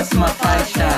Próxima 0.00 0.28
faixa. 0.28 0.88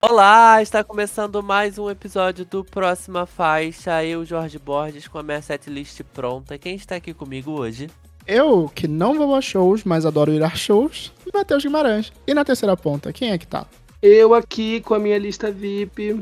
Olá, 0.00 0.62
está 0.62 0.82
começando 0.82 1.42
mais 1.42 1.78
um 1.78 1.90
episódio 1.90 2.46
do 2.46 2.64
Próxima 2.64 3.26
Faixa. 3.26 4.02
Eu, 4.02 4.24
Jorge 4.24 4.58
Borges, 4.58 5.06
com 5.06 5.18
a 5.18 5.22
minha 5.22 5.42
setlist 5.42 6.00
pronta. 6.14 6.56
Quem 6.56 6.74
está 6.74 6.96
aqui 6.96 7.12
comigo 7.12 7.50
hoje? 7.50 7.90
Eu, 8.26 8.66
que 8.74 8.88
não 8.88 9.12
vou 9.12 9.34
a 9.34 9.42
shows, 9.42 9.84
mas 9.84 10.06
adoro 10.06 10.32
ir 10.32 10.42
a 10.42 10.48
shows, 10.48 11.12
Matheus 11.34 11.62
Guimarães. 11.62 12.10
E 12.26 12.32
na 12.32 12.42
terceira 12.42 12.74
ponta, 12.74 13.12
quem 13.12 13.32
é 13.32 13.36
que 13.36 13.46
tá? 13.46 13.66
Eu 14.00 14.32
aqui 14.32 14.80
com 14.80 14.94
a 14.94 14.98
minha 14.98 15.18
lista 15.18 15.50
VIP, 15.50 16.18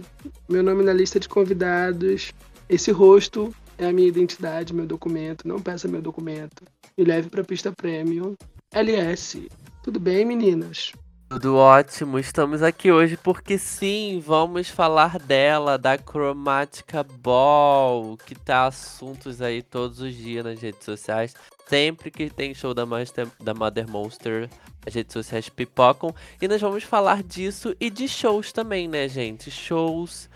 meu 0.48 0.64
nome 0.64 0.82
na 0.82 0.92
lista 0.92 1.20
de 1.20 1.28
convidados. 1.28 2.32
Esse 2.68 2.90
rosto 2.90 3.54
é 3.78 3.86
a 3.86 3.92
minha 3.92 4.08
identidade, 4.08 4.74
meu 4.74 4.86
documento. 4.86 5.46
Não 5.46 5.60
peça 5.60 5.86
meu 5.86 6.02
documento. 6.02 6.64
Me 6.98 7.04
leve 7.04 7.28
pra 7.28 7.44
pista 7.44 7.70
premium. 7.70 8.34
LS. 8.76 9.48
Tudo 9.82 9.98
bem, 9.98 10.22
meninas? 10.26 10.92
Tudo 11.30 11.56
ótimo, 11.56 12.18
estamos 12.18 12.62
aqui 12.62 12.92
hoje 12.92 13.16
porque 13.16 13.56
sim, 13.56 14.22
vamos 14.22 14.68
falar 14.68 15.18
dela, 15.18 15.78
da 15.78 15.96
Chromatica 15.96 17.02
Ball, 17.02 18.18
que 18.18 18.34
tá 18.34 18.66
assuntos 18.66 19.40
aí 19.40 19.62
todos 19.62 20.00
os 20.00 20.14
dias 20.14 20.44
nas 20.44 20.60
redes 20.60 20.84
sociais. 20.84 21.34
Sempre 21.66 22.10
que 22.10 22.28
tem 22.28 22.52
show 22.52 22.74
da, 22.74 22.84
Master, 22.84 23.26
da 23.42 23.54
Mother 23.54 23.88
Monster, 23.88 24.50
as 24.86 24.92
redes 24.92 25.14
sociais 25.14 25.48
pipocam. 25.48 26.14
E 26.40 26.46
nós 26.46 26.60
vamos 26.60 26.84
falar 26.84 27.22
disso 27.22 27.74
e 27.80 27.88
de 27.88 28.06
shows 28.06 28.52
também, 28.52 28.86
né, 28.86 29.08
gente? 29.08 29.50
Shows 29.50 30.28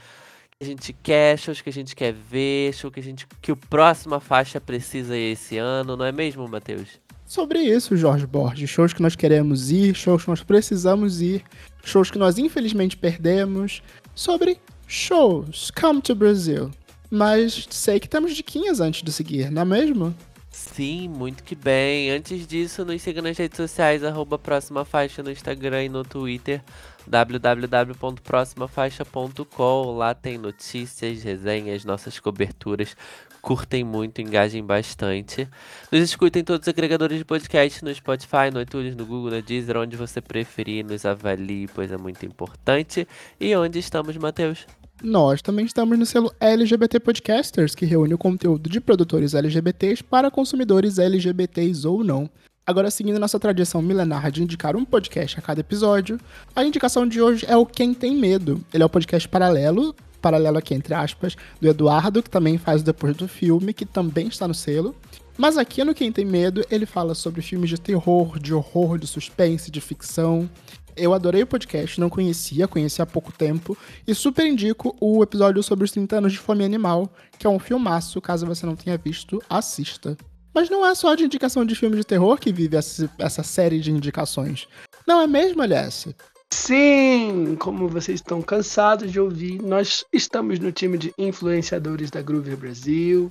que 0.58 0.64
a 0.64 0.66
gente 0.66 0.94
quer, 0.94 1.38
shows 1.38 1.60
que 1.60 1.68
a 1.68 1.72
gente 1.74 1.94
quer 1.94 2.14
ver, 2.14 2.72
show 2.72 2.90
que 2.90 3.00
a 3.00 3.02
gente 3.02 3.26
que 3.42 3.52
o 3.52 3.56
próxima 3.56 4.18
faixa 4.18 4.58
precisa 4.58 5.14
esse 5.14 5.58
ano, 5.58 5.94
não 5.94 6.06
é 6.06 6.10
mesmo, 6.10 6.48
Matheus? 6.48 6.98
Sobre 7.30 7.60
isso, 7.60 7.96
Jorge 7.96 8.26
Borges, 8.26 8.68
shows 8.68 8.92
que 8.92 9.00
nós 9.00 9.14
queremos 9.14 9.70
ir, 9.70 9.94
shows 9.94 10.24
que 10.24 10.30
nós 10.30 10.42
precisamos 10.42 11.22
ir, 11.22 11.44
shows 11.84 12.10
que 12.10 12.18
nós 12.18 12.38
infelizmente 12.38 12.96
perdemos, 12.96 13.84
sobre 14.16 14.58
shows, 14.88 15.70
come 15.70 16.02
to 16.02 16.12
Brazil. 16.12 16.72
Mas 17.08 17.68
sei 17.70 18.00
que 18.00 18.08
temos 18.08 18.34
diquinhas 18.34 18.80
antes 18.80 19.04
de 19.04 19.12
seguir, 19.12 19.48
não 19.48 19.62
é 19.62 19.64
mesmo? 19.64 20.12
Sim, 20.50 21.08
muito 21.08 21.44
que 21.44 21.54
bem. 21.54 22.10
Antes 22.10 22.48
disso, 22.48 22.84
nos 22.84 23.00
siga 23.00 23.22
nas 23.22 23.38
redes 23.38 23.56
sociais, 23.56 24.02
arroba 24.02 24.36
Próxima 24.36 24.84
Faixa 24.84 25.22
no 25.22 25.30
Instagram 25.30 25.84
e 25.84 25.88
no 25.88 26.02
Twitter, 26.02 26.60
www.proximafaixa.com. 27.06 29.96
Lá 29.96 30.14
tem 30.14 30.36
notícias, 30.36 31.22
resenhas, 31.22 31.84
nossas 31.84 32.18
coberturas. 32.18 32.96
Curtem 33.42 33.82
muito, 33.84 34.20
engajem 34.20 34.64
bastante. 34.64 35.48
Nos 35.90 36.02
escutem 36.02 36.44
todos 36.44 36.66
os 36.66 36.68
agregadores 36.68 37.18
de 37.18 37.24
podcast 37.24 37.84
no 37.84 37.94
Spotify, 37.94 38.50
no 38.52 38.60
iTunes, 38.60 38.94
no 38.94 39.06
Google, 39.06 39.30
no 39.30 39.42
Deezer, 39.42 39.76
onde 39.76 39.96
você 39.96 40.20
preferir, 40.20 40.84
nos 40.84 41.04
avalie, 41.04 41.68
pois 41.74 41.90
é 41.90 41.96
muito 41.96 42.24
importante. 42.26 43.08
E 43.40 43.54
onde 43.56 43.78
estamos, 43.78 44.16
Matheus? 44.16 44.66
Nós 45.02 45.40
também 45.40 45.64
estamos 45.64 45.98
no 45.98 46.04
selo 46.04 46.30
LGBT 46.38 47.00
Podcasters, 47.00 47.74
que 47.74 47.86
reúne 47.86 48.12
o 48.12 48.18
conteúdo 48.18 48.68
de 48.68 48.80
produtores 48.80 49.32
LGBTs 49.32 50.04
para 50.04 50.30
consumidores 50.30 50.98
LGBTs 50.98 51.86
ou 51.86 52.04
não. 52.04 52.28
Agora, 52.66 52.90
seguindo 52.90 53.18
nossa 53.18 53.40
tradição 53.40 53.80
milenar 53.80 54.30
de 54.30 54.42
indicar 54.42 54.76
um 54.76 54.84
podcast 54.84 55.38
a 55.38 55.42
cada 55.42 55.60
episódio, 55.60 56.20
a 56.54 56.62
indicação 56.62 57.06
de 57.06 57.20
hoje 57.20 57.46
é 57.48 57.56
o 57.56 57.64
Quem 57.64 57.94
Tem 57.94 58.14
Medo. 58.14 58.62
Ele 58.72 58.82
é 58.82 58.86
o 58.86 58.90
podcast 58.90 59.26
paralelo, 59.26 59.94
paralelo 60.20 60.58
aqui 60.58 60.74
entre 60.74 60.94
aspas, 60.94 61.36
do 61.60 61.68
Eduardo, 61.68 62.22
que 62.22 62.30
também 62.30 62.58
faz 62.58 62.82
Depois 62.82 63.16
do 63.16 63.26
Filme, 63.26 63.72
que 63.72 63.86
também 63.86 64.28
está 64.28 64.46
no 64.46 64.54
selo. 64.54 64.94
Mas 65.36 65.56
aqui 65.56 65.82
no 65.82 65.94
Quem 65.94 66.12
Tem 66.12 66.24
Medo, 66.24 66.64
ele 66.70 66.84
fala 66.84 67.14
sobre 67.14 67.40
filmes 67.40 67.70
de 67.70 67.80
terror, 67.80 68.38
de 68.38 68.52
horror, 68.52 68.98
de 68.98 69.06
suspense, 69.06 69.70
de 69.70 69.80
ficção. 69.80 70.48
Eu 70.96 71.14
adorei 71.14 71.42
o 71.42 71.46
podcast, 71.46 71.98
não 71.98 72.10
conhecia, 72.10 72.68
conheci 72.68 73.00
há 73.00 73.06
pouco 73.06 73.32
tempo, 73.32 73.76
e 74.06 74.14
super 74.14 74.46
indico 74.46 74.94
o 75.00 75.22
episódio 75.22 75.62
sobre 75.62 75.84
os 75.84 75.92
30 75.92 76.18
anos 76.18 76.32
de 76.32 76.38
fome 76.38 76.62
animal, 76.64 77.10
que 77.38 77.46
é 77.46 77.50
um 77.50 77.58
filmaço, 77.58 78.20
caso 78.20 78.44
você 78.44 78.66
não 78.66 78.76
tenha 78.76 78.98
visto, 78.98 79.42
assista. 79.48 80.16
Mas 80.52 80.68
não 80.68 80.84
é 80.84 80.94
só 80.94 81.14
de 81.14 81.24
indicação 81.24 81.64
de 81.64 81.74
filme 81.74 81.96
de 81.96 82.04
terror 82.04 82.36
que 82.36 82.52
vive 82.52 82.76
essa, 82.76 83.42
série 83.42 83.80
de 83.80 83.90
indicações. 83.90 84.66
Não 85.06 85.20
é 85.20 85.26
mesmo, 85.26 85.62
LS? 85.62 86.14
Sim, 86.52 87.56
como 87.56 87.88
vocês 87.88 88.16
estão 88.16 88.42
cansados 88.42 89.12
de 89.12 89.20
ouvir, 89.20 89.62
nós 89.62 90.04
estamos 90.12 90.58
no 90.58 90.72
time 90.72 90.98
de 90.98 91.14
influenciadores 91.16 92.10
da 92.10 92.20
Groover 92.20 92.56
Brasil. 92.56 93.28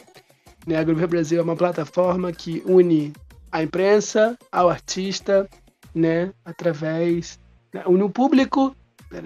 Né, 0.65 0.77
a 0.77 0.83
Groover 0.83 1.07
Brasil 1.07 1.39
é 1.39 1.43
uma 1.43 1.55
plataforma 1.55 2.31
que 2.31 2.63
une 2.65 3.13
a 3.51 3.61
imprensa 3.61 4.37
ao 4.51 4.69
artista, 4.69 5.49
né, 5.93 6.31
através 6.45 7.39
né, 7.73 7.83
une 7.85 8.03
o 8.03 8.09
público. 8.09 8.75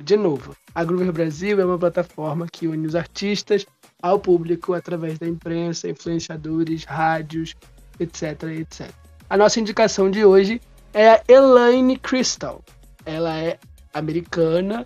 De 0.03 0.17
novo, 0.17 0.55
a 0.73 0.83
Groover 0.83 1.11
Brasil 1.11 1.59
é 1.59 1.65
uma 1.65 1.77
plataforma 1.77 2.47
que 2.51 2.67
une 2.67 2.87
os 2.87 2.95
artistas 2.95 3.65
ao 4.01 4.17
público 4.19 4.73
através 4.73 5.19
da 5.19 5.27
imprensa, 5.27 5.89
influenciadores, 5.89 6.83
rádios, 6.83 7.53
etc, 7.99 8.43
etc. 8.59 8.89
A 9.29 9.37
nossa 9.37 9.59
indicação 9.59 10.09
de 10.09 10.25
hoje 10.25 10.61
é 10.93 11.09
a 11.09 11.23
Elaine 11.27 11.97
Crystal. 11.97 12.63
Ela 13.05 13.37
é 13.37 13.59
americana, 13.93 14.85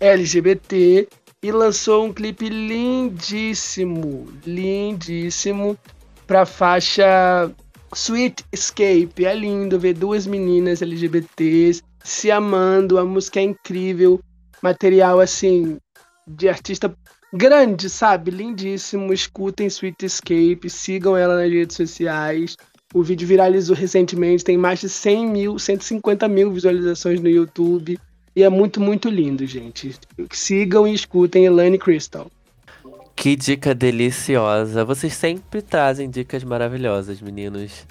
LGBT 0.00 1.08
e 1.42 1.52
lançou 1.52 2.04
um 2.04 2.12
clipe 2.12 2.48
lindíssimo, 2.48 4.26
lindíssimo 4.44 5.78
para 6.26 6.44
faixa 6.44 7.50
Sweet 7.94 8.44
Escape. 8.52 9.24
É 9.24 9.34
lindo 9.34 9.78
ver 9.78 9.94
duas 9.94 10.26
meninas 10.26 10.82
LGBTs 10.82 11.82
se 12.02 12.30
amando, 12.30 12.98
a 12.98 13.04
música 13.04 13.38
é 13.38 13.42
incrível, 13.42 14.20
material 14.62 15.20
assim 15.20 15.78
de 16.26 16.48
artista 16.48 16.94
grande, 17.32 17.88
sabe? 17.88 18.30
Lindíssimo. 18.30 19.12
Escutem 19.12 19.66
Sweet 19.66 20.06
Escape, 20.06 20.70
sigam 20.70 21.16
ela 21.16 21.36
nas 21.36 21.50
redes 21.50 21.76
sociais. 21.76 22.56
O 22.94 23.02
vídeo 23.02 23.28
viralizou 23.28 23.76
recentemente, 23.76 24.44
tem 24.44 24.56
mais 24.56 24.80
de 24.80 24.88
100 24.88 25.26
mil, 25.28 25.58
150 25.58 26.26
mil 26.28 26.50
visualizações 26.50 27.20
no 27.20 27.28
YouTube. 27.28 27.98
E 28.38 28.44
é 28.44 28.48
muito, 28.48 28.80
muito 28.80 29.08
lindo, 29.08 29.44
gente. 29.44 29.96
Sigam 30.30 30.86
e 30.86 30.94
escutem 30.94 31.46
Elaine 31.46 31.76
Crystal. 31.76 32.30
Que 33.16 33.34
dica 33.34 33.74
deliciosa. 33.74 34.84
Vocês 34.84 35.12
sempre 35.12 35.60
trazem 35.60 36.08
dicas 36.08 36.44
maravilhosas, 36.44 37.20
meninos. 37.20 37.84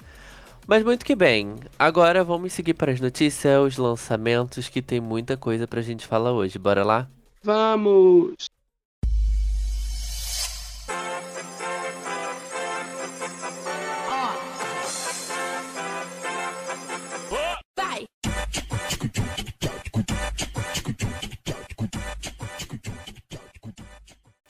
Mas 0.66 0.82
muito 0.82 1.04
que 1.04 1.14
bem. 1.14 1.54
Agora 1.78 2.24
vamos 2.24 2.54
seguir 2.54 2.72
para 2.72 2.90
as 2.90 2.98
notícias, 2.98 3.60
os 3.60 3.76
lançamentos, 3.76 4.70
que 4.70 4.80
tem 4.80 5.02
muita 5.02 5.36
coisa 5.36 5.68
pra 5.68 5.82
gente 5.82 6.06
falar 6.06 6.32
hoje. 6.32 6.58
Bora 6.58 6.82
lá? 6.82 7.06
Vamos! 7.42 8.48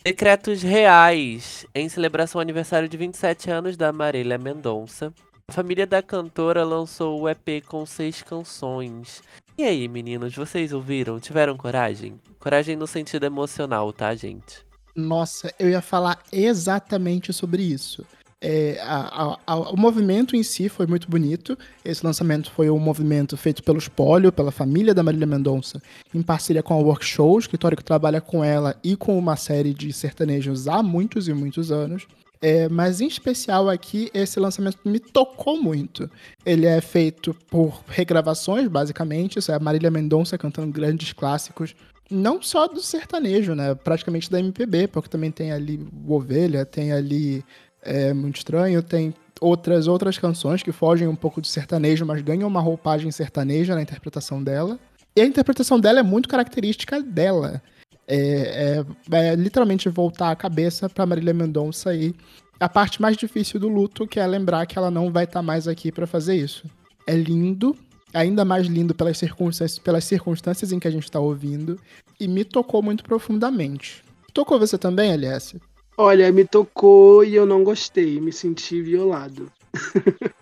Decretos 0.09 0.63
reais 0.63 1.67
em 1.75 1.87
celebração 1.87 2.39
ao 2.39 2.43
aniversário 2.43 2.89
de 2.89 2.97
27 2.97 3.51
anos 3.51 3.77
da 3.77 3.93
Marília 3.93 4.39
Mendonça. 4.39 5.13
A 5.47 5.53
família 5.53 5.87
da 5.87 6.03
cantora 6.03 6.65
lançou 6.65 7.21
o 7.21 7.29
EP 7.29 7.63
com 7.67 7.85
seis 7.85 8.23
canções. 8.23 9.23
E 9.59 9.65
aí, 9.65 9.87
meninos, 9.87 10.35
vocês 10.35 10.73
ouviram? 10.73 11.21
Tiveram 11.21 11.59
coragem? 11.59 12.19
Coragem 12.39 12.75
no 12.75 12.87
sentido 12.87 13.27
emocional, 13.27 13.93
tá, 13.93 14.15
gente? 14.15 14.65
Nossa, 14.97 15.53
eu 15.59 15.69
ia 15.69 15.83
falar 15.83 16.23
exatamente 16.33 17.31
sobre 17.31 17.63
isso. 17.63 18.03
É, 18.41 18.79
a, 18.83 19.33
a, 19.33 19.39
a, 19.47 19.59
o 19.71 19.77
movimento 19.77 20.37
em 20.37 20.43
si 20.43 20.69
foi 20.69 20.87
muito 20.87 21.11
bonito. 21.11 21.59
Esse 21.85 22.05
lançamento 22.05 22.51
foi 22.53 22.71
um 22.71 22.79
movimento 22.79 23.37
feito 23.37 23.63
pelo 23.63 23.79
Espólio, 23.79 24.31
pela 24.31 24.53
família 24.53 24.95
da 24.95 25.03
Marília 25.03 25.27
Mendonça, 25.27 25.83
em 26.15 26.23
parceria 26.23 26.63
com 26.63 26.75
a 26.75 26.77
Workshow, 26.77 27.35
o 27.35 27.39
escritório 27.39 27.77
que 27.77 27.85
trabalha 27.85 28.21
com 28.21 28.45
ela 28.45 28.77
e 28.85 28.95
com 28.97 29.19
uma 29.19 29.37
série 29.37 29.75
de 29.75 29.93
sertanejos 29.93 30.69
há 30.69 30.83
muitos 30.83 31.27
e 31.27 31.35
muitos 31.35 31.73
anos. 31.73 32.07
É, 32.41 32.69
mas 32.69 33.01
em 33.01 33.09
especial 33.09 33.69
aqui, 33.69 34.11
esse 34.15 34.39
lançamento 34.39 34.79
me 34.85 35.01
tocou 35.01 35.61
muito. 35.61 36.09
Ele 36.47 36.67
é 36.67 36.81
feito 36.81 37.35
por 37.51 37.83
regravações, 37.89 38.69
basicamente. 38.69 39.41
Isso 39.41 39.51
é 39.51 39.57
a 39.57 39.61
Marília 39.61 39.91
Mendonça 39.91 40.39
cantando 40.39 40.73
grandes 40.73 41.13
clássicos. 41.13 41.75
Não 42.09 42.41
só 42.41 42.69
do 42.69 42.81
sertanejo, 42.81 43.55
né? 43.55 43.75
Praticamente 43.75 44.31
da 44.31 44.39
MPB, 44.39 44.87
porque 44.87 45.11
também 45.11 45.31
tem 45.31 45.51
ali 45.51 45.85
Ovelha, 46.07 46.65
tem 46.65 46.93
ali 46.93 47.45
é 47.83 48.13
muito 48.13 48.37
estranho. 48.37 48.83
Tem 48.83 49.15
outras 49.41 49.87
outras 49.87 50.19
canções 50.19 50.63
que 50.63 50.73
fogem 50.73 51.09
um 51.09 51.17
pouco 51.17 51.41
do 51.41 51.47
sertanejo, 51.47 52.05
mas 52.05 52.23
ganham 52.23 52.49
uma 52.49 52.61
roupagem 52.61 53.11
sertaneja 53.11 53.75
na 53.75 53.83
interpretação 53.83 54.43
dela. 54.43 54.79
E 55.17 55.21
a 55.21 55.27
interpretação 55.27 55.81
dela 55.81 56.01
é 56.01 56.03
muito 56.03 56.29
característica 56.29 57.03
dela. 57.03 57.63
É, 58.07 58.85
é, 59.13 59.17
é 59.17 59.35
literalmente 59.35 59.89
voltar 59.89 60.31
a 60.31 60.37
cabeça 60.37 60.89
para 60.89 61.05
Marília 61.07 61.35
Mendonça 61.35 61.95
e 61.95 62.15
a 62.61 62.69
parte 62.69 63.01
mais 63.01 63.17
difícil 63.17 63.61
do 63.61 63.69
luto, 63.69 64.07
que 64.07 64.19
é 64.19 64.27
lembrar 64.27 64.67
que 64.67 64.79
ela 64.79 64.91
não 64.91 65.13
vai 65.13 65.25
estar 65.25 65.41
tá 65.41 65.43
mais 65.43 65.69
aqui 65.69 65.93
para 65.93 66.07
fazer 66.07 66.37
isso. 66.37 66.67
É 67.07 67.15
lindo, 67.15 67.77
ainda 68.13 68.45
mais 68.45 68.67
lindo 68.67 68.95
pelas 68.95 69.19
circunstâncias, 69.19 69.79
pelas 69.79 70.05
circunstâncias 70.05 70.73
em 70.73 70.79
que 70.79 70.89
a 70.89 70.91
gente 70.91 71.05
está 71.05 71.21
ouvindo, 71.21 71.79
e 72.19 72.27
me 72.27 72.45
tocou 72.45 72.83
muito 72.83 73.05
profundamente. 73.05 74.03
Tocou 74.33 74.59
você 74.59 74.77
também, 74.77 75.13
LS? 75.13 75.61
Olha, 76.01 76.31
me 76.31 76.45
tocou 76.45 77.25
e 77.25 77.35
eu 77.35 77.45
não 77.45 77.65
gostei, 77.65 78.21
me 78.21 78.33
senti 78.33 78.81
violado. 78.81 79.51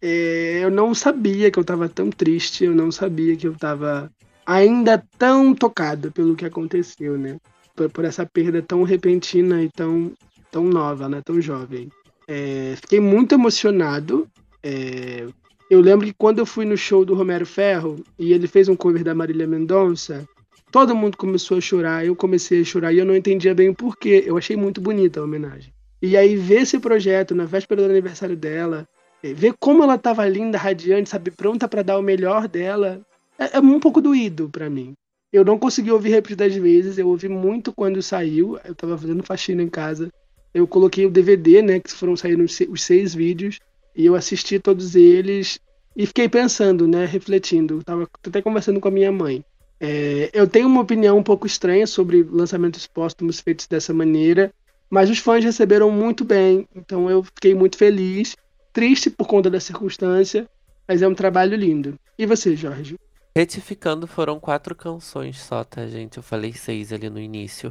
é, 0.00 0.60
eu 0.62 0.70
não 0.70 0.94
sabia 0.94 1.50
que 1.50 1.58
eu 1.58 1.60
estava 1.60 1.90
tão 1.90 2.08
triste, 2.08 2.64
eu 2.64 2.74
não 2.74 2.90
sabia 2.90 3.36
que 3.36 3.46
eu 3.46 3.52
estava 3.52 4.10
ainda 4.46 5.04
tão 5.18 5.54
tocado 5.54 6.10
pelo 6.10 6.34
que 6.34 6.46
aconteceu, 6.46 7.18
né? 7.18 7.36
Por, 7.76 7.90
por, 7.90 8.06
essa 8.06 8.24
perda 8.24 8.62
tão 8.62 8.82
repentina 8.82 9.62
e 9.62 9.68
tão, 9.68 10.10
tão 10.50 10.64
nova, 10.64 11.06
né? 11.06 11.20
Tão 11.22 11.38
jovem. 11.38 11.90
É, 12.26 12.74
fiquei 12.76 12.98
muito 12.98 13.34
emocionado. 13.34 14.26
É, 14.62 15.26
eu 15.68 15.82
lembro 15.82 16.06
que 16.06 16.14
quando 16.14 16.38
eu 16.38 16.46
fui 16.46 16.64
no 16.64 16.78
show 16.78 17.04
do 17.04 17.14
Romero 17.14 17.44
Ferro 17.44 18.02
e 18.18 18.32
ele 18.32 18.46
fez 18.46 18.70
um 18.70 18.76
cover 18.76 19.04
da 19.04 19.14
Marília 19.14 19.46
Mendonça, 19.46 20.26
todo 20.74 20.96
mundo 20.96 21.16
começou 21.16 21.58
a 21.58 21.60
chorar, 21.60 22.04
eu 22.04 22.16
comecei 22.16 22.60
a 22.60 22.64
chorar 22.64 22.92
e 22.92 22.98
eu 22.98 23.04
não 23.04 23.14
entendia 23.14 23.54
bem 23.54 23.68
o 23.68 23.74
porquê. 23.76 24.24
Eu 24.26 24.36
achei 24.36 24.56
muito 24.56 24.80
bonita 24.80 25.20
a 25.20 25.22
homenagem. 25.22 25.72
E 26.02 26.16
aí 26.16 26.34
ver 26.34 26.62
esse 26.62 26.80
projeto 26.80 27.32
na 27.32 27.44
véspera 27.44 27.80
do 27.80 27.88
aniversário 27.88 28.36
dela, 28.36 28.84
é, 29.22 29.32
ver 29.32 29.54
como 29.60 29.84
ela 29.84 29.94
estava 29.94 30.26
linda, 30.26 30.58
radiante, 30.58 31.10
sabe, 31.10 31.30
pronta 31.30 31.68
para 31.68 31.82
dar 31.82 31.96
o 31.96 32.02
melhor 32.02 32.48
dela, 32.48 33.00
é, 33.38 33.56
é 33.56 33.60
um 33.60 33.78
pouco 33.78 34.00
doído 34.00 34.50
para 34.50 34.68
mim. 34.68 34.94
Eu 35.32 35.44
não 35.44 35.60
consegui 35.60 35.92
ouvir 35.92 36.08
repetidas 36.08 36.52
vezes, 36.56 36.98
eu 36.98 37.06
ouvi 37.06 37.28
muito 37.28 37.72
quando 37.72 38.02
saiu, 38.02 38.58
eu 38.64 38.72
estava 38.72 38.98
fazendo 38.98 39.22
faxina 39.22 39.62
em 39.62 39.68
casa. 39.68 40.10
Eu 40.52 40.66
coloquei 40.66 41.06
o 41.06 41.10
DVD, 41.10 41.62
né, 41.62 41.78
que 41.78 41.92
foram 41.92 42.16
saindo 42.16 42.42
os 42.42 42.82
seis 42.82 43.14
vídeos, 43.14 43.60
e 43.94 44.04
eu 44.04 44.16
assisti 44.16 44.58
todos 44.58 44.96
eles 44.96 45.60
e 45.96 46.04
fiquei 46.04 46.28
pensando, 46.28 46.88
né, 46.88 47.04
refletindo. 47.04 47.80
Tava 47.84 48.08
até 48.26 48.42
conversando 48.42 48.80
com 48.80 48.88
a 48.88 48.90
minha 48.90 49.12
mãe. 49.12 49.44
É, 49.86 50.30
eu 50.32 50.48
tenho 50.48 50.66
uma 50.66 50.80
opinião 50.80 51.18
um 51.18 51.22
pouco 51.22 51.46
estranha 51.46 51.86
sobre 51.86 52.22
lançamentos 52.22 52.86
póstumos 52.86 53.38
feitos 53.40 53.66
dessa 53.66 53.92
maneira, 53.92 54.50
mas 54.88 55.10
os 55.10 55.18
fãs 55.18 55.44
receberam 55.44 55.90
muito 55.90 56.24
bem, 56.24 56.66
então 56.74 57.10
eu 57.10 57.22
fiquei 57.22 57.54
muito 57.54 57.76
feliz, 57.76 58.34
triste 58.72 59.10
por 59.10 59.26
conta 59.26 59.50
da 59.50 59.60
circunstância, 59.60 60.48
mas 60.88 61.02
é 61.02 61.06
um 61.06 61.14
trabalho 61.14 61.54
lindo. 61.54 61.98
E 62.18 62.24
você, 62.24 62.56
Jorge? 62.56 62.96
Retificando, 63.36 64.06
foram 64.06 64.40
quatro 64.40 64.74
canções 64.74 65.38
só, 65.38 65.62
tá, 65.62 65.86
gente? 65.86 66.16
Eu 66.16 66.22
falei 66.22 66.54
seis 66.54 66.90
ali 66.90 67.10
no 67.10 67.20
início. 67.20 67.70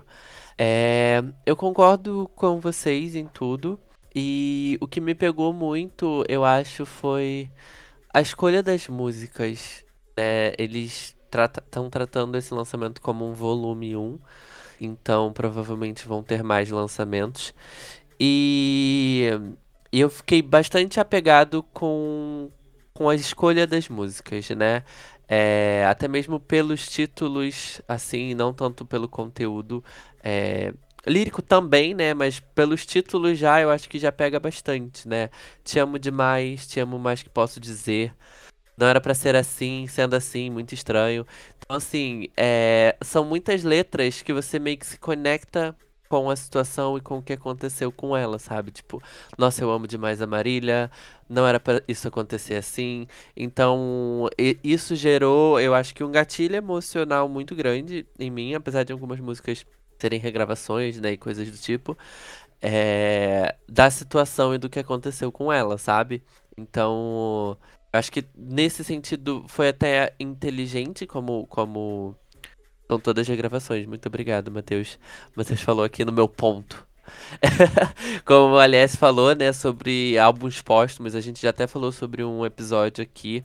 É, 0.55 1.23
eu 1.47 1.55
concordo 1.55 2.29
com 2.35 2.59
vocês 2.59 3.15
em 3.15 3.25
tudo. 3.25 3.79
E 4.13 4.77
o 4.79 4.87
que 4.87 5.01
me 5.01 5.15
pegou 5.15 5.51
muito, 5.51 6.23
eu 6.29 6.45
acho, 6.45 6.85
foi 6.85 7.49
a 8.13 8.21
escolha 8.21 8.61
das 8.61 8.87
músicas. 8.87 9.83
Né? 10.15 10.53
Eles 10.59 11.12
estão 11.35 11.89
trata 11.89 12.07
tratando 12.07 12.37
esse 12.37 12.53
lançamento 12.53 13.01
como 13.01 13.27
um 13.27 13.33
volume 13.33 13.95
1. 13.95 14.19
Então, 14.79 15.31
provavelmente 15.33 16.07
vão 16.07 16.23
ter 16.23 16.43
mais 16.43 16.69
lançamentos. 16.69 17.53
E, 18.19 19.29
e 19.91 19.99
eu 19.99 20.09
fiquei 20.09 20.41
bastante 20.41 20.99
apegado 20.99 21.63
com, 21.73 22.49
com 22.93 23.09
a 23.09 23.15
escolha 23.15 23.65
das 23.67 23.89
músicas, 23.89 24.49
né? 24.51 24.83
É, 25.27 25.85
até 25.89 26.07
mesmo 26.07 26.39
pelos 26.39 26.87
títulos, 26.87 27.81
assim, 27.87 28.33
não 28.33 28.53
tanto 28.53 28.85
pelo 28.85 29.07
conteúdo. 29.07 29.83
É, 30.23 30.73
lírico 31.05 31.41
também, 31.41 31.93
né? 31.93 32.13
Mas 32.13 32.39
pelos 32.39 32.85
títulos 32.85 33.37
já, 33.37 33.61
eu 33.61 33.69
acho 33.69 33.89
que 33.89 33.99
já 33.99 34.11
pega 34.11 34.39
bastante, 34.39 35.07
né? 35.07 35.29
Te 35.63 35.79
amo 35.79 35.99
demais, 35.99 36.67
te 36.67 36.79
amo 36.79 36.97
mais 36.99 37.23
que 37.23 37.29
posso 37.29 37.59
dizer. 37.59 38.13
Não 38.77 38.87
era 38.87 38.99
para 39.01 39.13
ser 39.13 39.35
assim, 39.35 39.87
sendo 39.87 40.15
assim, 40.15 40.49
muito 40.49 40.73
estranho. 40.73 41.25
Então, 41.57 41.77
assim, 41.77 42.27
é, 42.35 42.95
são 43.01 43.23
muitas 43.25 43.63
letras 43.63 44.21
que 44.21 44.33
você 44.33 44.59
meio 44.59 44.77
que 44.77 44.85
se 44.85 44.97
conecta 44.97 45.75
com 46.09 46.29
a 46.29 46.35
situação 46.35 46.97
e 46.97 47.01
com 47.01 47.17
o 47.17 47.23
que 47.23 47.33
aconteceu 47.33 47.91
com 47.91 48.15
ela, 48.15 48.37
sabe? 48.37 48.71
Tipo, 48.71 49.01
nossa, 49.37 49.63
eu 49.63 49.71
amo 49.71 49.87
demais 49.87 50.21
a 50.21 50.27
Marília, 50.27 50.91
não 51.27 51.47
era 51.47 51.59
para 51.59 51.81
isso 51.87 52.07
acontecer 52.07 52.55
assim. 52.55 53.07
Então, 53.35 54.29
isso 54.63 54.95
gerou, 54.95 55.59
eu 55.59 55.73
acho 55.73 55.95
que 55.95 56.03
um 56.03 56.11
gatilho 56.11 56.55
emocional 56.55 57.27
muito 57.27 57.55
grande 57.55 58.05
em 58.19 58.29
mim, 58.29 58.53
apesar 58.53 58.83
de 58.83 58.93
algumas 58.93 59.19
músicas 59.19 59.65
serem 59.97 60.19
regravações, 60.19 60.99
né, 60.99 61.13
e 61.13 61.17
coisas 61.17 61.49
do 61.49 61.57
tipo, 61.57 61.97
é, 62.61 63.55
da 63.67 63.89
situação 63.89 64.53
e 64.53 64.57
do 64.57 64.69
que 64.69 64.79
aconteceu 64.79 65.31
com 65.31 65.51
ela, 65.51 65.77
sabe? 65.77 66.23
Então, 66.57 67.57
acho 67.93 68.11
que 68.11 68.25
nesse 68.35 68.83
sentido 68.83 69.45
foi 69.47 69.69
até 69.69 70.13
inteligente 70.19 71.05
como 71.05 71.47
como 71.47 72.15
são 72.89 72.99
todas 72.99 73.21
as 73.21 73.27
regravações. 73.27 73.85
Muito 73.85 74.07
obrigado, 74.07 74.51
Matheus. 74.51 74.99
Matheus 75.35 75.61
falou 75.61 75.85
aqui 75.85 76.03
no 76.03 76.11
meu 76.11 76.27
ponto. 76.27 76.85
Como 78.25 78.55
o 78.55 78.59
Aliás 78.59 78.95
falou, 78.95 79.35
né, 79.35 79.51
sobre 79.51 80.17
álbuns 80.17 80.61
póstumos, 80.61 81.15
a 81.15 81.21
gente 81.21 81.41
já 81.41 81.49
até 81.49 81.67
falou 81.67 81.91
sobre 81.91 82.23
um 82.23 82.45
episódio 82.45 83.03
aqui. 83.03 83.43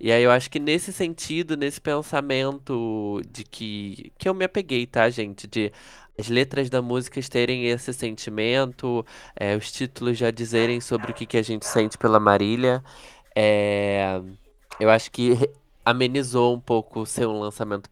E 0.00 0.10
aí 0.10 0.22
eu 0.22 0.30
acho 0.30 0.50
que 0.50 0.58
nesse 0.58 0.92
sentido, 0.92 1.56
nesse 1.56 1.80
pensamento 1.80 3.20
de 3.30 3.44
que 3.44 4.12
que 4.18 4.28
eu 4.28 4.34
me 4.34 4.44
apeguei, 4.44 4.86
tá, 4.86 5.08
gente, 5.10 5.46
de 5.46 5.72
as 6.18 6.28
letras 6.28 6.70
da 6.70 6.80
música 6.80 7.20
terem 7.30 7.66
esse 7.66 7.92
sentimento, 7.92 9.04
é, 9.36 9.54
os 9.56 9.70
títulos 9.70 10.16
já 10.16 10.30
dizerem 10.30 10.80
sobre 10.80 11.10
o 11.12 11.14
que, 11.14 11.26
que 11.26 11.36
a 11.36 11.42
gente 11.42 11.66
sente 11.66 11.98
pela 11.98 12.18
Marília, 12.18 12.82
é, 13.36 14.20
eu 14.80 14.88
acho 14.88 15.10
que 15.10 15.34
amenizou 15.84 16.54
um 16.54 16.60
pouco 16.60 17.04
ser 17.04 17.26
um 17.26 17.38
lançamento 17.38 17.90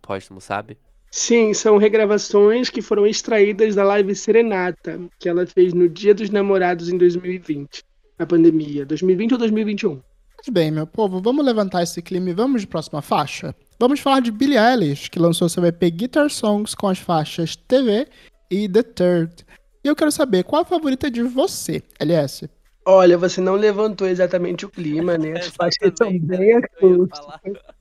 póstumo, 0.00 0.40
sabe? 0.40 0.78
Sim, 1.10 1.52
são 1.52 1.76
regravações 1.76 2.70
que 2.70 2.80
foram 2.80 3.06
extraídas 3.06 3.74
da 3.74 3.84
live 3.84 4.14
Serenata, 4.14 5.00
que 5.18 5.28
ela 5.28 5.46
fez 5.46 5.72
no 5.72 5.88
Dia 5.88 6.14
dos 6.14 6.30
Namorados 6.30 6.88
em 6.88 6.96
2020, 6.96 7.84
na 8.18 8.26
pandemia, 8.26 8.86
2020 8.86 9.32
ou 9.32 9.38
2021. 9.38 9.90
Muito 9.90 10.52
bem, 10.52 10.70
meu 10.70 10.86
povo, 10.86 11.20
vamos 11.20 11.44
levantar 11.44 11.82
esse 11.82 12.02
clima 12.02 12.30
e 12.30 12.34
vamos 12.34 12.62
de 12.62 12.66
próxima 12.66 13.00
faixa? 13.00 13.54
Vamos 13.78 14.00
falar 14.00 14.20
de 14.20 14.30
Billie 14.30 14.58
Eilish, 14.58 15.08
que 15.08 15.18
lançou 15.18 15.48
seu 15.48 15.64
EP 15.64 15.82
Guitar 15.84 16.28
Songs 16.30 16.74
com 16.74 16.88
as 16.88 16.98
faixas 16.98 17.56
TV 17.56 18.06
e 18.50 18.68
The 18.68 18.82
Third. 18.82 19.46
E 19.82 19.88
eu 19.88 19.96
quero 19.96 20.10
saber, 20.10 20.44
qual 20.44 20.62
a 20.62 20.64
favorita 20.64 21.10
de 21.10 21.22
você, 21.22 21.82
LS? 21.98 22.48
Olha, 22.86 23.16
você 23.16 23.40
não 23.40 23.54
levantou 23.54 24.06
exatamente 24.06 24.66
o 24.66 24.68
clima, 24.68 25.16
né? 25.16 25.38
As 25.38 25.48
faixas 25.48 25.92
são 25.96 26.18
bem 26.18 26.56
acústicas. 26.56 27.62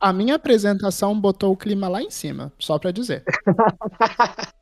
A 0.00 0.12
minha 0.12 0.36
apresentação 0.36 1.20
botou 1.20 1.52
o 1.52 1.56
clima 1.56 1.88
lá 1.88 2.00
em 2.00 2.10
cima, 2.10 2.52
só 2.56 2.78
pra 2.78 2.92
dizer. 2.92 3.24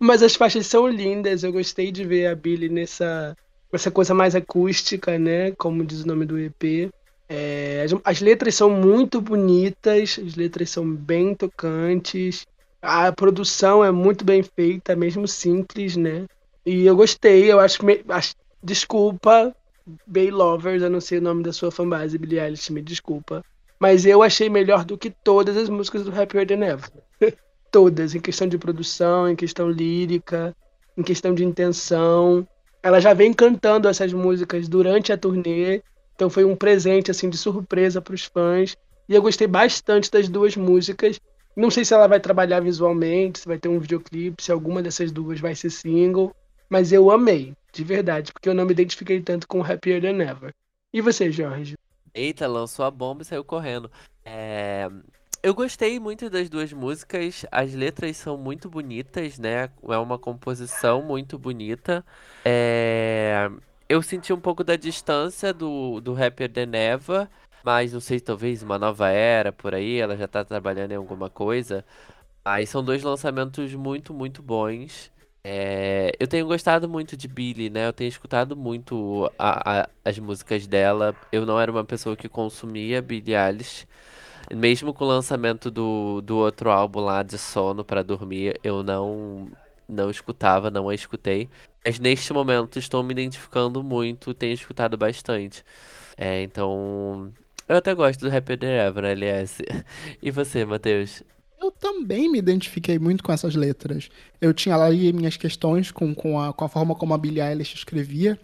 Mas 0.00 0.20
as 0.20 0.34
faixas 0.34 0.66
são 0.66 0.88
lindas, 0.88 1.44
eu 1.44 1.52
gostei 1.52 1.92
de 1.92 2.04
ver 2.04 2.26
a 2.26 2.34
Billy 2.34 2.68
nessa, 2.68 3.36
essa 3.72 3.90
coisa 3.90 4.12
mais 4.12 4.34
acústica, 4.34 5.16
né? 5.16 5.52
Como 5.52 5.84
diz 5.84 6.02
o 6.02 6.08
nome 6.08 6.26
do 6.26 6.36
EP. 6.36 6.90
É, 7.28 7.84
as, 7.84 7.92
as, 8.04 8.20
letras 8.20 8.56
são 8.56 8.68
muito 8.68 9.20
bonitas, 9.20 10.18
as 10.18 10.34
letras 10.34 10.70
são 10.70 10.90
bem 10.90 11.34
tocantes, 11.34 12.44
a 12.82 13.10
produção 13.12 13.82
é 13.82 13.90
muito 13.90 14.24
bem 14.24 14.42
feita, 14.42 14.94
mesmo 14.94 15.26
simples, 15.26 15.96
né? 15.96 16.26
E 16.64 16.86
eu 16.86 16.96
gostei, 16.96 17.50
eu 17.50 17.60
acho 17.60 17.78
que. 17.78 17.84
Me, 17.84 18.04
acho, 18.08 18.34
desculpa, 18.62 19.54
Bay 20.06 20.30
Lovers, 20.30 20.82
eu 20.82 20.90
não 20.90 21.00
sei 21.00 21.18
o 21.18 21.22
nome 21.22 21.42
da 21.42 21.52
sua 21.52 21.70
fanbase, 21.70 22.16
Billie 22.16 22.40
Eilish, 22.40 22.72
me 22.72 22.80
desculpa. 22.80 23.44
Mas 23.78 24.06
eu 24.06 24.22
achei 24.22 24.48
melhor 24.48 24.84
do 24.84 24.96
que 24.96 25.10
todas 25.10 25.56
as 25.56 25.68
músicas 25.68 26.04
do 26.04 26.18
Happier 26.18 26.46
Than 26.46 26.64
Ever. 26.64 26.90
todas, 27.70 28.14
em 28.14 28.20
questão 28.20 28.46
de 28.46 28.56
produção, 28.56 29.28
em 29.28 29.36
questão 29.36 29.68
lírica, 29.68 30.56
em 30.96 31.02
questão 31.02 31.34
de 31.34 31.44
intenção. 31.44 32.46
Ela 32.82 33.00
já 33.00 33.12
vem 33.12 33.32
cantando 33.32 33.88
essas 33.88 34.12
músicas 34.12 34.68
durante 34.68 35.12
a 35.12 35.18
turnê, 35.18 35.82
então 36.14 36.30
foi 36.30 36.44
um 36.44 36.54
presente 36.54 37.10
assim 37.10 37.28
de 37.28 37.36
surpresa 37.36 38.00
para 38.00 38.14
os 38.14 38.24
fãs. 38.24 38.76
E 39.08 39.14
eu 39.14 39.20
gostei 39.20 39.46
bastante 39.46 40.10
das 40.10 40.28
duas 40.28 40.56
músicas. 40.56 41.20
Não 41.56 41.70
sei 41.70 41.84
se 41.84 41.92
ela 41.92 42.06
vai 42.06 42.20
trabalhar 42.20 42.60
visualmente, 42.60 43.40
se 43.40 43.46
vai 43.46 43.58
ter 43.58 43.68
um 43.68 43.78
videoclipe, 43.78 44.42
se 44.42 44.50
alguma 44.50 44.82
dessas 44.82 45.12
duas 45.12 45.40
vai 45.40 45.54
ser 45.54 45.70
single, 45.70 46.34
mas 46.74 46.90
eu 46.90 47.08
amei, 47.08 47.54
de 47.72 47.84
verdade, 47.84 48.32
porque 48.32 48.48
eu 48.48 48.54
não 48.54 48.64
me 48.64 48.72
identifiquei 48.72 49.20
tanto 49.20 49.46
com 49.46 49.62
Happier 49.62 50.02
Than 50.02 50.20
Ever. 50.20 50.52
E 50.92 51.00
você, 51.00 51.30
Jorge? 51.30 51.76
Eita, 52.12 52.48
lançou 52.48 52.84
a 52.84 52.90
bomba 52.90 53.22
e 53.22 53.24
saiu 53.24 53.44
correndo. 53.44 53.88
É... 54.24 54.90
Eu 55.40 55.54
gostei 55.54 56.00
muito 56.00 56.28
das 56.28 56.50
duas 56.50 56.72
músicas, 56.72 57.46
as 57.52 57.72
letras 57.74 58.16
são 58.16 58.36
muito 58.36 58.68
bonitas, 58.68 59.38
né? 59.38 59.70
É 59.88 59.98
uma 59.98 60.18
composição 60.18 61.00
muito 61.00 61.38
bonita. 61.38 62.04
É... 62.44 63.48
Eu 63.88 64.02
senti 64.02 64.32
um 64.32 64.40
pouco 64.40 64.64
da 64.64 64.74
distância 64.74 65.54
do, 65.54 66.00
do 66.00 66.20
Happier 66.20 66.50
Than 66.50 66.74
Ever, 66.76 67.28
mas 67.62 67.92
não 67.92 68.00
sei, 68.00 68.18
talvez 68.18 68.64
uma 68.64 68.80
nova 68.80 69.10
era 69.10 69.52
por 69.52 69.76
aí, 69.76 70.00
ela 70.00 70.16
já 70.16 70.26
tá 70.26 70.44
trabalhando 70.44 70.90
em 70.90 70.96
alguma 70.96 71.30
coisa. 71.30 71.84
Aí 72.44 72.66
são 72.66 72.82
dois 72.82 73.04
lançamentos 73.04 73.72
muito, 73.74 74.12
muito 74.12 74.42
bons. 74.42 75.13
É, 75.46 76.12
eu 76.18 76.26
tenho 76.26 76.46
gostado 76.46 76.88
muito 76.88 77.16
de 77.16 77.28
Billie, 77.28 77.68
né? 77.68 77.86
Eu 77.86 77.92
tenho 77.92 78.08
escutado 78.08 78.56
muito 78.56 79.30
a- 79.38 79.82
a- 79.82 79.88
as 80.04 80.18
músicas 80.18 80.66
dela. 80.66 81.14
Eu 81.30 81.44
não 81.44 81.60
era 81.60 81.70
uma 81.70 81.84
pessoa 81.84 82.16
que 82.16 82.28
consumia 82.28 83.02
Billie 83.02 83.34
Eilish. 83.36 83.86
Mesmo 84.54 84.94
com 84.94 85.04
o 85.04 85.08
lançamento 85.08 85.70
do, 85.70 86.20
do 86.22 86.36
outro 86.38 86.70
álbum 86.70 87.00
lá 87.00 87.22
de 87.22 87.38
Sono 87.38 87.84
pra 87.84 88.02
dormir, 88.02 88.60
eu 88.64 88.82
não 88.82 89.50
não 89.88 90.10
escutava, 90.10 90.70
não 90.70 90.88
a 90.88 90.94
escutei. 90.94 91.48
Mas 91.84 91.98
neste 92.00 92.32
momento 92.32 92.78
estou 92.78 93.02
me 93.02 93.12
identificando 93.12 93.82
muito, 93.84 94.34
tenho 94.34 94.54
escutado 94.54 94.96
bastante. 94.96 95.64
É, 96.16 96.42
então, 96.42 97.32
eu 97.68 97.76
até 97.76 97.94
gosto 97.94 98.20
do 98.22 98.30
Than 98.30 98.66
Ever, 98.88 99.04
LS. 99.04 99.62
E 100.22 100.30
você, 100.30 100.64
Matheus? 100.64 101.22
Eu 101.64 101.70
também 101.70 102.30
me 102.30 102.38
identifiquei 102.38 102.98
muito 102.98 103.24
com 103.24 103.32
essas 103.32 103.54
letras. 103.54 104.10
Eu 104.38 104.52
tinha 104.52 104.76
lá 104.76 104.90
minhas 104.90 105.38
questões 105.38 105.90
com, 105.90 106.14
com, 106.14 106.38
a, 106.38 106.52
com 106.52 106.62
a 106.62 106.68
forma 106.68 106.94
como 106.94 107.14
a 107.14 107.18
Billie 107.18 107.40
Eilish 107.40 107.74
escrevia, 107.74 108.38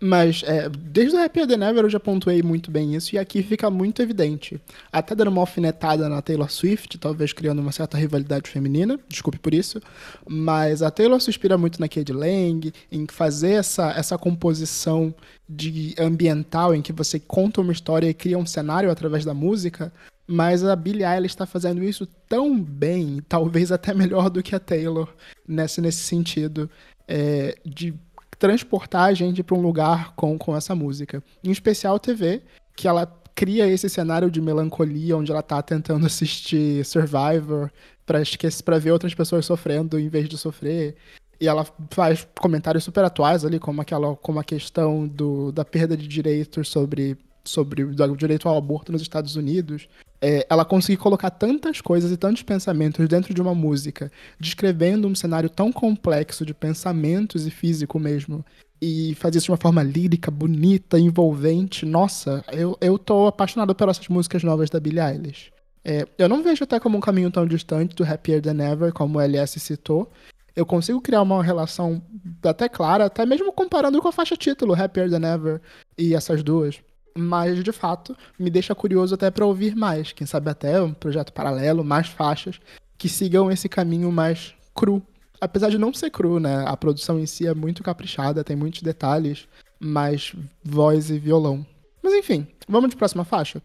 mas 0.00 0.42
é, 0.46 0.70
desde 0.70 1.14
o 1.14 1.22
Happier 1.22 1.46
Than 1.46 1.68
Ever 1.68 1.84
eu 1.84 1.90
já 1.90 2.00
pontuei 2.00 2.42
muito 2.42 2.70
bem 2.70 2.94
isso, 2.94 3.14
e 3.14 3.18
aqui 3.18 3.42
fica 3.42 3.70
muito 3.70 4.00
evidente. 4.00 4.58
Até 4.90 5.14
dando 5.14 5.28
uma 5.28 5.42
alfinetada 5.42 6.08
na 6.08 6.22
Taylor 6.22 6.50
Swift, 6.50 6.96
talvez 6.96 7.34
criando 7.34 7.58
uma 7.58 7.72
certa 7.72 7.98
rivalidade 7.98 8.48
feminina, 8.50 8.98
desculpe 9.06 9.38
por 9.38 9.52
isso, 9.52 9.78
mas 10.26 10.80
a 10.80 10.90
Taylor 10.90 11.20
se 11.20 11.28
inspira 11.28 11.58
muito 11.58 11.78
na 11.78 11.88
Cade 11.88 12.12
Lang, 12.12 12.72
em 12.90 13.06
fazer 13.06 13.52
essa, 13.52 13.90
essa 13.90 14.16
composição 14.16 15.14
de 15.46 15.94
ambiental, 15.98 16.74
em 16.74 16.80
que 16.80 16.92
você 16.92 17.20
conta 17.20 17.60
uma 17.60 17.72
história 17.72 18.08
e 18.08 18.14
cria 18.14 18.38
um 18.38 18.46
cenário 18.46 18.90
através 18.90 19.24
da 19.24 19.34
música, 19.34 19.92
mas 20.26 20.64
a 20.64 20.74
Billie 20.76 21.04
Eilish 21.04 21.34
está 21.34 21.46
fazendo 21.46 21.82
isso 21.82 22.06
tão 22.28 22.60
bem, 22.62 23.20
talvez 23.28 23.72
até 23.72 23.92
melhor 23.92 24.30
do 24.30 24.42
que 24.42 24.54
a 24.54 24.60
Taylor, 24.60 25.12
nesse, 25.46 25.80
nesse 25.80 26.00
sentido, 26.00 26.70
é, 27.08 27.58
de 27.64 27.94
transportar 28.38 29.04
a 29.04 29.14
gente 29.14 29.42
para 29.42 29.56
um 29.56 29.60
lugar 29.60 30.14
com, 30.14 30.38
com 30.38 30.56
essa 30.56 30.74
música. 30.74 31.22
Em 31.44 31.50
especial 31.50 31.98
TV, 31.98 32.42
que 32.74 32.88
ela 32.88 33.06
cria 33.34 33.66
esse 33.66 33.88
cenário 33.88 34.30
de 34.30 34.40
melancolia, 34.40 35.16
onde 35.16 35.30
ela 35.30 35.40
está 35.40 35.60
tentando 35.62 36.06
assistir 36.06 36.84
Survivor 36.84 37.70
para 38.06 38.20
esquecer, 38.20 38.62
para 38.62 38.78
ver 38.78 38.92
outras 38.92 39.14
pessoas 39.14 39.46
sofrendo 39.46 39.98
em 39.98 40.08
vez 40.08 40.28
de 40.28 40.36
sofrer. 40.36 40.96
E 41.40 41.48
ela 41.48 41.66
faz 41.90 42.26
comentários 42.40 42.84
super 42.84 43.04
atuais 43.04 43.44
ali, 43.44 43.58
como 43.58 43.80
aquela, 43.80 44.14
como 44.16 44.38
a 44.38 44.44
questão 44.44 45.08
do, 45.08 45.50
da 45.50 45.64
perda 45.64 45.96
de 45.96 46.06
direitos 46.06 46.68
sobre, 46.68 47.16
sobre 47.44 47.82
o 47.82 48.16
direito 48.16 48.48
ao 48.48 48.56
aborto 48.56 48.92
nos 48.92 49.02
Estados 49.02 49.34
Unidos 49.34 49.88
é, 50.22 50.46
ela 50.48 50.64
conseguir 50.64 50.98
colocar 50.98 51.30
tantas 51.30 51.80
coisas 51.80 52.12
e 52.12 52.16
tantos 52.16 52.42
pensamentos 52.42 53.08
dentro 53.08 53.34
de 53.34 53.42
uma 53.42 53.54
música, 53.54 54.10
descrevendo 54.38 55.08
um 55.08 55.14
cenário 55.16 55.50
tão 55.50 55.72
complexo 55.72 56.46
de 56.46 56.54
pensamentos 56.54 57.44
e 57.44 57.50
físico 57.50 57.98
mesmo, 57.98 58.44
e 58.80 59.16
fazer 59.16 59.38
isso 59.38 59.46
de 59.46 59.50
uma 59.50 59.56
forma 59.56 59.82
lírica, 59.82 60.30
bonita, 60.30 60.98
envolvente. 60.98 61.84
Nossa, 61.84 62.44
eu, 62.52 62.78
eu 62.80 62.96
tô 62.98 63.26
apaixonado 63.26 63.74
pelas 63.74 63.98
músicas 64.08 64.44
novas 64.44 64.70
da 64.70 64.78
Billie 64.78 65.00
Eilish. 65.00 65.52
É, 65.84 66.06
eu 66.16 66.28
não 66.28 66.42
vejo 66.42 66.62
até 66.62 66.78
como 66.78 66.96
um 66.96 67.00
caminho 67.00 67.30
tão 67.30 67.44
distante 67.44 67.96
do 67.96 68.04
Happier 68.04 68.40
Than 68.40 68.62
Ever, 68.62 68.92
como 68.92 69.18
o 69.18 69.20
LS 69.20 69.58
citou. 69.58 70.08
Eu 70.54 70.64
consigo 70.64 71.00
criar 71.00 71.22
uma 71.22 71.42
relação 71.42 72.00
até 72.44 72.68
clara, 72.68 73.06
até 73.06 73.26
mesmo 73.26 73.52
comparando 73.52 74.00
com 74.00 74.06
a 74.06 74.12
faixa 74.12 74.36
título, 74.36 74.74
Happier 74.74 75.10
Than 75.10 75.34
Ever, 75.34 75.60
e 75.98 76.14
essas 76.14 76.42
duas 76.42 76.80
mas 77.16 77.62
de 77.62 77.72
fato 77.72 78.16
me 78.38 78.50
deixa 78.50 78.74
curioso 78.74 79.14
até 79.14 79.30
para 79.30 79.46
ouvir 79.46 79.74
mais, 79.74 80.12
quem 80.12 80.26
sabe 80.26 80.50
até 80.50 80.80
um 80.80 80.92
projeto 80.92 81.32
paralelo, 81.32 81.84
mais 81.84 82.08
faixas 82.08 82.60
que 82.96 83.08
sigam 83.08 83.50
esse 83.50 83.68
caminho 83.68 84.12
mais 84.12 84.54
cru. 84.74 85.02
Apesar 85.40 85.70
de 85.70 85.78
não 85.78 85.92
ser 85.92 86.10
cru, 86.10 86.38
né? 86.38 86.64
A 86.66 86.76
produção 86.76 87.18
em 87.18 87.26
si 87.26 87.48
é 87.48 87.52
muito 87.52 87.82
caprichada, 87.82 88.44
tem 88.44 88.54
muitos 88.54 88.80
detalhes, 88.80 89.48
mais 89.80 90.32
voz 90.62 91.10
e 91.10 91.18
violão. 91.18 91.66
Mas 92.00 92.14
enfim, 92.14 92.46
vamos 92.68 92.90
de 92.90 92.96
próxima 92.96 93.24
faixa? 93.24 93.60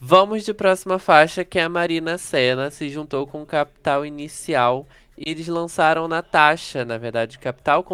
Vamos 0.00 0.44
de 0.44 0.54
próxima 0.54 0.98
faixa, 0.98 1.44
que 1.44 1.58
é 1.58 1.62
a 1.62 1.68
Marina 1.68 2.18
Senna 2.18 2.70
se 2.70 2.88
juntou 2.88 3.26
com 3.26 3.42
o 3.42 3.46
Capital 3.46 4.04
Inicial 4.04 4.86
e 5.16 5.30
eles 5.30 5.46
lançaram 5.46 6.08
Natasha. 6.08 6.84
Na 6.84 6.96
verdade, 6.96 7.36
o 7.36 7.40
Capital 7.40 7.84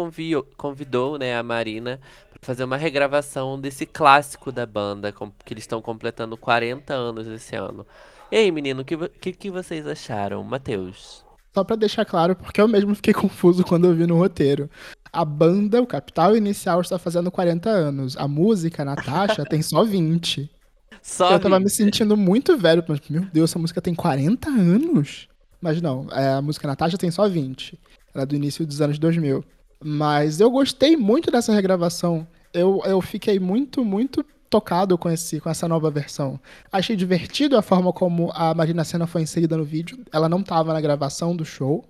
convidou 0.55 1.19
né, 1.19 1.37
a 1.37 1.43
Marina 1.43 1.99
fazer 2.47 2.63
uma 2.63 2.77
regravação 2.77 3.59
desse 3.59 3.85
clássico 3.85 4.53
da 4.53 4.65
banda, 4.65 5.13
que 5.43 5.53
eles 5.53 5.63
estão 5.63 5.81
completando 5.81 6.37
40 6.37 6.93
anos 6.93 7.27
esse 7.27 7.57
ano. 7.57 7.85
E 8.31 8.37
aí, 8.37 8.49
menino, 8.53 8.83
o 8.83 8.85
que, 8.85 8.95
que, 9.09 9.33
que, 9.33 9.51
vocês 9.51 9.85
acharam? 9.85 10.41
Matheus? 10.45 11.25
Só 11.53 11.61
pra 11.65 11.75
deixar 11.75 12.05
claro, 12.05 12.37
porque 12.37 12.61
eu 12.61 12.67
mesmo 12.69 12.95
fiquei 12.95 13.11
confuso 13.13 13.65
quando 13.65 13.85
eu 13.85 13.93
vi 13.93 14.07
no 14.07 14.17
roteiro. 14.17 14.69
A 15.11 15.25
banda, 15.25 15.81
o 15.81 15.85
Capital 15.85 16.37
Inicial, 16.37 16.79
está 16.79 16.97
fazendo 16.97 17.29
40 17.29 17.69
anos. 17.69 18.15
A 18.15 18.29
música, 18.29 18.85
Natasha, 18.85 19.43
tem 19.43 19.61
só 19.61 19.83
20. 19.83 20.49
Só 21.03 21.31
eu 21.31 21.39
tava 21.39 21.57
20. 21.57 21.63
me 21.63 21.69
sentindo 21.69 22.17
muito 22.17 22.57
velho, 22.57 22.83
mas, 22.85 22.99
meu 23.09 23.21
Deus, 23.31 23.51
essa 23.51 23.59
música 23.59 23.81
tem 23.81 23.93
40 23.93 24.49
anos? 24.49 25.29
Mas 25.61 25.81
não, 25.81 26.07
é, 26.11 26.33
a 26.33 26.41
música 26.41 26.67
Natasha 26.67 26.97
tem 26.97 27.09
só 27.09 27.29
20. 27.29 27.79
Ela 28.13 28.23
é 28.23 28.25
do 28.25 28.35
início 28.35 28.65
dos 28.65 28.81
anos 28.81 28.99
2000. 28.99 29.43
Mas 29.81 30.41
eu 30.41 30.49
gostei 30.49 30.97
muito 30.97 31.31
dessa 31.31 31.53
regravação. 31.53 32.27
Eu, 32.53 32.81
eu 32.85 33.01
fiquei 33.01 33.39
muito, 33.39 33.83
muito 33.83 34.23
tocado 34.49 34.97
com, 34.97 35.09
esse, 35.09 35.39
com 35.39 35.49
essa 35.49 35.67
nova 35.67 35.89
versão. 35.91 36.39
Achei 36.71 36.95
divertido 36.95 37.57
a 37.57 37.61
forma 37.61 37.91
como 37.93 38.31
a 38.33 38.53
Marina 38.53 38.83
Senna 38.83 39.07
foi 39.07 39.21
inserida 39.21 39.57
no 39.57 39.63
vídeo. 39.63 39.99
Ela 40.11 40.29
não 40.29 40.39
estava 40.39 40.73
na 40.73 40.81
gravação 40.81 41.35
do 41.35 41.45
show, 41.45 41.85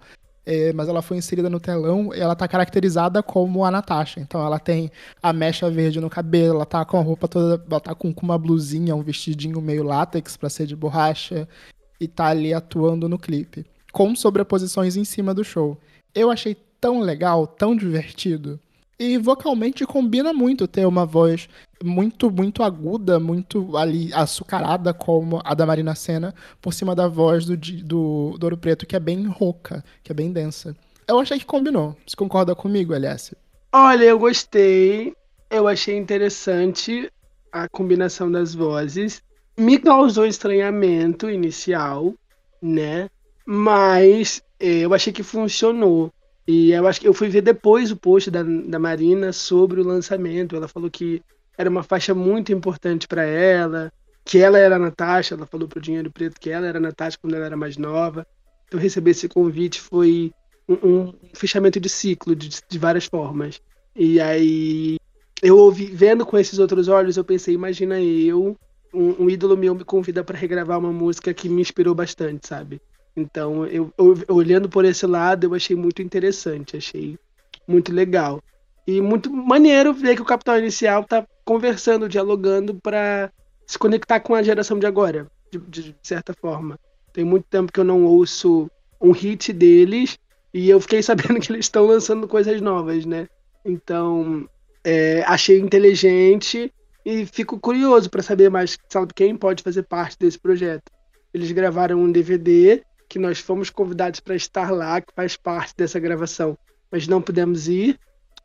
é, 0.46 0.72
mas 0.74 0.88
ela 0.88 1.02
foi 1.02 1.18
inserida 1.18 1.50
no 1.50 1.60
telão 1.60 2.14
e 2.14 2.20
ela 2.20 2.36
tá 2.36 2.48
caracterizada 2.48 3.22
como 3.22 3.66
a 3.66 3.72
Natasha. 3.72 4.20
Então 4.20 4.46
ela 4.46 4.60
tem 4.60 4.90
a 5.22 5.34
mecha 5.34 5.70
verde 5.70 6.00
no 6.00 6.10
cabelo, 6.10 6.56
ela 6.56 6.66
tá 6.66 6.84
com 6.86 6.98
a 6.98 7.02
roupa 7.02 7.28
toda. 7.28 7.64
Ela 7.70 7.80
tá 7.80 7.94
com, 7.94 8.14
com 8.14 8.26
uma 8.26 8.38
blusinha, 8.38 8.96
um 8.96 9.04
vestidinho 9.04 9.62
meio 9.62 9.84
látex 9.84 10.38
para 10.38 10.50
ser 10.50 10.66
de 10.66 10.76
borracha. 10.76 11.48
E 12.00 12.08
tá 12.08 12.28
ali 12.28 12.54
atuando 12.54 13.10
no 13.10 13.18
clipe. 13.18 13.66
Com 13.92 14.16
sobreposições 14.16 14.96
em 14.96 15.04
cima 15.04 15.34
do 15.34 15.44
show. 15.44 15.78
Eu 16.14 16.30
achei 16.30 16.56
tão 16.80 17.00
legal, 17.00 17.46
tão 17.46 17.76
divertido. 17.76 18.60
E 19.00 19.18
vocalmente 19.18 19.86
combina 19.86 20.34
muito 20.34 20.68
ter 20.68 20.86
uma 20.86 21.06
voz 21.06 21.48
muito, 21.84 22.32
muito 22.32 22.64
aguda, 22.64 23.20
muito 23.20 23.78
ali 23.78 24.12
açucarada, 24.12 24.92
como 24.92 25.40
a 25.44 25.54
da 25.54 25.68
Marina 25.68 25.94
Senna, 25.94 26.34
por 26.60 26.74
cima 26.74 26.96
da 26.96 27.08
voz 27.08 27.46
do, 27.46 27.56
do, 27.56 28.38
do 28.40 28.44
Ouro 28.44 28.58
Preto, 28.58 28.88
que 28.88 28.96
é 28.96 29.00
bem 29.00 29.28
rouca, 29.28 29.84
que 30.04 30.12
é 30.12 30.16
bem 30.16 30.32
densa. 30.32 30.76
Eu 31.08 31.20
achei 31.20 31.38
que 31.38 31.46
combinou. 31.46 31.96
Você 32.06 32.16
concorda 32.16 32.56
comigo, 32.56 32.94
LS? 32.94 33.36
Olha, 33.72 34.04
eu 34.04 34.18
gostei. 34.18 35.14
Eu 35.50 35.68
achei 35.68 35.96
interessante 35.96 37.10
a 37.52 37.70
combinação 37.70 38.32
das 38.32 38.54
vozes. 38.56 39.22
Me 39.58 39.78
causou 39.78 40.26
estranhamento 40.26 41.30
inicial, 41.30 42.14
né? 42.62 43.10
Mas 43.46 44.42
eh, 44.60 44.80
eu 44.80 44.94
achei 44.94 45.14
que 45.14 45.24
funcionou. 45.24 46.12
E 46.48 46.72
eu 46.72 46.88
acho 46.88 47.02
que 47.02 47.08
eu 47.08 47.14
fui 47.14 47.28
ver 47.28 47.42
depois 47.42 47.92
o 47.92 47.98
post 47.98 48.32
da, 48.32 48.42
da 48.42 48.80
Marina 48.80 49.34
sobre 49.34 49.82
o 49.82 49.84
lançamento. 49.84 50.56
Ela 50.56 50.68
falou 50.68 50.90
que 50.90 51.22
era 51.58 51.70
uma 51.70 51.84
faixa 51.84 52.14
muito 52.14 52.54
importante 52.54 53.08
para 53.08 53.24
ela, 53.24 53.92
que 54.24 54.38
ela 54.38 54.58
era 54.58 54.78
a 54.78 54.80
Natasha, 54.80 55.36
ela 55.36 55.46
falou 55.46 55.68
pro 55.68 55.82
Dinheiro 55.82 56.12
Preto 56.12 56.40
que 56.40 56.50
ela 56.50 56.68
era 56.68 56.78
a 56.78 56.82
Natasha 56.82 57.18
quando 57.20 57.36
ela 57.36 57.46
era 57.46 57.58
mais 57.58 57.76
nova. 57.76 58.26
Então 58.68 58.80
receber 58.80 59.12
esse 59.12 59.28
convite 59.28 59.82
foi 59.82 60.32
um, 60.68 60.74
um 60.74 61.14
fechamento 61.34 61.80
de 61.80 61.90
ciclo 61.90 62.36
de, 62.36 62.50
de, 62.70 62.80
várias 62.80 63.06
formas. 63.06 63.62
E 63.96 64.20
aí 64.22 64.98
eu 65.42 65.58
ouvi, 65.58 65.86
vendo 65.86 66.26
com 66.26 66.38
esses 66.38 66.60
outros 66.60 66.88
olhos, 66.88 67.18
eu 67.18 67.24
pensei, 67.24 67.54
imagina 67.54 68.00
eu, 68.02 68.56
um, 68.94 69.24
um 69.24 69.30
ídolo 69.30 69.58
meu 69.58 69.76
me 69.76 69.84
convida 69.84 70.24
para 70.24 70.38
regravar 70.38 70.80
uma 70.80 70.92
música 70.92 71.34
que 71.34 71.50
me 71.50 71.62
inspirou 71.62 71.96
bastante, 71.96 72.48
sabe? 72.48 72.82
Então, 73.18 73.66
eu, 73.66 73.92
eu, 73.98 74.16
olhando 74.30 74.70
por 74.70 74.86
esse 74.86 75.08
lado, 75.08 75.46
eu 75.48 75.56
achei 75.56 75.76
muito 75.76 76.04
interessante, 76.04 76.78
achei 76.78 77.18
muito 77.68 77.92
legal. 77.92 78.40
E 78.86 79.02
muito 79.02 79.34
maneiro 79.34 79.92
ver 79.92 80.16
que 80.16 80.22
o 80.22 80.26
Capital 80.26 80.60
Inicial 80.60 81.02
está 81.02 81.26
conversando, 81.44 82.08
dialogando 82.08 82.76
para 82.76 83.32
se 83.66 83.78
conectar 83.80 84.20
com 84.20 84.36
a 84.36 84.44
geração 84.44 84.78
de 84.78 84.86
agora, 84.86 85.26
de, 85.52 85.58
de, 85.58 85.96
certa 86.04 86.32
forma. 86.40 86.80
Tem 87.12 87.26
muito 87.26 87.46
tempo 87.50 87.72
que 87.72 87.80
eu 87.80 87.84
não 87.84 88.06
ouço 88.06 88.70
um 89.02 89.12
hit 89.12 89.52
deles 89.52 90.20
e 90.54 90.70
eu 90.70 90.80
fiquei 90.80 91.02
sabendo 91.04 91.40
que 91.40 91.52
eles 91.52 91.66
estão 91.66 91.88
lançando 91.88 92.28
coisas 92.28 92.62
novas, 92.62 93.04
né? 93.04 93.28
Então, 93.66 94.48
é, 94.84 95.24
achei 95.26 95.60
inteligente 95.60 96.72
e 97.04 97.26
fico 97.26 97.60
curioso 97.60 98.12
para 98.12 98.22
saber 98.22 98.52
mais, 98.52 98.78
sabe, 98.88 99.12
quem 99.16 99.36
pode 99.36 99.64
fazer 99.64 99.82
parte 99.84 100.18
desse 100.20 100.38
projeto. 100.38 100.92
Eles 101.34 101.52
gravaram 101.52 102.00
um 102.00 102.12
DVD 102.12 102.84
que 103.08 103.20
nós 103.20 103.40
fomos 103.40 103.70
convidados 103.70 104.20
para 104.20 104.36
estar 104.36 104.72
lá, 104.72 105.00
que 105.02 105.14
faz 105.16 105.36
parte 105.36 105.74
dessa 105.78 106.00
gravação, 106.00 106.58
mas 106.92 107.08
não 107.08 107.22
pudemos 107.22 107.68
ir. 107.68 108.00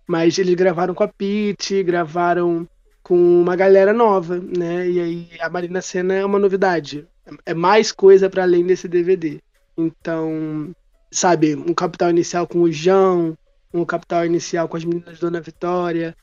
Mas 0.07 0.38
eles 0.38 0.54
gravaram 0.54 0.95
com 0.95 1.04
a 1.04 1.09
Pete, 1.09 1.83
gravaram 1.83 2.69
com 3.02 3.16
uma 3.16 3.57
galera 3.57 3.92
nova, 3.92 4.38
né? 4.38 4.88
E 4.88 5.00
aí 5.00 5.28
a 5.40 5.49
Marina 5.49 5.81
Senna 5.81 6.14
é 6.14 6.25
uma 6.25 6.38
novidade, 6.38 7.07
é 7.45 7.54
mais 7.54 7.92
coisa 7.92 8.28
para 8.28 8.42
além 8.42 8.64
desse 8.64 8.88
DVD. 8.88 9.40
Então, 9.76 10.75
sabe, 11.11 11.54
um 11.54 11.75
capital 11.75 12.11
inicial 12.11 12.47
com 12.47 12.61
o 12.61 12.73
João, 12.73 13.37
um 13.73 13.85
capital 13.85 14.26
inicial 14.26 14.69
com 14.69 14.76
as 14.76 14.85
meninas 14.85 15.19
Dona 15.19 15.40
Vitória, 15.40 16.16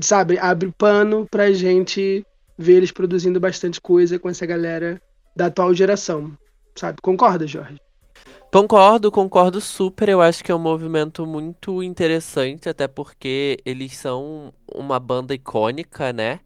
sabe? 0.00 0.38
Abre 0.38 0.72
pano 0.76 1.26
pra 1.30 1.52
gente 1.52 2.24
ver 2.56 2.74
eles 2.74 2.90
produzindo 2.90 3.38
bastante 3.38 3.80
coisa 3.80 4.18
com 4.18 4.28
essa 4.28 4.46
galera 4.46 5.00
da 5.34 5.46
atual 5.46 5.74
geração, 5.74 6.36
sabe? 6.76 6.98
Concorda, 7.02 7.46
Jorge? 7.46 7.80
Concordo, 8.52 9.10
concordo 9.10 9.60
super. 9.60 10.08
Eu 10.08 10.22
acho 10.22 10.42
que 10.42 10.50
é 10.50 10.54
um 10.54 10.58
movimento 10.58 11.26
muito 11.26 11.82
interessante, 11.82 12.68
até 12.68 12.86
porque 12.88 13.58
eles 13.64 13.96
são 13.96 14.52
uma 14.72 14.98
banda 14.98 15.34
icônica, 15.34 16.12
né? 16.12 16.40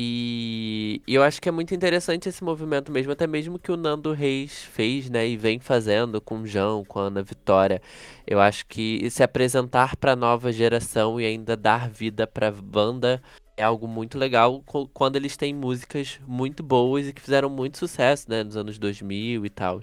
E, 0.00 1.02
eu 1.08 1.24
acho 1.24 1.40
que 1.40 1.48
é 1.48 1.52
muito 1.52 1.74
interessante 1.74 2.28
esse 2.28 2.44
movimento 2.44 2.92
mesmo, 2.92 3.10
até 3.10 3.26
mesmo 3.26 3.58
que 3.58 3.72
o 3.72 3.76
Nando 3.76 4.12
Reis 4.12 4.62
fez, 4.62 5.10
né? 5.10 5.26
E 5.26 5.36
vem 5.36 5.58
fazendo 5.58 6.20
com 6.20 6.40
o 6.40 6.46
João, 6.46 6.84
com 6.84 7.00
a 7.00 7.04
Ana 7.04 7.22
Vitória. 7.22 7.82
Eu 8.26 8.40
acho 8.40 8.64
que 8.66 9.10
se 9.10 9.22
apresentar 9.24 9.96
para 9.96 10.12
a 10.12 10.16
nova 10.16 10.52
geração 10.52 11.20
e 11.20 11.26
ainda 11.26 11.56
dar 11.56 11.88
vida 11.88 12.26
para 12.28 12.52
banda 12.52 13.20
é 13.58 13.64
algo 13.64 13.88
muito 13.88 14.16
legal 14.16 14.62
quando 14.94 15.16
eles 15.16 15.36
têm 15.36 15.52
músicas 15.52 16.20
muito 16.26 16.62
boas 16.62 17.08
e 17.08 17.12
que 17.12 17.20
fizeram 17.20 17.50
muito 17.50 17.76
sucesso, 17.76 18.30
né, 18.30 18.44
nos 18.44 18.56
anos 18.56 18.78
2000 18.78 19.44
e 19.44 19.50
tal. 19.50 19.80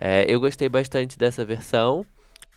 É, 0.00 0.24
eu 0.26 0.40
gostei 0.40 0.68
bastante 0.68 1.18
dessa 1.18 1.44
versão. 1.44 2.04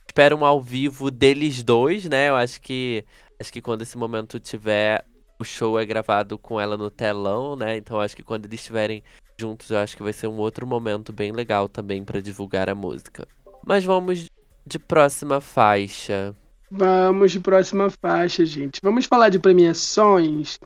Espero 0.08 0.38
um 0.38 0.46
ao 0.46 0.62
vivo 0.62 1.12
deles 1.12 1.63
dois, 1.63 2.05
né? 2.05 2.29
Eu 2.29 2.36
acho 2.36 2.62
que 2.62 3.03
acho 3.39 3.51
que 3.51 3.62
quando 3.62 3.82
esse 3.82 3.98
momento 3.98 4.39
tiver, 4.39 5.05
o 5.38 5.43
show 5.43 5.77
é 5.77 5.86
gravado 5.86 6.38
com 6.38 6.60
ela 6.60 6.77
no 6.77 6.89
telão, 6.89 7.55
né? 7.55 7.75
Então 7.75 8.00
acho 8.00 8.15
que 8.15 8.24
quando 8.24 8.46
eles 8.46 8.62
estiverem 8.62 9.03
juntos, 9.38 9.70
eu 9.70 9.79
acho 9.79 9.98
que 9.98 10.03
vai 10.03 10.13
ser 10.13 10.27
um 10.27 10.38
outro 10.38 10.65
momento 10.65 11.12
bem 11.12 11.32
legal 11.32 11.67
também 11.67 12.05
para 12.05 12.22
divulgar 12.22 12.70
a 12.70 12.75
música. 12.75 13.27
Mas 13.65 13.84
vamos 13.84 14.27
de 14.65 14.79
próxima 14.79 15.41
faixa. 15.41 16.34
Vamos 16.75 17.38
próxima 17.38 17.88
faixa, 17.92 18.44
gente. 18.44 18.80
Vamos 18.82 19.06
falar 19.06 19.30
de 19.30 19.38
premiações. 19.38 20.60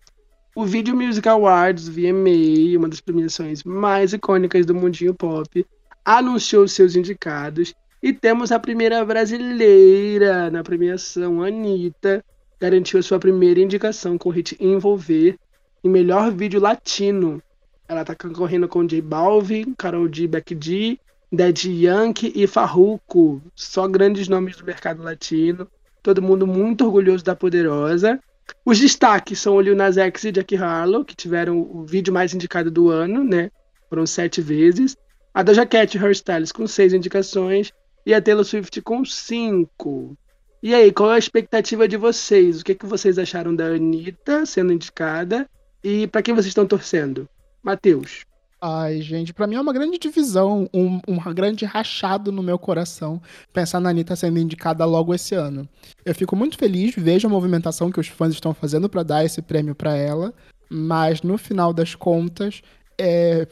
O 0.56 0.66
Video 0.66 0.96
Music 0.96 1.28
Awards, 1.28 1.90
VMA, 1.90 2.78
uma 2.78 2.88
das 2.88 3.02
premiações 3.02 3.62
mais 3.66 4.14
icônicas 4.14 4.66
do 4.66 4.74
mundinho 4.74 5.14
pop, 5.14 5.66
anunciou 6.06 6.66
seus 6.66 6.96
indicados 6.96 7.76
e 8.02 8.14
temos 8.14 8.54
a 8.54 8.60
primeira 8.60 9.04
brasileira 9.04 10.50
na 10.50 10.64
premiação, 10.64 11.44
Anitta, 11.44 12.24
garantiu 12.58 13.02
a 13.02 13.04
sua 13.04 13.20
primeira 13.20 13.60
indicação 13.60 14.18
com 14.18 14.30
o 14.30 14.32
hit 14.32 14.56
Envolver 14.62 15.38
em 15.84 15.90
melhor 15.90 16.32
vídeo 16.32 16.62
latino. 16.62 17.44
Ela 17.86 18.04
está 18.04 18.16
concorrendo 18.16 18.70
com 18.70 18.88
J 18.88 19.02
Balvin, 19.02 19.74
Karol 19.78 20.08
G, 20.10 20.26
Becky 20.26 20.58
G, 20.58 21.00
Dead 21.30 21.66
Yankee 21.66 22.32
e 22.34 22.48
Farruko, 22.48 23.42
só 23.54 23.86
grandes 23.90 24.30
nomes 24.30 24.56
do 24.56 24.64
mercado 24.64 25.04
latino 25.04 25.68
todo 26.02 26.22
mundo 26.22 26.48
muito 26.48 26.86
orgulhoso 26.86 27.24
da 27.24 27.36
Poderosa. 27.36 28.20
Os 28.66 28.80
destaques 28.80 29.40
são 29.40 29.56
o 29.56 29.62
Lil 29.62 29.76
Nas 29.76 29.98
X 29.98 30.24
e 30.26 30.32
Jack 30.32 30.56
Harlow, 30.56 31.04
que 31.04 31.16
tiveram 31.16 31.60
o 31.60 31.86
vídeo 31.86 32.14
mais 32.14 32.34
indicado 32.34 32.72
do 32.72 32.90
ano, 32.90 33.24
né? 33.24 33.52
Foram 33.90 34.06
sete 34.06 34.42
vezes. 34.42 34.96
A 35.34 35.44
Doja 35.44 35.66
Cat 35.66 35.96
e 35.96 36.00
Hairstyles 36.00 36.52
com 36.52 36.66
seis 36.66 36.94
indicações. 36.94 37.72
E 38.06 38.14
a 38.14 38.22
Taylor 38.22 38.46
Swift 38.46 38.82
com 38.82 39.04
cinco. 39.04 40.18
E 40.64 40.74
aí, 40.74 40.92
qual 40.92 41.12
é 41.12 41.16
a 41.16 41.20
expectativa 41.20 41.88
de 41.88 41.98
vocês? 41.98 42.62
O 42.62 42.64
que, 42.64 42.72
é 42.72 42.76
que 42.76 42.86
vocês 42.86 43.20
acharam 43.20 43.56
da 43.56 43.66
Anitta 43.66 44.46
sendo 44.46 44.74
indicada? 44.74 45.48
E 45.84 46.08
para 46.08 46.22
quem 46.22 46.34
vocês 46.34 46.48
estão 46.48 46.66
torcendo? 46.66 47.30
Matheus. 47.62 48.26
Ai, 48.60 49.02
gente, 49.02 49.34
pra 49.34 49.46
mim 49.46 49.56
é 49.56 49.62
uma 49.62 49.72
grande 49.72 50.00
divisão, 50.00 50.68
um, 50.74 51.00
um 51.08 51.34
grande 51.34 51.64
rachado 51.64 52.32
no 52.32 52.42
meu 52.42 52.58
coração 52.58 53.22
pensar 53.54 53.80
na 53.80 53.90
Anitta 53.90 54.16
sendo 54.16 54.40
indicada 54.40 54.84
logo 54.84 55.14
esse 55.14 55.36
ano. 55.36 55.70
Eu 56.04 56.16
fico 56.16 56.36
muito 56.36 56.58
feliz, 56.58 56.96
vejo 56.98 57.28
a 57.28 57.30
movimentação 57.30 57.92
que 57.92 58.00
os 58.00 58.08
fãs 58.08 58.34
estão 58.34 58.56
fazendo 58.56 58.90
para 58.90 59.04
dar 59.04 59.24
esse 59.24 59.44
prêmio 59.44 59.76
para 59.76 59.96
ela, 59.96 60.34
mas 60.70 61.22
no 61.22 61.38
final 61.38 61.72
das 61.72 61.94
contas, 61.94 62.64
é, 62.98 63.48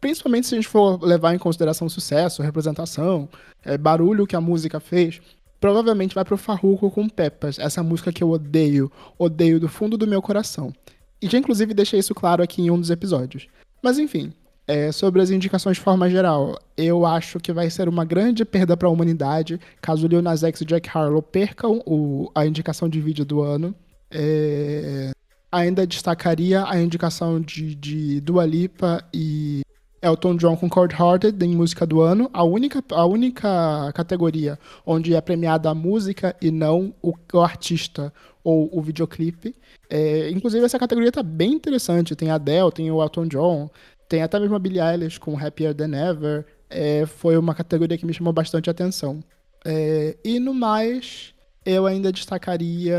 principalmente 0.00 0.48
se 0.48 0.54
a 0.54 0.58
gente 0.58 0.68
for 0.68 1.00
levar 1.00 1.34
em 1.34 1.38
consideração 1.38 1.86
o 1.86 1.90
sucesso, 1.90 2.42
representação, 2.42 3.28
é, 3.64 3.78
barulho 3.78 4.26
que 4.26 4.34
a 4.34 4.40
música 4.40 4.80
fez, 4.80 5.20
provavelmente 5.60 6.16
vai 6.16 6.24
pro 6.24 6.36
Farruko 6.36 6.90
com 6.90 7.08
Peppers, 7.08 7.60
essa 7.60 7.80
música 7.80 8.12
que 8.12 8.24
eu 8.24 8.30
odeio, 8.30 8.90
odeio 9.16 9.60
do 9.60 9.68
fundo 9.68 9.96
do 9.96 10.06
meu 10.08 10.20
coração. 10.20 10.72
E 11.20 11.28
já 11.28 11.38
inclusive 11.38 11.72
deixei 11.72 12.00
isso 12.00 12.12
claro 12.12 12.42
aqui 12.42 12.62
em 12.62 12.70
um 12.72 12.80
dos 12.80 12.90
episódios. 12.90 13.46
Mas 13.82 13.98
enfim, 13.98 14.32
é, 14.66 14.92
sobre 14.92 15.20
as 15.20 15.30
indicações 15.30 15.76
de 15.76 15.82
forma 15.82 16.08
geral, 16.08 16.56
eu 16.76 17.04
acho 17.04 17.40
que 17.40 17.52
vai 17.52 17.68
ser 17.68 17.88
uma 17.88 18.04
grande 18.04 18.44
perda 18.44 18.76
para 18.76 18.86
a 18.86 18.90
humanidade 18.90 19.60
caso 19.80 20.06
Lil 20.06 20.22
Nas 20.22 20.44
X 20.44 20.60
e 20.60 20.64
Jack 20.64 20.88
Harlow 20.88 21.20
percam 21.20 21.82
o, 21.84 22.30
a 22.34 22.46
indicação 22.46 22.88
de 22.88 23.00
vídeo 23.00 23.24
do 23.24 23.42
ano. 23.42 23.74
É, 24.10 25.10
ainda 25.50 25.86
destacaria 25.86 26.64
a 26.66 26.80
indicação 26.80 27.40
de, 27.40 27.74
de 27.74 28.20
Dua 28.20 28.46
Lipa 28.46 29.04
e 29.12 29.62
Elton 30.00 30.36
John 30.36 30.56
com 30.56 30.68
Cold 30.68 30.94
Hearted 30.94 31.44
em 31.44 31.54
música 31.54 31.86
do 31.86 32.00
ano, 32.00 32.28
a 32.32 32.42
única, 32.42 32.82
a 32.90 33.04
única 33.04 33.92
categoria 33.94 34.58
onde 34.84 35.14
é 35.14 35.20
premiada 35.20 35.70
a 35.70 35.74
música 35.74 36.34
e 36.40 36.50
não 36.50 36.92
o, 37.00 37.14
o 37.32 37.40
artista 37.40 38.12
ou 38.44 38.68
o 38.72 38.82
videoclipe. 38.82 39.54
É, 39.88 40.30
inclusive, 40.30 40.64
essa 40.64 40.78
categoria 40.78 41.10
está 41.10 41.22
bem 41.22 41.52
interessante. 41.52 42.16
Tem 42.16 42.30
a 42.30 42.34
Adele, 42.34 42.72
tem 42.72 42.90
o 42.90 43.02
Elton 43.02 43.26
John, 43.26 43.70
tem 44.08 44.22
até 44.22 44.38
mesmo 44.38 44.54
a 44.54 44.58
Billie 44.58 44.80
Eilish 44.80 45.18
com 45.18 45.38
Happier 45.38 45.74
Than 45.74 45.94
Ever. 45.94 46.46
É, 46.68 47.06
foi 47.06 47.36
uma 47.36 47.54
categoria 47.54 47.96
que 47.96 48.06
me 48.06 48.14
chamou 48.14 48.32
bastante 48.32 48.68
atenção. 48.68 49.22
É, 49.64 50.16
e 50.24 50.40
no 50.40 50.52
mais, 50.52 51.32
eu 51.64 51.86
ainda 51.86 52.10
destacaria 52.10 52.98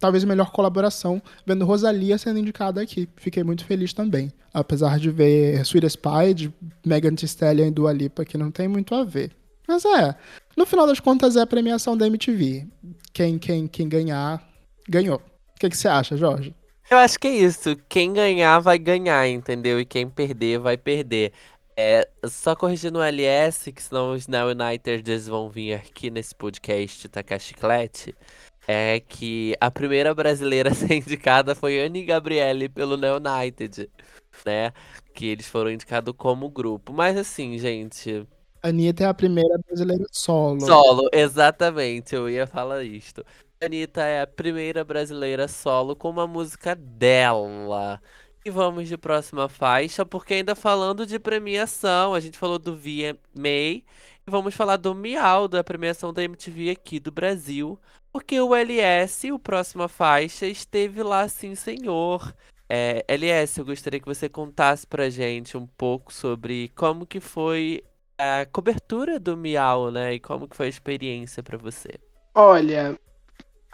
talvez 0.00 0.24
melhor 0.24 0.50
colaboração, 0.50 1.22
vendo 1.46 1.64
Rosalia 1.64 2.18
sendo 2.18 2.38
indicada 2.38 2.80
aqui. 2.80 3.08
Fiquei 3.16 3.42
muito 3.42 3.64
feliz 3.64 3.92
também. 3.92 4.32
Apesar 4.52 4.98
de 4.98 5.10
ver 5.10 5.60
Sweet 5.62 5.86
Spy, 5.86 6.34
de 6.34 6.52
Megan 6.84 7.14
Thee 7.14 7.26
Stallion 7.26 7.68
e 7.68 7.70
Dua 7.70 7.92
Lipa, 7.92 8.24
que 8.24 8.36
não 8.36 8.50
tem 8.50 8.68
muito 8.68 8.94
a 8.94 9.04
ver. 9.04 9.32
Mas 9.66 9.84
é, 9.84 10.14
no 10.56 10.66
final 10.66 10.86
das 10.86 11.00
contas 11.00 11.36
é 11.36 11.40
a 11.40 11.46
premiação 11.46 11.96
da 11.96 12.06
MTV. 12.06 12.66
Quem, 13.12 13.38
quem, 13.38 13.66
quem 13.66 13.88
ganhar, 13.88 14.46
ganhou. 14.88 15.16
O 15.16 15.58
que, 15.58 15.70
que 15.70 15.76
você 15.76 15.88
acha, 15.88 16.16
Jorge? 16.16 16.54
Eu 16.90 16.98
acho 16.98 17.18
que 17.18 17.28
é 17.28 17.30
isso. 17.30 17.76
Quem 17.88 18.12
ganhar 18.12 18.58
vai 18.60 18.78
ganhar, 18.78 19.26
entendeu? 19.28 19.80
E 19.80 19.84
quem 19.84 20.08
perder 20.08 20.58
vai 20.58 20.76
perder. 20.76 21.32
É, 21.76 22.08
só 22.26 22.54
corrigindo 22.54 22.98
o 22.98 23.02
LS, 23.02 23.72
que 23.72 23.82
senão 23.82 24.12
os 24.12 24.28
Now 24.28 24.48
Uniteds 24.48 25.26
vão 25.26 25.50
vir 25.50 25.74
aqui 25.74 26.10
nesse 26.10 26.34
podcast 26.34 27.08
tacar 27.08 27.40
chiclete. 27.40 28.14
É 28.66 29.00
que 29.00 29.54
a 29.60 29.70
primeira 29.70 30.14
brasileira 30.14 30.70
a 30.72 30.74
ser 30.74 30.94
indicada 30.94 31.54
foi 31.54 31.80
Anne 31.80 32.04
Gabriele 32.04 32.68
pelo 32.68 32.96
Neo 32.96 33.16
United, 33.16 33.90
né? 34.44 34.72
Que 35.14 35.26
eles 35.26 35.48
foram 35.48 35.70
indicados 35.70 36.14
como 36.16 36.48
grupo. 36.50 36.92
Mas 36.92 37.16
assim, 37.16 37.58
gente. 37.58 38.26
Anitta 38.62 39.04
é 39.04 39.06
a 39.06 39.14
primeira 39.14 39.58
brasileira 39.66 40.06
solo. 40.12 40.60
Solo, 40.60 41.08
exatamente. 41.12 42.14
Eu 42.14 42.30
ia 42.30 42.46
falar 42.46 42.82
isto. 42.84 43.24
Anitta 43.60 44.02
é 44.02 44.22
a 44.22 44.26
primeira 44.26 44.84
brasileira 44.84 45.48
solo 45.48 45.96
com 45.96 46.10
uma 46.10 46.26
música 46.26 46.74
dela. 46.74 48.00
E 48.44 48.50
vamos 48.50 48.88
de 48.88 48.98
próxima 48.98 49.48
faixa, 49.48 50.04
porque 50.04 50.34
ainda 50.34 50.54
falando 50.54 51.06
de 51.06 51.18
premiação, 51.18 52.12
a 52.12 52.20
gente 52.20 52.36
falou 52.36 52.58
do 52.58 52.76
VMA 52.76 53.48
e 53.48 53.84
vamos 54.26 54.54
falar 54.54 54.76
do 54.76 54.94
Miau, 54.94 55.48
da 55.48 55.64
premiação 55.64 56.12
da 56.12 56.22
MTV 56.22 56.70
aqui 56.70 57.00
do 57.00 57.10
Brasil, 57.10 57.78
porque 58.12 58.38
o 58.40 58.54
LS, 58.54 59.32
o 59.32 59.38
próxima 59.38 59.88
faixa, 59.88 60.46
esteve 60.46 61.02
lá 61.02 61.26
sim, 61.28 61.54
senhor. 61.54 62.34
É, 62.68 63.04
LS, 63.08 63.58
eu 63.60 63.64
gostaria 63.64 64.00
que 64.00 64.06
você 64.06 64.28
contasse 64.28 64.86
pra 64.86 65.08
gente 65.08 65.56
um 65.56 65.66
pouco 65.66 66.12
sobre 66.12 66.68
como 66.74 67.06
que 67.06 67.20
foi 67.20 67.82
a 68.18 68.46
cobertura 68.46 69.18
do 69.18 69.36
Miau, 69.36 69.90
né? 69.90 70.14
E 70.14 70.20
como 70.20 70.48
que 70.48 70.56
foi 70.56 70.66
a 70.66 70.70
experiência 70.70 71.42
para 71.42 71.56
você. 71.56 71.98
Olha, 72.34 72.98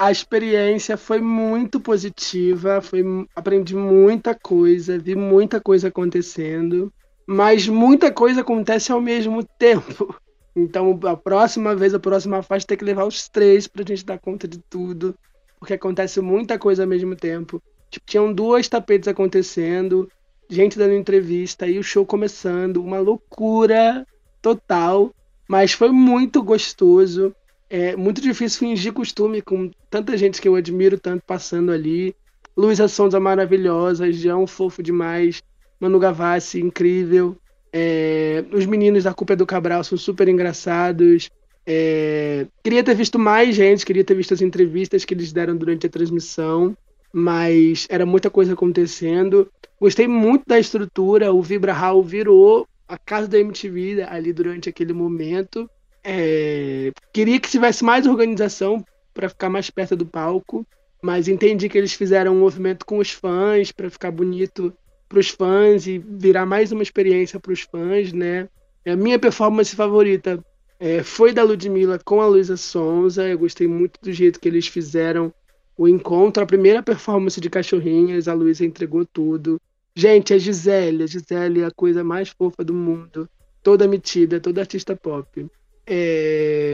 a 0.01 0.11
experiência 0.11 0.97
foi 0.97 1.21
muito 1.21 1.79
positiva, 1.79 2.81
foi, 2.81 3.05
aprendi 3.37 3.77
muita 3.77 4.35
coisa, 4.35 4.99
vi 4.99 5.15
muita 5.15 5.61
coisa 5.61 5.89
acontecendo, 5.89 6.91
mas 7.27 7.69
muita 7.69 8.11
coisa 8.11 8.41
acontece 8.41 8.91
ao 8.91 8.99
mesmo 8.99 9.45
tempo. 9.59 10.17
Então, 10.57 10.99
a 11.05 11.15
próxima 11.15 11.77
vez, 11.77 11.93
a 11.93 12.01
próxima 12.01 12.43
fase, 12.43 12.67
tem 12.67 12.79
que 12.79 12.85
levar 12.85 13.05
os 13.05 13.29
três 13.29 13.67
pra 13.67 13.85
gente 13.87 14.03
dar 14.03 14.19
conta 14.19 14.49
de 14.49 14.59
tudo, 14.71 15.15
porque 15.59 15.75
acontece 15.75 16.19
muita 16.23 16.59
coisa 16.59 16.85
ao 16.85 16.89
mesmo 16.89 17.15
tempo. 17.15 17.63
Tipo, 17.91 18.07
tinham 18.07 18.33
duas 18.33 18.67
tapetes 18.69 19.07
acontecendo, 19.07 20.09
gente 20.49 20.79
dando 20.79 20.95
entrevista 20.95 21.69
e 21.69 21.79
o 21.79 21.83
show 21.83 22.07
começando, 22.07 22.83
uma 22.83 23.01
loucura 23.01 24.07
total, 24.41 25.15
mas 25.47 25.73
foi 25.73 25.91
muito 25.91 26.43
gostoso. 26.43 27.35
É 27.71 27.95
muito 27.95 28.21
difícil 28.21 28.59
fingir 28.59 28.93
costume 28.93 29.41
com 29.41 29.71
tanta 29.89 30.17
gente 30.19 30.41
que 30.43 30.49
eu 30.49 30.57
admiro 30.57 30.99
tanto 30.99 31.23
passando 31.25 31.71
ali. 31.71 32.15
Luísa 32.57 32.89
Sonza 32.89 33.21
maravilhosa, 33.21 34.11
João 34.13 34.45
fofo 34.45 34.83
demais, 34.83 35.41
Manu 35.79 36.01
Gavassi 36.01 36.61
incrível. 36.61 37.37
É, 37.73 38.45
os 38.53 38.67
meninos 38.67 39.05
da 39.05 39.15
Culpa 39.15 39.35
é 39.35 39.37
do 39.37 39.47
Cabral 39.47 39.85
são 39.85 39.97
super 39.97 40.29
engraçados. 40.29 41.31
É, 41.65 42.49
queria 42.65 42.83
ter 42.83 42.97
visto 42.97 43.21
mais 43.21 43.55
gente, 43.55 43.87
queria 43.87 44.03
ter 44.03 44.15
visto 44.15 44.35
as 44.35 44.43
entrevistas 44.43 45.05
que 45.05 45.15
eles 45.15 45.33
deram 45.33 45.57
durante 45.57 45.87
a 45.87 45.91
transmissão, 45.91 46.77
mas 47.13 47.87
era 47.89 48.05
muita 48.05 48.29
coisa 48.29 48.55
acontecendo. 48.55 49.49
Gostei 49.81 50.09
muito 50.09 50.43
da 50.45 50.59
estrutura, 50.59 51.33
o 51.33 51.41
Vibra 51.41 51.73
Hall 51.73 52.03
virou 52.03 52.67
a 52.89 52.99
casa 52.99 53.29
da 53.29 53.39
MTV 53.39 54.03
ali 54.03 54.33
durante 54.33 54.69
aquele 54.69 54.93
momento. 54.93 55.71
É, 56.03 56.93
queria 57.13 57.39
que 57.39 57.51
tivesse 57.51 57.85
mais 57.85 58.07
organização 58.07 58.85
para 59.13 59.29
ficar 59.29 59.49
mais 59.49 59.69
perto 59.71 59.97
do 59.97 60.07
palco, 60.07 60.67
mas 61.03 61.29
entendi 61.29 61.69
que 61.69 61.77
eles 61.77 61.93
fizeram 61.93 62.35
um 62.35 62.41
movimento 62.41 62.87
com 62.87 62.99
os 62.99 63.11
fãs 63.11 63.73
para 63.73 63.91
ficar 63.91 64.11
bonito 64.11 64.73
para 65.09 65.19
os 65.19 65.29
fãs 65.29 65.87
e 65.87 65.99
virar 65.99 66.47
mais 66.47 66.71
uma 66.71 66.83
experiência 66.83 67.41
para 67.41 67.53
os 67.53 67.63
fãs, 67.63 68.13
né? 68.13 68.49
A 68.87 68.97
minha 68.97 69.19
performance 69.19 69.75
favorita 69.75 70.43
é, 70.79 71.03
foi 71.03 71.33
da 71.33 71.43
Ludmilla 71.43 71.99
com 72.03 72.21
a 72.21 72.27
Luísa 72.27 72.57
Sonza. 72.57 73.29
Eu 73.29 73.39
gostei 73.39 73.67
muito 73.67 74.01
do 74.01 74.13
jeito 74.13 74.41
que 74.41 74.49
eles 74.49 74.69
fizeram 74.69 75.33
o 75.77 75.89
encontro. 75.89 76.43
A 76.43 76.47
primeira 76.47 76.83
performance 76.83 77.41
de 77.41 77.51
Cachorrinhas, 77.51 78.29
a 78.29 78.35
Luísa 78.35 78.65
entregou 78.65 79.05
tudo. 79.05 79.61
Gente, 79.95 80.33
a 80.33 80.39
Gisele, 80.39 81.03
a 81.03 81.07
Gisele 81.07 81.61
é 81.61 81.67
a 81.67 81.71
coisa 81.71 82.05
mais 82.05 82.31
fofa 82.31 82.65
do 82.65 82.73
mundo. 82.73 83.29
Toda 83.63 83.89
metida, 83.89 84.41
toda 84.41 84.63
artista 84.63 84.97
pop. 84.97 85.47
É... 85.91 86.71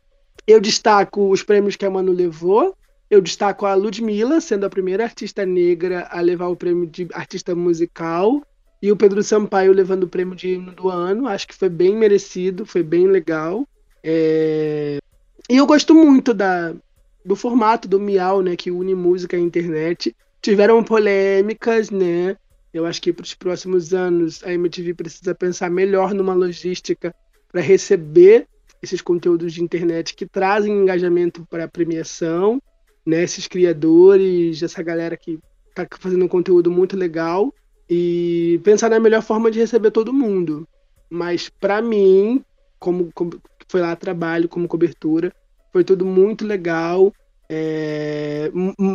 Eu 0.46 0.60
destaco 0.60 1.30
os 1.30 1.42
prêmios 1.42 1.74
que 1.74 1.86
a 1.86 1.90
Manu 1.90 2.12
levou. 2.12 2.76
Eu 3.10 3.22
destaco 3.22 3.64
a 3.64 3.74
Ludmilla, 3.74 4.40
sendo 4.40 4.66
a 4.66 4.70
primeira 4.70 5.04
artista 5.04 5.46
negra 5.46 6.06
a 6.10 6.20
levar 6.20 6.48
o 6.48 6.56
prêmio 6.56 6.86
de 6.86 7.08
artista 7.14 7.54
musical. 7.54 8.42
E 8.82 8.92
o 8.92 8.96
Pedro 8.96 9.22
Sampaio 9.22 9.72
levando 9.72 10.02
o 10.04 10.08
prêmio 10.08 10.36
de 10.36 10.50
hino 10.50 10.72
do 10.72 10.90
ano. 10.90 11.26
Acho 11.26 11.48
que 11.48 11.54
foi 11.54 11.70
bem 11.70 11.96
merecido, 11.96 12.66
foi 12.66 12.82
bem 12.82 13.06
legal. 13.06 13.66
É... 14.04 14.98
E 15.48 15.56
eu 15.56 15.66
gosto 15.66 15.94
muito 15.94 16.34
da, 16.34 16.74
do 17.24 17.34
formato 17.34 17.88
do 17.88 17.98
Miau, 17.98 18.42
né, 18.42 18.54
que 18.54 18.70
une 18.70 18.94
música 18.94 19.36
e 19.36 19.40
internet. 19.40 20.14
Tiveram 20.42 20.84
polêmicas, 20.84 21.90
né? 21.90 22.36
Eu 22.72 22.84
acho 22.84 23.00
que 23.00 23.12
para 23.12 23.24
os 23.24 23.34
próximos 23.34 23.94
anos 23.94 24.44
a 24.44 24.52
MTV 24.52 24.94
precisa 24.94 25.34
pensar 25.34 25.70
melhor 25.70 26.12
numa 26.12 26.34
logística 26.34 27.14
para 27.50 27.60
receber 27.60 28.46
esses 28.82 29.00
conteúdos 29.00 29.52
de 29.52 29.62
internet 29.62 30.14
que 30.14 30.26
trazem 30.26 30.72
engajamento 30.72 31.46
para 31.50 31.64
a 31.64 31.68
premiação 31.68 32.60
né, 33.06 33.22
esses 33.22 33.46
criadores, 33.46 34.62
essa 34.62 34.82
galera 34.82 35.16
que 35.16 35.38
está 35.68 35.86
fazendo 35.98 36.24
um 36.24 36.28
conteúdo 36.28 36.70
muito 36.70 36.96
legal 36.96 37.54
e 37.88 38.60
pensar 38.64 38.90
na 38.90 38.98
melhor 38.98 39.22
forma 39.22 39.50
de 39.50 39.60
receber 39.60 39.92
todo 39.92 40.12
mundo. 40.12 40.66
Mas 41.08 41.48
para 41.48 41.80
mim, 41.80 42.44
como, 42.80 43.10
como, 43.14 43.40
foi 43.68 43.80
lá 43.80 43.94
trabalho 43.94 44.48
como 44.48 44.66
cobertura, 44.66 45.32
foi 45.72 45.84
tudo 45.84 46.04
muito 46.04 46.44
legal. 46.44 47.12
É, 47.48 48.50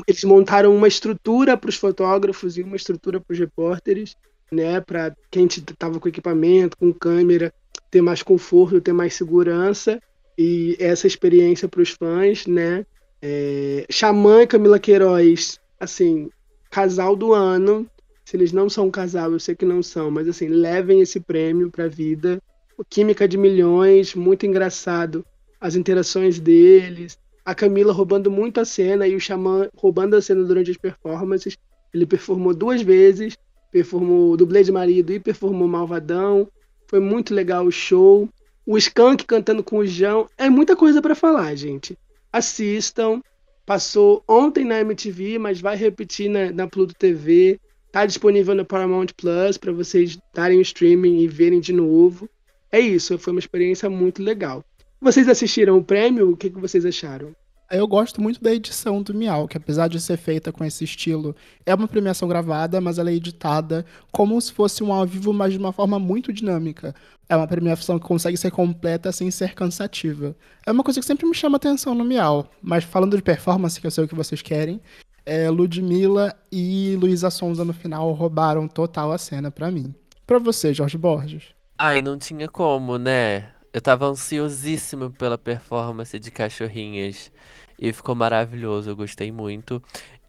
eles 0.05 0.25
montaram 0.25 0.75
uma 0.75 0.89
estrutura 0.89 1.55
para 1.55 1.69
os 1.69 1.77
fotógrafos 1.77 2.57
e 2.57 2.63
uma 2.63 2.75
estrutura 2.75 3.21
para 3.21 3.31
os 3.33 3.39
repórteres, 3.39 4.17
né, 4.51 4.81
para 4.81 5.15
quem 5.29 5.45
estava 5.45 5.97
com 5.97 6.09
equipamento, 6.09 6.75
com 6.75 6.91
câmera, 6.91 7.53
ter 7.91 8.01
mais 8.01 8.23
conforto, 8.23 8.81
ter 8.81 8.93
mais 8.93 9.13
segurança 9.13 10.01
e 10.37 10.75
essa 10.79 11.05
experiência 11.05 11.67
para 11.67 11.81
os 11.81 11.89
fãs, 11.89 12.47
né? 12.47 12.85
É, 13.21 13.85
Xamã 13.91 14.41
e 14.41 14.47
Camila 14.47 14.79
Queiroz, 14.79 15.59
assim, 15.79 16.29
casal 16.71 17.15
do 17.15 17.33
ano. 17.33 17.85
Se 18.25 18.37
eles 18.37 18.53
não 18.53 18.69
são 18.69 18.87
um 18.87 18.91
casal, 18.91 19.33
eu 19.33 19.39
sei 19.39 19.55
que 19.55 19.65
não 19.65 19.83
são, 19.83 20.09
mas 20.09 20.27
assim, 20.27 20.47
levem 20.47 21.01
esse 21.01 21.19
prêmio 21.19 21.69
pra 21.69 21.87
vida. 21.87 22.41
Química 22.89 23.27
de 23.27 23.37
milhões, 23.37 24.15
muito 24.15 24.45
engraçado. 24.45 25.23
As 25.59 25.75
interações 25.75 26.39
deles. 26.39 27.17
A 27.45 27.53
Camila 27.53 27.93
roubando 27.93 28.31
muito 28.31 28.59
a 28.59 28.65
cena 28.65 29.07
e 29.07 29.15
o 29.15 29.19
Xamã 29.19 29.69
roubando 29.75 30.15
a 30.15 30.21
cena 30.21 30.43
durante 30.43 30.71
as 30.71 30.77
performances. 30.77 31.57
Ele 31.93 32.05
performou 32.05 32.53
duas 32.53 32.81
vezes, 32.81 33.37
performou 33.71 34.37
dublê 34.37 34.63
de 34.63 34.71
marido 34.71 35.11
e 35.11 35.19
performou 35.19 35.67
Malvadão. 35.67 36.47
Foi 36.91 36.99
muito 36.99 37.33
legal 37.33 37.65
o 37.65 37.71
show. 37.71 38.29
O 38.63 38.77
Skank 38.77 39.25
cantando 39.25 39.63
com 39.63 39.77
o 39.77 39.87
João. 39.87 40.29
É 40.37 40.47
muita 40.47 40.75
coisa 40.75 41.01
para 41.01 41.15
falar, 41.15 41.55
gente 41.55 41.97
assistam. 42.31 43.21
Passou 43.65 44.23
ontem 44.27 44.65
na 44.65 44.79
MTV, 44.79 45.37
mas 45.37 45.61
vai 45.61 45.75
repetir 45.75 46.29
na, 46.29 46.51
na 46.51 46.67
Pluto 46.67 46.93
TV. 46.95 47.59
Tá 47.91 48.05
disponível 48.05 48.55
no 48.55 48.65
Paramount 48.65 49.07
Plus 49.17 49.57
para 49.57 49.71
vocês 49.71 50.17
darem 50.33 50.57
o 50.57 50.61
streaming 50.61 51.19
e 51.19 51.27
verem 51.27 51.59
de 51.59 51.73
novo. 51.73 52.29
É 52.71 52.79
isso, 52.79 53.17
foi 53.17 53.33
uma 53.33 53.39
experiência 53.39 53.89
muito 53.89 54.23
legal. 54.23 54.63
Vocês 54.99 55.27
assistiram 55.27 55.77
o 55.77 55.83
prêmio? 55.83 56.31
O 56.31 56.37
que, 56.37 56.49
que 56.49 56.59
vocês 56.59 56.85
acharam? 56.85 57.35
Eu 57.71 57.87
gosto 57.87 58.21
muito 58.21 58.43
da 58.43 58.53
edição 58.53 59.01
do 59.01 59.13
Miau, 59.13 59.47
que 59.47 59.55
apesar 59.55 59.87
de 59.87 59.97
ser 60.01 60.17
feita 60.17 60.51
com 60.51 60.65
esse 60.65 60.83
estilo, 60.83 61.33
é 61.65 61.73
uma 61.73 61.87
premiação 61.87 62.27
gravada, 62.27 62.81
mas 62.81 62.99
ela 62.99 63.09
é 63.09 63.13
editada 63.13 63.85
como 64.11 64.39
se 64.41 64.51
fosse 64.51 64.83
um 64.83 64.91
ao 64.91 65.05
vivo, 65.05 65.31
mas 65.31 65.53
de 65.53 65.57
uma 65.57 65.71
forma 65.71 65.97
muito 65.97 66.33
dinâmica. 66.33 66.93
É 67.29 67.35
uma 67.35 67.47
premiação 67.47 67.97
que 67.97 68.05
consegue 68.05 68.35
ser 68.35 68.51
completa 68.51 69.09
sem 69.13 69.31
ser 69.31 69.53
cansativa. 69.53 70.35
É 70.65 70.71
uma 70.73 70.83
coisa 70.83 70.99
que 70.99 71.05
sempre 71.05 71.25
me 71.25 71.33
chama 71.33 71.55
atenção 71.55 71.95
no 71.95 72.03
Miau, 72.03 72.45
mas 72.61 72.83
falando 72.83 73.15
de 73.15 73.23
performance, 73.23 73.79
que 73.79 73.87
eu 73.87 73.91
sei 73.91 74.03
o 74.03 74.07
que 74.07 74.15
vocês 74.15 74.41
querem, 74.41 74.81
é, 75.25 75.49
Ludmilla 75.49 76.35
e 76.51 76.97
Luísa 76.99 77.29
Sonza 77.29 77.63
no 77.63 77.73
final 77.73 78.11
roubaram 78.11 78.67
total 78.67 79.13
a 79.13 79.17
cena 79.17 79.49
para 79.49 79.71
mim. 79.71 79.95
Para 80.27 80.39
você, 80.39 80.73
Jorge 80.73 80.97
Borges. 80.97 81.43
Ai, 81.77 82.01
não 82.01 82.17
tinha 82.17 82.49
como, 82.49 82.97
né? 82.97 83.49
Eu 83.73 83.79
tava 83.79 84.05
ansiosíssimo 84.05 85.11
pela 85.11 85.37
performance 85.37 86.19
de 86.19 86.29
Cachorrinhas. 86.29 87.31
E 87.81 87.91
ficou 87.91 88.13
maravilhoso, 88.13 88.91
eu 88.91 88.95
gostei 88.95 89.31
muito. 89.31 89.81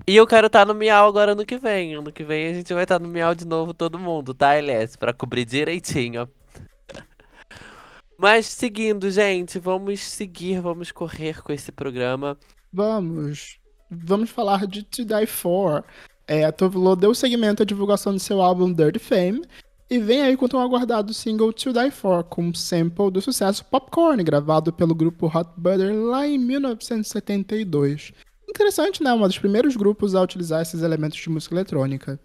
E 0.07 0.17
eu 0.17 0.27
quero 0.27 0.47
estar 0.47 0.61
tá 0.61 0.73
no 0.73 0.75
Miau 0.75 1.07
agora 1.07 1.35
no 1.35 1.45
que 1.45 1.59
vem. 1.59 1.95
Ano 1.95 2.11
que 2.11 2.25
vem 2.25 2.49
a 2.49 2.55
gente 2.55 2.73
vai 2.73 2.85
estar 2.85 2.99
tá 2.99 3.05
no 3.05 3.12
Miau 3.12 3.35
de 3.35 3.47
novo, 3.47 3.75
todo 3.75 3.99
mundo, 3.99 4.33
tá, 4.33 4.55
LS? 4.55 4.97
Pra 4.97 5.12
cobrir 5.12 5.45
direitinho. 5.45 6.27
Mas 8.19 8.47
seguindo, 8.47 9.11
gente, 9.11 9.59
vamos 9.59 10.01
seguir, 10.01 10.62
vamos 10.62 10.91
correr 10.91 11.43
com 11.43 11.53
esse 11.53 11.71
programa. 11.71 12.38
Vamos. 12.73 13.59
Vamos 13.91 14.31
falar 14.31 14.67
de 14.67 14.83
To 14.85 15.05
Die 15.05 15.27
For. 15.27 15.85
É, 16.27 16.45
a 16.45 16.53
Tovlo 16.53 16.97
deu 16.97 17.15
seguimento 17.15 17.62
à 17.62 17.67
divulgação 17.67 18.15
de 18.15 18.21
seu 18.21 18.41
álbum 18.41 18.73
Dirty 18.73 18.99
Fame 18.99 19.43
e 19.92 19.98
vem 19.98 20.22
aí 20.22 20.38
com 20.38 20.46
o 20.46 20.59
aguardado 20.59 21.12
single 21.12 21.52
To 21.52 21.70
Die 21.70 21.90
For, 21.90 22.24
com 22.24 22.44
um 22.44 22.55
sample 22.55 23.11
do 23.11 23.20
sucesso 23.20 23.62
Popcorn, 23.66 24.24
gravado 24.24 24.72
pelo 24.72 24.94
grupo 24.94 25.26
Hot 25.26 25.50
Butter 25.55 25.94
lá 25.94 26.26
em 26.26 26.38
1972. 26.38 28.11
Interessante, 28.48 29.02
né? 29.02 29.12
Um 29.12 29.20
dos 29.20 29.38
primeiros 29.38 29.76
grupos 29.76 30.14
a 30.14 30.22
utilizar 30.22 30.62
esses 30.62 30.83
elementos 30.83 31.18
de 31.18 31.28
música 31.28 31.55
eletrônica. 31.55 32.18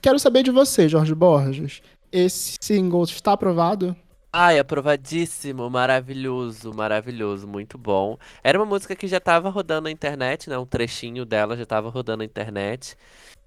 Quero 0.00 0.16
saber 0.20 0.44
de 0.44 0.52
você, 0.52 0.88
Jorge 0.88 1.12
Borges. 1.12 1.82
Esse 2.12 2.54
single 2.60 3.02
está 3.02 3.32
aprovado? 3.32 3.96
Ai, 4.32 4.60
aprovadíssimo, 4.60 5.68
maravilhoso, 5.68 6.72
maravilhoso, 6.72 7.48
muito 7.48 7.76
bom. 7.76 8.16
Era 8.44 8.60
uma 8.60 8.66
música 8.66 8.94
que 8.94 9.08
já 9.08 9.16
estava 9.16 9.48
rodando 9.50 9.86
na 9.86 9.90
internet, 9.90 10.48
né? 10.48 10.56
Um 10.56 10.66
trechinho 10.66 11.24
dela 11.24 11.56
já 11.56 11.64
estava 11.64 11.90
rodando 11.90 12.18
na 12.18 12.24
internet 12.24 12.96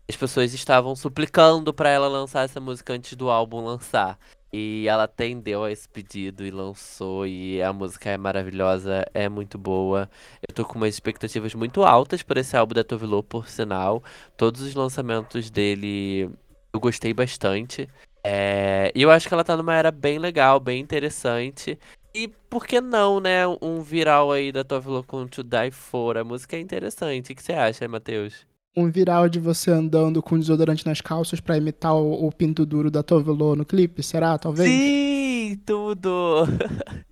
as 0.08 0.16
pessoas 0.16 0.54
estavam 0.54 0.96
suplicando 0.96 1.74
para 1.74 1.90
ela 1.90 2.08
lançar 2.08 2.46
essa 2.46 2.60
música 2.60 2.94
antes 2.94 3.16
do 3.16 3.30
álbum 3.30 3.64
lançar. 3.64 4.18
E 4.54 4.86
ela 4.88 5.04
atendeu 5.04 5.64
a 5.64 5.72
esse 5.72 5.88
pedido 5.88 6.46
e 6.46 6.52
lançou. 6.52 7.26
E 7.26 7.62
a 7.62 7.72
música 7.72 8.10
é 8.10 8.18
maravilhosa, 8.18 9.06
é 9.14 9.30
muito 9.30 9.58
boa. 9.58 10.10
Eu 10.46 10.54
tô 10.54 10.66
com 10.66 10.76
umas 10.76 10.94
expectativas 10.94 11.54
muito 11.56 11.84
altas 11.84 12.22
por 12.22 12.38
esse 12.38 12.58
álbum 12.58 12.76
da 12.76 12.84
Tovilo, 12.84 13.24
por 13.24 13.48
sinal. 13.48 14.04
Todos 14.36 14.62
os 14.62 14.76
lançamentos 14.76 15.50
dele 15.50 16.30
eu 16.74 16.80
gostei 16.80 17.14
bastante. 17.14 17.88
É... 18.24 18.92
E 18.94 19.02
eu 19.02 19.10
acho 19.12 19.28
que 19.28 19.34
ela 19.34 19.44
tá 19.44 19.56
numa 19.56 19.76
era 19.76 19.92
bem 19.92 20.20
legal, 20.20 20.60
bem 20.60 20.82
interessante. 20.82 21.80
E 22.14 22.28
por 22.28 22.68
que 22.68 22.82
não, 22.82 23.22
né? 23.22 23.48
Um 23.62 23.82
viral 23.82 24.32
aí 24.34 24.52
da 24.52 24.66
Tovilo 24.66 25.04
com 25.04 25.26
To 25.28 25.44
Die 25.44 25.72
For. 25.72 26.18
A 26.18 26.24
música 26.26 26.58
é 26.58 26.60
interessante. 26.60 27.32
O 27.32 27.36
que 27.36 27.42
você 27.42 27.54
acha, 27.54 27.88
Matheus? 27.88 28.51
Um 28.76 28.90
viral 28.90 29.28
de 29.28 29.40
você 29.40 29.72
andando 29.72 30.22
com 30.22 30.40
desodorante 30.40 30.86
nas 30.86 31.02
calças 31.02 31.40
para 31.40 31.58
imitar 31.58 31.96
o, 31.96 32.26
o, 32.26 32.32
pinto 32.32 32.66
duro 32.66 32.90
da 32.90 33.04
Tovelo 33.04 33.56
no 33.56 33.66
clipe, 33.66 34.02
será? 34.02 34.38
Talvez? 34.38 34.70
Sim, 34.70 35.60
tudo! 35.66 36.48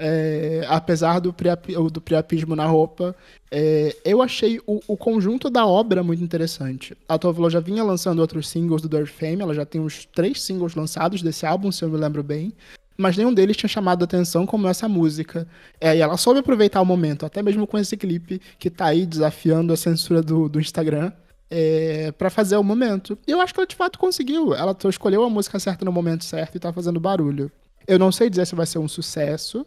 É, 0.00 0.64
apesar 0.68 1.18
do, 1.18 1.32
priap, 1.32 1.66
do 1.90 2.00
priapismo 2.00 2.54
na 2.54 2.64
roupa, 2.64 3.16
é, 3.50 3.96
eu 4.04 4.22
achei 4.22 4.60
o, 4.64 4.80
o, 4.86 4.96
conjunto 4.96 5.50
da 5.50 5.66
obra 5.66 6.04
muito 6.04 6.22
interessante. 6.22 6.96
A 7.08 7.18
Tovelo 7.18 7.50
já 7.50 7.58
vinha 7.58 7.82
lançando 7.82 8.20
outros 8.20 8.48
singles 8.48 8.80
do 8.80 8.88
Dirt 8.88 9.08
Fame, 9.08 9.42
ela 9.42 9.52
já 9.52 9.66
tem 9.66 9.80
uns 9.80 10.06
três 10.06 10.40
singles 10.40 10.76
lançados 10.76 11.20
desse 11.20 11.44
álbum, 11.44 11.72
se 11.72 11.84
eu 11.84 11.88
me 11.88 11.96
lembro 11.96 12.22
bem 12.22 12.52
mas 12.98 13.16
nenhum 13.16 13.32
deles 13.32 13.56
tinha 13.56 13.68
chamado 13.68 14.04
atenção 14.04 14.44
como 14.44 14.66
essa 14.66 14.88
música. 14.88 15.46
É, 15.80 15.96
e 15.96 16.00
ela 16.00 16.16
soube 16.16 16.40
aproveitar 16.40 16.80
o 16.80 16.84
momento, 16.84 17.24
até 17.24 17.40
mesmo 17.42 17.66
com 17.66 17.78
esse 17.78 17.96
clipe 17.96 18.40
que 18.58 18.68
tá 18.68 18.86
aí 18.86 19.06
desafiando 19.06 19.72
a 19.72 19.76
censura 19.76 20.20
do, 20.20 20.48
do 20.48 20.60
Instagram. 20.60 21.12
É, 21.50 22.12
para 22.12 22.28
fazer 22.28 22.58
o 22.58 22.62
momento. 22.62 23.16
E 23.26 23.30
eu 23.30 23.40
acho 23.40 23.54
que 23.54 23.60
ela 23.60 23.66
de 23.66 23.74
fato 23.74 23.98
conseguiu. 23.98 24.54
Ela 24.54 24.76
escolheu 24.86 25.24
a 25.24 25.30
música 25.30 25.58
certa 25.58 25.82
no 25.82 25.90
momento 25.90 26.22
certo 26.22 26.56
e 26.56 26.58
tá 26.58 26.70
fazendo 26.70 27.00
barulho. 27.00 27.50
Eu 27.86 27.98
não 27.98 28.12
sei 28.12 28.28
dizer 28.28 28.46
se 28.46 28.54
vai 28.54 28.66
ser 28.66 28.78
um 28.78 28.86
sucesso, 28.86 29.64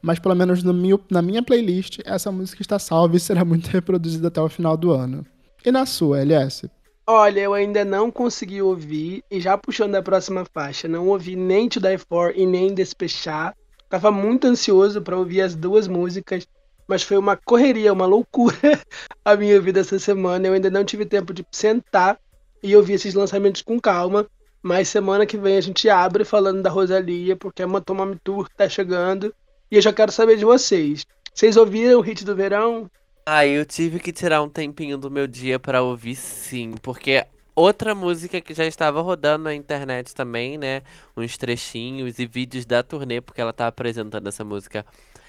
mas 0.00 0.18
pelo 0.18 0.34
menos 0.34 0.62
no 0.62 0.72
meu, 0.72 0.98
na 1.10 1.20
minha 1.20 1.42
playlist, 1.42 1.98
essa 2.06 2.32
música 2.32 2.62
está 2.62 2.78
salva 2.78 3.14
e 3.14 3.20
será 3.20 3.44
muito 3.44 3.68
reproduzida 3.70 4.28
até 4.28 4.40
o 4.40 4.48
final 4.48 4.74
do 4.74 4.90
ano. 4.90 5.26
E 5.62 5.70
na 5.70 5.84
sua, 5.84 6.20
LS? 6.22 6.70
Olha, 7.06 7.40
eu 7.40 7.52
ainda 7.52 7.84
não 7.84 8.12
consegui 8.12 8.62
ouvir, 8.62 9.24
e 9.28 9.40
já 9.40 9.58
puxando 9.58 9.96
a 9.96 10.02
próxima 10.02 10.44
faixa, 10.44 10.86
não 10.86 11.08
ouvi 11.08 11.34
nem 11.34 11.68
To 11.68 11.80
Die 11.80 11.98
For 11.98 12.32
e 12.36 12.46
nem 12.46 12.72
Despechar. 12.72 13.56
Tava 13.88 14.12
muito 14.12 14.46
ansioso 14.46 15.02
para 15.02 15.18
ouvir 15.18 15.40
as 15.40 15.54
duas 15.54 15.88
músicas, 15.88 16.46
mas 16.86 17.02
foi 17.02 17.16
uma 17.16 17.36
correria, 17.36 17.92
uma 17.92 18.06
loucura 18.06 18.56
a 19.24 19.34
minha 19.34 19.60
vida 19.60 19.80
essa 19.80 19.98
semana. 19.98 20.46
Eu 20.46 20.54
ainda 20.54 20.70
não 20.70 20.84
tive 20.84 21.04
tempo 21.04 21.34
de 21.34 21.44
sentar 21.50 22.18
e 22.62 22.76
ouvir 22.76 22.94
esses 22.94 23.14
lançamentos 23.14 23.62
com 23.62 23.80
calma. 23.80 24.26
Mas 24.62 24.88
semana 24.88 25.26
que 25.26 25.36
vem 25.36 25.56
a 25.56 25.60
gente 25.60 25.88
abre 25.88 26.24
falando 26.24 26.62
da 26.62 26.70
Rosalia, 26.70 27.36
porque 27.36 27.62
a 27.62 27.66
Motomami 27.66 28.16
Tour 28.22 28.48
tá 28.56 28.68
chegando. 28.68 29.34
E 29.70 29.76
eu 29.76 29.82
já 29.82 29.92
quero 29.92 30.12
saber 30.12 30.36
de 30.36 30.44
vocês. 30.44 31.04
Vocês 31.34 31.56
ouviram 31.56 31.98
o 31.98 32.02
hit 32.02 32.24
do 32.24 32.36
verão? 32.36 32.88
Ah, 33.24 33.46
eu 33.46 33.64
tive 33.64 34.00
que 34.00 34.12
tirar 34.12 34.42
um 34.42 34.48
tempinho 34.48 34.98
do 34.98 35.08
meu 35.10 35.28
dia 35.28 35.58
para 35.58 35.80
ouvir 35.80 36.16
sim, 36.16 36.72
porque 36.82 37.24
outra 37.54 37.94
música 37.94 38.40
que 38.40 38.52
já 38.52 38.66
estava 38.66 39.00
rodando 39.00 39.44
na 39.44 39.54
internet 39.54 40.12
também, 40.12 40.58
né? 40.58 40.82
Uns 41.16 41.38
trechinhos 41.38 42.18
e 42.18 42.26
vídeos 42.26 42.66
da 42.66 42.82
turnê, 42.82 43.20
porque 43.20 43.40
ela 43.40 43.52
tá 43.52 43.68
apresentando 43.68 44.26
essa 44.26 44.44
música 44.44 44.84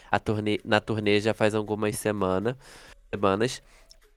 a 0.10 0.20
turnê, 0.20 0.60
na 0.66 0.80
turnê 0.80 1.20
já 1.22 1.36
faz 1.36 1.54
algumas 1.54 1.96
semana, 1.98 2.58
semanas. 3.14 3.62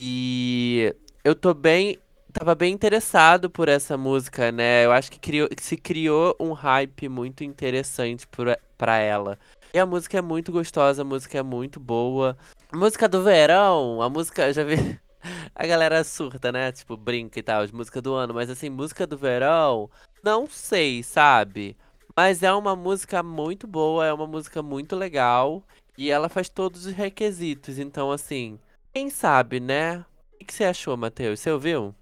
E 0.01 0.95
eu 1.25 1.35
tô 1.35 1.55
bem. 1.55 1.99
Tava 2.33 2.55
bem 2.55 2.73
interessado 2.73 3.51
por 3.51 3.69
essa 3.69 3.97
música, 3.97 4.53
né? 4.53 4.85
Eu 4.85 4.93
acho 4.93 5.11
que 5.11 5.19
criou, 5.19 5.49
se 5.59 5.77
criou 5.77 6.37
um 6.41 6.53
hype 6.53 7.09
muito 7.09 7.45
interessante 7.45 8.27
por, 8.29 8.59
pra 8.77 8.99
ela. 8.99 9.39
E 9.77 9.79
a 9.79 9.85
música 9.85 10.17
é 10.17 10.23
muito 10.23 10.51
gostosa, 10.51 11.03
a 11.03 11.05
música 11.05 11.37
é 11.37 11.43
muito 11.43 11.79
boa. 11.79 12.35
Música 12.73 13.07
do 13.07 13.23
verão, 13.23 14.01
a 14.01 14.09
música, 14.09 14.51
já 14.51 14.65
vi. 14.65 14.75
A 15.55 15.67
galera 15.67 16.03
surta, 16.03 16.51
né? 16.51 16.73
Tipo, 16.73 16.97
brinca 16.97 17.39
e 17.39 17.43
tal, 17.43 17.61
as 17.61 17.71
músicas 17.71 18.03
do 18.03 18.15
ano. 18.15 18.33
Mas 18.33 18.49
assim, 18.49 18.71
música 18.71 19.07
do 19.07 19.19
verão, 19.19 19.91
não 20.25 20.47
sei, 20.47 21.03
sabe? 21.03 21.77
Mas 22.17 22.43
é 22.43 22.51
uma 22.55 22.75
música 22.75 23.23
muito 23.23 23.67
boa, 23.67 24.07
é 24.07 24.13
uma 24.15 24.27
música 24.27 24.63
muito 24.63 24.97
legal. 24.97 25.63
E 25.99 26.11
ela 26.11 26.31
faz 26.31 26.49
todos 26.49 26.87
os 26.87 26.95
requisitos. 26.95 27.79
Então, 27.79 28.11
assim, 28.11 28.59
quem 28.95 29.11
sabe, 29.11 29.61
né? 29.61 30.07
O 30.41 30.45
que 30.47 30.55
você 30.55 30.65
achou, 30.65 30.97
Matheus? 30.97 31.41
Você 31.41 31.51
ouviu? 31.51 31.95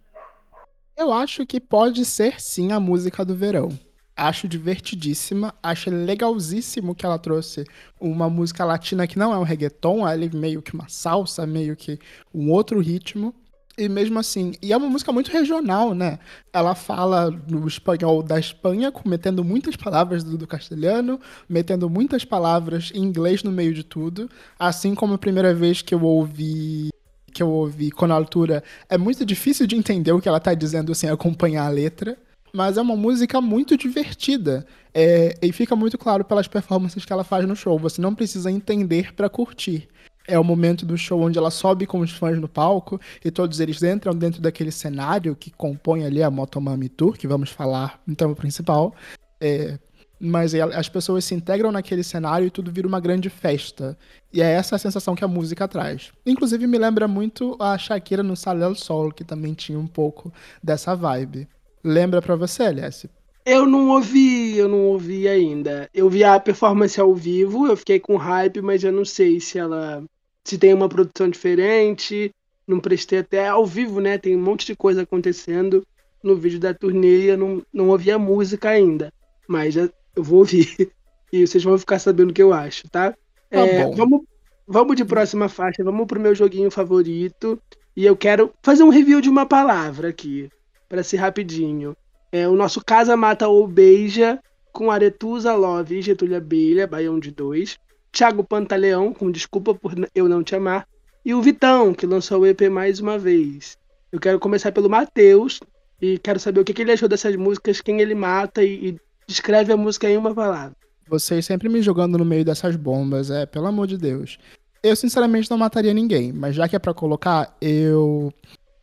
Eu 0.96 1.12
acho 1.12 1.44
que 1.44 1.60
pode 1.60 2.04
ser 2.04 2.40
sim 2.40 2.70
a 2.70 2.78
música 2.78 3.24
do 3.24 3.34
verão. 3.34 3.68
Acho 4.16 4.46
divertidíssima, 4.46 5.52
acho 5.60 5.90
legalzíssimo 5.90 6.94
que 6.94 7.04
ela 7.04 7.18
trouxe 7.18 7.64
uma 8.00 8.30
música 8.30 8.64
latina 8.64 9.08
que 9.08 9.18
não 9.18 9.32
é 9.32 9.38
um 9.38 9.42
reggaeton, 9.42 10.06
é 10.06 10.16
meio 10.32 10.62
que 10.62 10.72
uma 10.72 10.88
salsa, 10.88 11.44
meio 11.44 11.74
que 11.74 11.98
um 12.32 12.50
outro 12.50 12.78
ritmo. 12.78 13.34
E 13.76 13.88
mesmo 13.88 14.20
assim, 14.20 14.52
e 14.62 14.72
é 14.72 14.76
uma 14.76 14.88
música 14.88 15.10
muito 15.10 15.32
regional, 15.32 15.94
né? 15.94 16.20
Ela 16.52 16.76
fala 16.76 17.28
no 17.28 17.66
espanhol 17.66 18.22
da 18.22 18.38
Espanha, 18.38 18.92
metendo 19.04 19.42
muitas 19.42 19.74
palavras 19.74 20.22
do, 20.22 20.38
do, 20.38 20.46
castelhano, 20.46 21.20
metendo 21.48 21.90
muitas 21.90 22.24
palavras 22.24 22.92
em 22.94 23.02
inglês 23.02 23.42
no 23.42 23.50
meio 23.50 23.74
de 23.74 23.82
tudo. 23.82 24.30
Assim 24.56 24.94
como 24.94 25.14
a 25.14 25.18
primeira 25.18 25.52
vez 25.52 25.82
que 25.82 25.92
eu 25.92 26.02
ouvi 26.04 26.90
que 27.32 27.42
eu 27.42 27.50
ouvi 27.50 27.90
com 27.90 28.04
a 28.04 28.14
altura, 28.14 28.62
é 28.88 28.96
muito 28.96 29.26
difícil 29.26 29.66
de 29.66 29.74
entender 29.74 30.12
o 30.12 30.20
que 30.20 30.28
ela 30.28 30.38
tá 30.38 30.54
dizendo 30.54 30.94
sem 30.94 31.10
acompanhar 31.10 31.66
a 31.66 31.68
letra. 31.68 32.16
Mas 32.54 32.76
é 32.76 32.82
uma 32.82 32.96
música 32.96 33.40
muito 33.40 33.76
divertida. 33.76 34.64
É, 34.94 35.36
e 35.42 35.50
fica 35.50 35.74
muito 35.74 35.98
claro 35.98 36.24
pelas 36.24 36.46
performances 36.46 37.04
que 37.04 37.12
ela 37.12 37.24
faz 37.24 37.46
no 37.46 37.56
show. 37.56 37.76
Você 37.80 38.00
não 38.00 38.14
precisa 38.14 38.50
entender 38.50 39.12
para 39.12 39.28
curtir 39.28 39.88
é 40.26 40.38
o 40.38 40.44
momento 40.44 40.86
do 40.86 40.96
show 40.96 41.20
onde 41.20 41.38
ela 41.38 41.50
sobe 41.50 41.86
com 41.86 42.00
os 42.00 42.10
fãs 42.10 42.38
no 42.40 42.48
palco 42.48 43.00
e 43.24 43.30
todos 43.30 43.60
eles 43.60 43.82
entram 43.82 44.14
dentro 44.14 44.40
daquele 44.40 44.70
cenário 44.70 45.36
que 45.36 45.50
compõe 45.50 46.04
ali 46.04 46.22
a 46.22 46.30
Motomami 46.30 46.88
Tour, 46.88 47.16
que 47.16 47.28
vamos 47.28 47.50
falar 47.50 48.00
no 48.06 48.16
tema 48.16 48.34
principal. 48.34 48.94
É, 49.40 49.78
mas 50.18 50.54
as 50.54 50.88
pessoas 50.88 51.24
se 51.24 51.34
integram 51.34 51.70
naquele 51.70 52.02
cenário 52.02 52.46
e 52.46 52.50
tudo 52.50 52.72
vira 52.72 52.88
uma 52.88 53.00
grande 53.00 53.28
festa. 53.28 53.98
E 54.32 54.40
é 54.40 54.50
essa 54.52 54.76
a 54.76 54.78
sensação 54.78 55.14
que 55.14 55.24
a 55.24 55.28
música 55.28 55.68
traz. 55.68 56.12
Inclusive 56.24 56.66
me 56.66 56.78
lembra 56.78 57.06
muito 57.06 57.56
a 57.60 57.76
Shakira 57.76 58.22
no 58.22 58.34
Salel 58.34 58.74
Sol, 58.74 59.12
que 59.12 59.24
também 59.24 59.52
tinha 59.52 59.78
um 59.78 59.86
pouco 59.86 60.32
dessa 60.62 60.96
vibe. 60.96 61.46
Lembra 61.84 62.22
pra 62.22 62.34
você, 62.34 62.62
Alice? 62.62 63.10
Eu 63.44 63.66
não 63.66 63.90
ouvi, 63.90 64.56
eu 64.56 64.66
não 64.68 64.86
ouvi 64.86 65.28
ainda. 65.28 65.90
Eu 65.92 66.08
vi 66.08 66.24
a 66.24 66.40
performance 66.40 66.98
ao 66.98 67.14
vivo, 67.14 67.66
eu 67.66 67.76
fiquei 67.76 68.00
com 68.00 68.16
hype, 68.16 68.62
mas 68.62 68.82
eu 68.82 68.90
não 68.90 69.04
sei 69.04 69.38
se 69.38 69.58
ela 69.58 70.02
se 70.42 70.56
tem 70.56 70.72
uma 70.72 70.88
produção 70.88 71.28
diferente. 71.28 72.30
Não 72.66 72.80
prestei 72.80 73.18
até 73.18 73.46
ao 73.46 73.66
vivo, 73.66 74.00
né? 74.00 74.16
Tem 74.16 74.34
um 74.34 74.40
monte 74.40 74.64
de 74.64 74.74
coisa 74.74 75.02
acontecendo 75.02 75.86
no 76.22 76.34
vídeo 76.34 76.58
da 76.58 76.72
turnê. 76.72 77.32
Eu 77.32 77.36
não, 77.36 77.62
não 77.70 77.90
ouvi 77.90 78.10
a 78.10 78.18
música 78.18 78.70
ainda, 78.70 79.12
mas 79.46 79.74
já, 79.74 79.90
eu 80.16 80.22
vou 80.22 80.38
ouvir. 80.38 80.66
E 81.32 81.44
vocês 81.44 81.64
vão 81.64 81.76
ficar 81.76 81.98
sabendo 81.98 82.30
o 82.30 82.32
que 82.32 82.40
eu 82.40 82.52
acho, 82.52 82.88
tá? 82.88 83.10
tá 83.10 83.16
é, 83.50 83.90
vamos, 83.90 84.20
vamos 84.68 84.94
de 84.94 85.04
próxima 85.04 85.48
faixa, 85.48 85.82
vamos 85.82 86.06
pro 86.06 86.20
meu 86.20 86.32
joguinho 86.32 86.70
favorito. 86.70 87.60
E 87.96 88.06
eu 88.06 88.16
quero 88.16 88.52
fazer 88.62 88.84
um 88.84 88.88
review 88.88 89.20
de 89.20 89.28
uma 89.28 89.44
palavra 89.44 90.10
aqui, 90.10 90.48
para 90.94 91.02
ser 91.02 91.16
rapidinho. 91.16 91.96
É 92.30 92.46
o 92.46 92.54
nosso 92.54 92.80
Casa 92.84 93.16
Mata 93.16 93.48
ou 93.48 93.66
Beija, 93.66 94.38
com 94.72 94.92
Aretusa 94.92 95.52
Love 95.52 95.98
e 95.98 96.02
Getúlio 96.02 96.36
Abelha, 96.36 96.86
Baião 96.86 97.18
de 97.18 97.32
2. 97.32 97.76
Thiago 98.12 98.44
Pantaleão, 98.44 99.12
com 99.12 99.28
Desculpa 99.28 99.74
por 99.74 99.92
Eu 100.14 100.28
Não 100.28 100.44
Te 100.44 100.54
Amar, 100.54 100.86
e 101.24 101.34
o 101.34 101.42
Vitão, 101.42 101.92
que 101.92 102.06
lançou 102.06 102.42
o 102.42 102.46
EP 102.46 102.70
mais 102.70 103.00
uma 103.00 103.18
vez. 103.18 103.76
Eu 104.12 104.20
quero 104.20 104.38
começar 104.38 104.70
pelo 104.70 104.88
Matheus 104.88 105.58
e 106.00 106.16
quero 106.18 106.38
saber 106.38 106.60
o 106.60 106.64
que, 106.64 106.80
ele 106.80 106.92
achou 106.92 107.08
dessas 107.08 107.34
músicas, 107.34 107.80
quem 107.80 108.00
ele 108.00 108.14
mata 108.14 108.62
e, 108.62 108.90
e 108.90 109.00
descreve 109.26 109.72
a 109.72 109.76
música 109.76 110.08
em 110.08 110.16
uma 110.16 110.32
palavra. 110.32 110.76
Vocês 111.08 111.44
sempre 111.44 111.68
me 111.68 111.82
jogando 111.82 112.16
no 112.18 112.24
meio 112.24 112.44
dessas 112.44 112.76
bombas, 112.76 113.32
é, 113.32 113.46
pelo 113.46 113.66
amor 113.66 113.88
de 113.88 113.98
Deus. 113.98 114.38
Eu 114.80 114.94
sinceramente 114.94 115.50
não 115.50 115.58
mataria 115.58 115.92
ninguém, 115.92 116.32
mas 116.32 116.54
já 116.54 116.68
que 116.68 116.76
é 116.76 116.78
para 116.78 116.94
colocar, 116.94 117.56
eu 117.60 118.32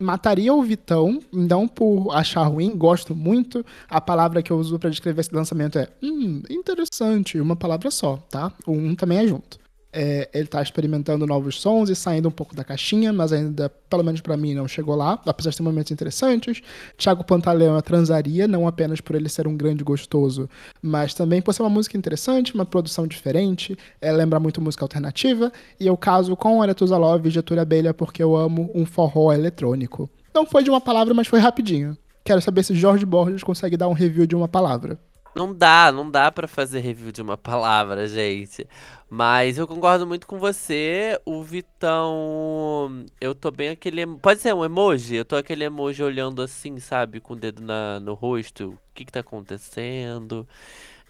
mataria 0.01 0.53
o 0.53 0.61
Vitão, 0.61 1.19
não 1.31 1.67
por 1.67 2.11
achar 2.13 2.43
ruim, 2.43 2.75
gosto 2.75 3.15
muito. 3.15 3.65
A 3.89 4.01
palavra 4.01 4.41
que 4.41 4.51
eu 4.51 4.57
uso 4.57 4.77
para 4.79 4.89
descrever 4.89 5.21
esse 5.21 5.33
lançamento 5.33 5.77
é 5.77 5.87
hum, 6.01 6.41
interessante, 6.49 7.39
uma 7.39 7.55
palavra 7.55 7.91
só, 7.91 8.17
tá? 8.29 8.51
O 8.65 8.71
um 8.71 8.95
também 8.95 9.19
é 9.19 9.27
junto. 9.27 9.60
É, 9.93 10.29
ele 10.33 10.47
tá 10.47 10.61
experimentando 10.61 11.27
novos 11.27 11.59
sons 11.59 11.89
e 11.89 11.95
saindo 11.95 12.29
um 12.29 12.31
pouco 12.31 12.55
da 12.55 12.63
caixinha, 12.63 13.11
mas 13.11 13.33
ainda, 13.33 13.69
pelo 13.89 14.03
menos 14.03 14.21
para 14.21 14.37
mim, 14.37 14.53
não 14.53 14.67
chegou 14.67 14.95
lá, 14.95 15.21
apesar 15.25 15.49
de 15.49 15.57
ter 15.57 15.63
momentos 15.63 15.91
interessantes. 15.91 16.61
Thiago 16.97 17.23
Pantaleão 17.23 17.77
é 17.77 17.81
transaria, 17.81 18.47
não 18.47 18.67
apenas 18.67 19.01
por 19.01 19.15
ele 19.15 19.27
ser 19.27 19.47
um 19.47 19.57
grande 19.57 19.83
gostoso, 19.83 20.49
mas 20.81 21.13
também 21.13 21.41
por 21.41 21.53
ser 21.53 21.63
uma 21.63 21.69
música 21.69 21.97
interessante, 21.97 22.55
uma 22.55 22.65
produção 22.65 23.05
diferente, 23.05 23.77
é, 23.99 24.11
lembra 24.11 24.39
muito 24.39 24.61
música 24.61 24.85
alternativa, 24.85 25.51
e 25.79 25.87
eu 25.87 25.97
caso 25.97 26.35
com 26.35 26.61
Aretusa 26.61 26.97
Love 26.97 27.27
e 27.27 27.31
Getúlio 27.31 27.61
Abelha 27.61 27.93
porque 27.93 28.23
eu 28.23 28.35
amo 28.35 28.71
um 28.73 28.85
forró 28.85 29.33
eletrônico. 29.33 30.09
Não 30.33 30.45
foi 30.45 30.63
de 30.63 30.69
uma 30.69 30.79
palavra, 30.79 31.13
mas 31.13 31.27
foi 31.27 31.39
rapidinho. 31.39 31.97
Quero 32.23 32.41
saber 32.41 32.63
se 32.63 32.75
Jorge 32.75 33.05
Borges 33.05 33.43
consegue 33.43 33.75
dar 33.75 33.87
um 33.87 33.93
review 33.93 34.25
de 34.25 34.35
uma 34.35 34.47
palavra. 34.47 34.97
Não 35.35 35.53
dá, 35.53 35.91
não 35.91 36.09
dá 36.09 36.31
para 36.31 36.47
fazer 36.47 36.81
review 36.81 37.11
de 37.11 37.21
uma 37.21 37.37
palavra, 37.37 38.07
gente. 38.07 38.67
Mas 39.09 39.57
eu 39.57 39.67
concordo 39.67 40.05
muito 40.05 40.27
com 40.27 40.37
você. 40.37 41.19
O 41.25 41.41
Vitão. 41.43 43.05
Eu 43.19 43.33
tô 43.33 43.49
bem 43.51 43.69
aquele. 43.69 44.05
Pode 44.17 44.41
ser 44.41 44.53
um 44.53 44.63
emoji? 44.63 45.15
Eu 45.15 45.25
tô 45.25 45.35
aquele 45.35 45.63
emoji 45.63 46.03
olhando 46.03 46.41
assim, 46.41 46.79
sabe? 46.79 47.19
Com 47.21 47.33
o 47.33 47.35
dedo 47.35 47.61
na, 47.61 47.99
no 47.99 48.13
rosto. 48.13 48.69
O 48.69 48.79
que 48.93 49.05
que 49.05 49.11
tá 49.11 49.21
acontecendo? 49.21 50.47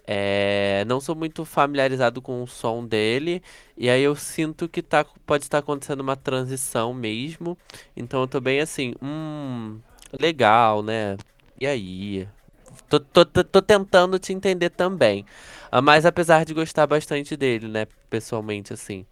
É, 0.05 0.83
não 0.87 0.99
sou 0.99 1.15
muito 1.15 1.45
familiarizado 1.45 2.21
com 2.21 2.43
o 2.43 2.47
som 2.47 2.85
dele. 2.85 3.41
E 3.77 3.89
aí 3.89 4.01
eu 4.03 4.15
sinto 4.15 4.67
que 4.69 4.81
tá, 4.81 5.05
pode 5.25 5.43
estar 5.45 5.59
acontecendo 5.59 6.01
uma 6.01 6.15
transição 6.15 6.93
mesmo. 6.93 7.57
Então 7.95 8.21
eu 8.21 8.27
tô 8.27 8.39
bem 8.41 8.59
assim. 8.61 8.93
Hum. 9.01 9.79
Legal, 10.19 10.83
né? 10.83 11.17
E 11.59 11.67
aí? 11.67 12.27
Tô, 12.89 12.99
tô, 12.99 13.25
tô, 13.25 13.61
tentando 13.61 14.19
te 14.19 14.33
entender 14.33 14.69
também. 14.69 15.25
Uh, 15.71 15.81
mas 15.81 16.05
apesar 16.05 16.45
de 16.45 16.53
gostar 16.53 16.87
bastante 16.87 17.35
dele, 17.37 17.67
né? 17.67 17.87
Pessoalmente, 18.09 18.73
assim. 18.73 19.05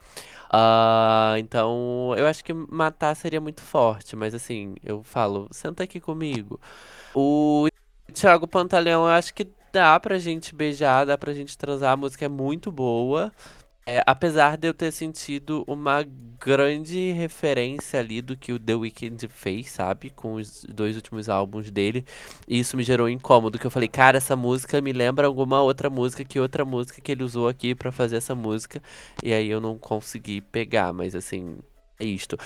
Uh, 0.52 1.38
então, 1.38 2.14
eu 2.18 2.28
acho 2.28 2.44
que 2.44 2.54
matar 2.54 3.16
seria 3.16 3.40
muito 3.40 3.62
forte, 3.62 4.16
mas 4.16 4.34
assim, 4.34 4.76
eu 4.84 5.04
falo, 5.04 5.48
senta 5.52 5.84
aqui 5.84 6.00
comigo. 6.00 6.60
O 7.14 7.68
Thiago 8.14 8.48
Pantaleão, 8.48 9.04
eu 9.04 9.12
acho 9.12 9.34
que 9.34 9.48
dá 9.72 10.00
pra 10.00 10.18
gente 10.18 10.56
beijar, 10.56 11.06
dá 11.06 11.18
pra 11.18 11.34
gente 11.34 11.58
transar, 11.58 11.94
a 11.94 11.98
música 11.98 12.26
é 12.26 12.30
muito 12.30 12.72
boa. 12.72 13.32
É, 13.92 14.04
apesar 14.06 14.56
de 14.56 14.68
eu 14.68 14.74
ter 14.74 14.92
sentido 14.92 15.64
uma 15.68 16.06
grande 16.40 17.12
referência 17.12 18.00
ali 18.00 18.22
do 18.22 18.38
que 18.38 18.54
o 18.54 18.60
The 18.60 18.76
Weeknd 18.76 19.28
fez, 19.30 19.72
sabe? 19.72 20.12
Com 20.12 20.36
os 20.36 20.64
dois 20.70 20.96
últimos 20.96 21.28
álbuns 21.28 21.72
dele. 21.72 22.06
E 22.48 22.60
isso 22.60 22.78
me 22.78 22.84
gerou 22.84 23.08
um 23.08 23.10
incômodo, 23.10 23.58
que 23.58 23.66
eu 23.66 23.72
falei, 23.72 23.90
cara, 23.90 24.18
essa 24.18 24.36
música 24.36 24.80
me 24.80 24.94
lembra 24.94 25.26
alguma 25.26 25.64
outra 25.64 25.90
música, 25.90 26.24
que 26.24 26.40
outra 26.40 26.64
música 26.64 27.02
que 27.02 27.12
ele 27.12 27.24
usou 27.24 27.48
aqui 27.48 27.74
pra 27.74 27.92
fazer 27.92 28.18
essa 28.18 28.36
música. 28.36 28.80
E 29.24 29.34
aí 29.34 29.50
eu 29.50 29.60
não 29.60 29.76
consegui 29.76 30.40
pegar, 30.40 30.94
mas 30.94 31.16
assim, 31.16 31.58
é 32.00 32.06
isto. 32.06 32.38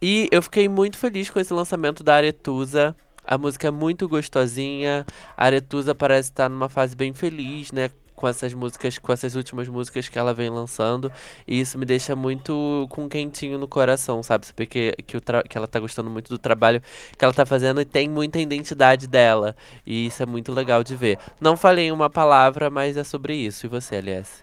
E 0.00 0.30
eu 0.32 0.40
fiquei 0.40 0.66
muito 0.66 0.96
feliz 0.96 1.28
com 1.28 1.38
esse 1.38 1.52
lançamento 1.52 2.02
da 2.02 2.14
Aretusa. 2.14 2.96
A 3.22 3.36
música 3.36 3.68
é 3.68 3.70
muito 3.70 4.08
gostosinha. 4.08 5.04
A 5.36 5.44
Aretusa 5.44 5.94
parece 5.94 6.30
estar 6.30 6.48
numa 6.48 6.70
fase 6.70 6.96
bem 6.96 7.12
feliz, 7.12 7.70
né? 7.70 7.90
Com 8.16 8.26
essas 8.26 8.52
músicas, 8.54 8.98
com 8.98 9.12
essas 9.12 9.36
últimas 9.36 9.68
músicas 9.68 10.08
que 10.08 10.18
ela 10.18 10.34
vem 10.34 10.50
lançando. 10.50 11.12
E 11.46 11.60
isso 11.60 11.78
me 11.78 11.84
deixa 11.84 12.16
muito 12.16 12.86
com 12.90 13.04
um 13.04 13.08
quentinho 13.08 13.58
no 13.58 13.68
coração, 13.68 14.22
sabe? 14.22 14.46
Saber 14.46 14.66
que, 14.66 14.92
que, 15.06 15.16
o 15.16 15.20
que 15.20 15.56
ela 15.56 15.68
tá 15.68 15.78
gostando 15.78 16.10
muito 16.10 16.28
do 16.28 16.38
trabalho 16.38 16.82
que 17.16 17.24
ela 17.24 17.34
tá 17.34 17.46
fazendo 17.46 17.80
e 17.80 17.84
tem 17.84 18.08
muita 18.08 18.40
identidade 18.40 19.06
dela. 19.06 19.54
E 19.86 20.06
isso 20.06 20.22
é 20.22 20.26
muito 20.26 20.50
legal 20.52 20.82
de 20.82 20.96
ver. 20.96 21.18
Não 21.40 21.56
falei 21.56 21.92
uma 21.92 22.10
palavra, 22.10 22.70
mas 22.70 22.96
é 22.96 23.04
sobre 23.04 23.36
isso. 23.36 23.66
E 23.66 23.68
você, 23.68 23.96
Alice? 23.96 24.42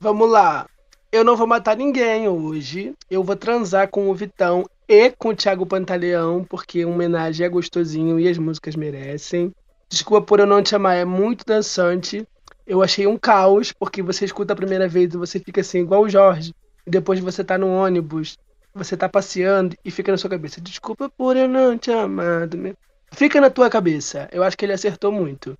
Vamos 0.00 0.30
lá. 0.30 0.66
Eu 1.10 1.24
não 1.24 1.36
vou 1.36 1.46
matar 1.46 1.76
ninguém 1.76 2.26
hoje. 2.28 2.94
Eu 3.10 3.22
vou 3.22 3.36
transar 3.36 3.88
com 3.88 4.08
o 4.08 4.14
Vitão 4.14 4.64
e 4.88 5.10
com 5.10 5.28
o 5.28 5.36
Thiago 5.36 5.66
Pantaleão, 5.66 6.44
porque 6.44 6.84
homenagem 6.84 7.46
é 7.46 7.48
gostosinho 7.48 8.18
e 8.18 8.28
as 8.28 8.38
músicas 8.38 8.74
merecem. 8.74 9.52
Desculpa 9.88 10.26
por 10.26 10.40
eu 10.40 10.46
não 10.46 10.62
te 10.62 10.74
amar, 10.74 10.96
é 10.96 11.04
muito 11.04 11.44
dançante. 11.44 12.26
Eu 12.72 12.82
achei 12.82 13.06
um 13.06 13.18
caos, 13.18 13.70
porque 13.70 14.00
você 14.00 14.24
escuta 14.24 14.54
a 14.54 14.56
primeira 14.56 14.88
vez 14.88 15.12
e 15.12 15.18
você 15.18 15.38
fica 15.38 15.60
assim, 15.60 15.80
igual 15.80 16.04
o 16.04 16.08
Jorge. 16.08 16.54
E 16.86 16.90
depois 16.90 17.20
você 17.20 17.44
tá 17.44 17.58
no 17.58 17.68
ônibus, 17.68 18.38
você 18.74 18.96
tá 18.96 19.10
passeando 19.10 19.76
e 19.84 19.90
fica 19.90 20.10
na 20.10 20.16
sua 20.16 20.30
cabeça. 20.30 20.58
Desculpa 20.58 21.06
por 21.10 21.36
eu 21.36 21.46
não 21.46 21.76
te 21.76 21.90
amar. 21.90 22.48
né? 22.56 22.72
Fica 23.10 23.42
na 23.42 23.50
tua 23.50 23.68
cabeça. 23.68 24.26
Eu 24.32 24.42
acho 24.42 24.56
que 24.56 24.64
ele 24.64 24.72
acertou 24.72 25.12
muito. 25.12 25.54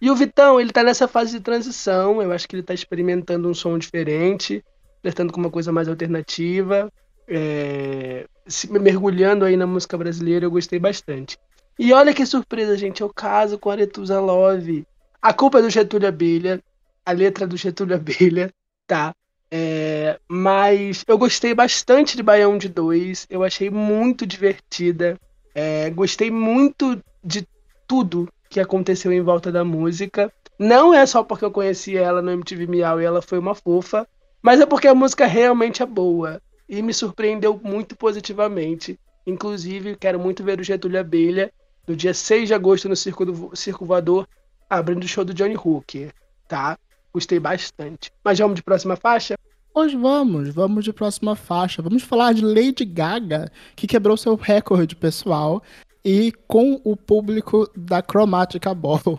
E 0.00 0.10
o 0.10 0.16
Vitão, 0.16 0.58
ele 0.58 0.72
tá 0.72 0.82
nessa 0.82 1.06
fase 1.06 1.32
de 1.32 1.40
transição. 1.40 2.22
Eu 2.22 2.32
acho 2.32 2.48
que 2.48 2.56
ele 2.56 2.62
tá 2.62 2.72
experimentando 2.72 3.46
um 3.46 3.52
som 3.52 3.78
diferente, 3.78 4.64
flertando 5.02 5.34
com 5.34 5.40
uma 5.40 5.50
coisa 5.50 5.70
mais 5.70 5.86
alternativa, 5.86 6.90
é, 7.28 8.26
se 8.46 8.72
mergulhando 8.72 9.44
aí 9.44 9.54
na 9.54 9.66
música 9.66 9.98
brasileira. 9.98 10.46
Eu 10.46 10.50
gostei 10.50 10.78
bastante. 10.78 11.36
E 11.78 11.92
olha 11.92 12.14
que 12.14 12.24
surpresa, 12.24 12.74
gente. 12.74 13.02
Eu 13.02 13.12
caso 13.12 13.58
com 13.58 13.68
Aretusa 13.68 14.18
Love. 14.18 14.86
A 15.24 15.32
culpa 15.32 15.58
é 15.58 15.62
do 15.62 15.70
Getúlio 15.70 16.06
Abelha, 16.06 16.62
a 17.02 17.12
letra 17.12 17.46
do 17.46 17.56
Getúlio 17.56 17.96
Abelha, 17.96 18.52
tá? 18.86 19.14
É, 19.50 20.20
mas 20.28 21.02
eu 21.08 21.16
gostei 21.16 21.54
bastante 21.54 22.14
de 22.14 22.22
Baião 22.22 22.58
de 22.58 22.68
Dois. 22.68 23.26
Eu 23.30 23.42
achei 23.42 23.70
muito 23.70 24.26
divertida. 24.26 25.18
É, 25.54 25.88
gostei 25.88 26.30
muito 26.30 27.02
de 27.24 27.48
tudo 27.88 28.28
que 28.50 28.60
aconteceu 28.60 29.10
em 29.14 29.22
volta 29.22 29.50
da 29.50 29.64
música. 29.64 30.30
Não 30.58 30.92
é 30.92 31.06
só 31.06 31.24
porque 31.24 31.46
eu 31.46 31.50
conheci 31.50 31.96
ela 31.96 32.20
no 32.20 32.30
MTV 32.30 32.66
Miau 32.66 33.00
e 33.00 33.04
ela 33.06 33.22
foi 33.22 33.38
uma 33.38 33.54
fofa, 33.54 34.06
mas 34.42 34.60
é 34.60 34.66
porque 34.66 34.88
a 34.88 34.94
música 34.94 35.24
realmente 35.24 35.82
é 35.82 35.86
boa 35.86 36.38
e 36.68 36.82
me 36.82 36.92
surpreendeu 36.92 37.58
muito 37.64 37.96
positivamente. 37.96 39.00
Inclusive, 39.26 39.96
quero 39.96 40.20
muito 40.20 40.44
ver 40.44 40.60
o 40.60 40.62
Getúlio 40.62 41.00
Abelha 41.00 41.50
no 41.88 41.96
dia 41.96 42.12
6 42.12 42.48
de 42.48 42.52
agosto 42.52 42.90
no 42.90 42.96
Circo, 42.96 43.24
do, 43.24 43.56
Circo 43.56 43.86
Voador, 43.86 44.28
abrindo 44.68 45.04
o 45.04 45.08
show 45.08 45.24
do 45.24 45.34
Johnny 45.34 45.56
Hooker, 45.56 46.12
tá? 46.48 46.78
Gostei 47.12 47.38
bastante. 47.38 48.10
Mas 48.24 48.38
vamos 48.38 48.56
de 48.56 48.62
próxima 48.62 48.96
faixa? 48.96 49.34
Pois 49.72 49.92
vamos, 49.92 50.50
vamos 50.50 50.84
de 50.84 50.92
próxima 50.92 51.34
faixa. 51.34 51.82
Vamos 51.82 52.02
falar 52.02 52.32
de 52.32 52.44
Lady 52.44 52.84
Gaga, 52.84 53.50
que 53.74 53.86
quebrou 53.86 54.16
seu 54.16 54.36
recorde 54.36 54.94
pessoal 54.94 55.62
e 56.04 56.32
com 56.46 56.80
o 56.84 56.96
público 56.96 57.68
da 57.76 58.00
Chromatica 58.00 58.74
Ball. 58.74 59.18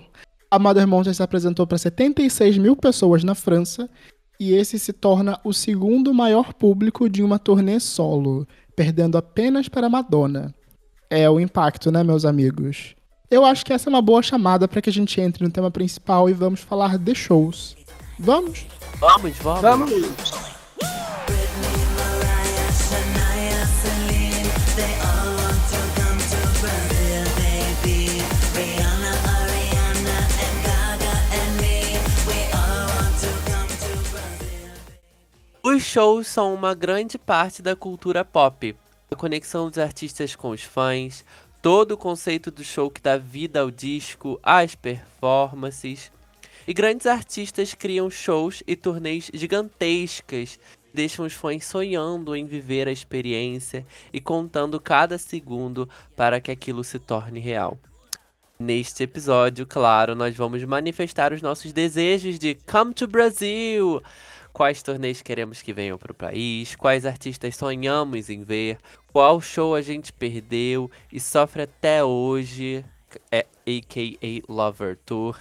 A 0.49 0.57
Mother 0.57 0.87
Monsters 0.87 1.17
se 1.17 1.23
apresentou 1.23 1.67
para 1.67 1.77
76 1.77 2.57
mil 2.57 2.75
pessoas 2.75 3.23
na 3.23 3.35
França 3.35 3.89
e 4.39 4.53
esse 4.53 4.79
se 4.79 4.93
torna 4.93 5.39
o 5.43 5.51
segundo 5.51 6.13
maior 6.13 6.53
público 6.53 7.09
de 7.09 7.23
uma 7.23 7.39
turnê 7.39 7.79
solo, 7.79 8.47
perdendo 8.75 9.17
apenas 9.17 9.67
para 9.67 9.89
Madonna. 9.89 10.53
É 11.09 11.29
o 11.29 11.39
impacto, 11.39 11.91
né, 11.91 12.03
meus 12.03 12.25
amigos? 12.25 12.94
Eu 13.29 13.43
acho 13.43 13.65
que 13.65 13.73
essa 13.73 13.89
é 13.89 13.91
uma 13.91 14.01
boa 14.01 14.21
chamada 14.21 14.67
para 14.67 14.81
que 14.81 14.89
a 14.89 14.93
gente 14.93 15.19
entre 15.19 15.43
no 15.43 15.49
tema 15.49 15.71
principal 15.71 16.29
e 16.29 16.33
vamos 16.33 16.61
falar 16.61 16.97
de 16.97 17.15
shows. 17.15 17.75
Vamos? 18.19 18.65
Vamos, 18.99 19.37
vamos. 19.37 19.61
Vamos! 19.61 20.45
Os 35.63 35.81
shows 35.83 36.27
são 36.27 36.53
uma 36.53 36.75
grande 36.75 37.17
parte 37.17 37.61
da 37.61 37.75
cultura 37.75 38.23
pop. 38.23 38.75
A 39.11 39.15
conexão 39.15 39.67
dos 39.67 39.79
artistas 39.79 40.35
com 40.35 40.51
os 40.51 40.61
fãs, 40.61 41.25
todo 41.65 41.93
o 41.93 41.97
conceito 41.97 42.51
do 42.51 42.63
show 42.63 42.91
que 42.91 43.01
dá 43.01 43.17
vida 43.17 43.59
ao 43.59 43.71
disco, 43.71 44.39
as 44.43 44.75
performances. 44.75 46.11
E 46.67 46.71
grandes 46.71 47.07
artistas 47.07 47.73
criam 47.73 48.07
shows 48.07 48.61
e 48.67 48.75
turnês 48.75 49.31
gigantescas, 49.33 50.59
deixam 50.93 51.25
os 51.25 51.33
fãs 51.33 51.65
sonhando 51.65 52.35
em 52.35 52.45
viver 52.45 52.87
a 52.87 52.91
experiência 52.91 53.83
e 54.13 54.21
contando 54.21 54.79
cada 54.79 55.17
segundo 55.17 55.89
para 56.15 56.39
que 56.39 56.51
aquilo 56.51 56.83
se 56.83 56.99
torne 56.99 57.39
real. 57.39 57.79
Neste 58.59 59.01
episódio, 59.01 59.65
claro, 59.65 60.13
nós 60.13 60.35
vamos 60.35 60.63
manifestar 60.65 61.33
os 61.33 61.41
nossos 61.41 61.73
desejos 61.73 62.37
de 62.37 62.53
Come 62.71 62.93
to 62.93 63.07
Brasil! 63.07 64.03
Quais 64.53 64.83
torneios 64.83 65.23
queremos 65.23 65.63
que 65.63 65.73
venham 65.73 65.97
para 65.97 66.11
o 66.11 66.15
país? 66.15 66.75
Quais 66.75 67.07
artistas 67.07 67.57
sonhamos 67.57 68.29
em 68.29 68.43
ver? 68.43 68.77
Qual 69.15 69.39
show 69.39 69.73
a 69.73 69.81
gente 69.81 70.11
perdeu 70.11 70.91
e 71.09 71.21
sofre 71.21 71.61
até 71.61 72.03
hoje? 72.03 72.83
É 73.31 73.45
AKA 73.65 74.43
Lover 74.49 74.97
Tour. 75.05 75.37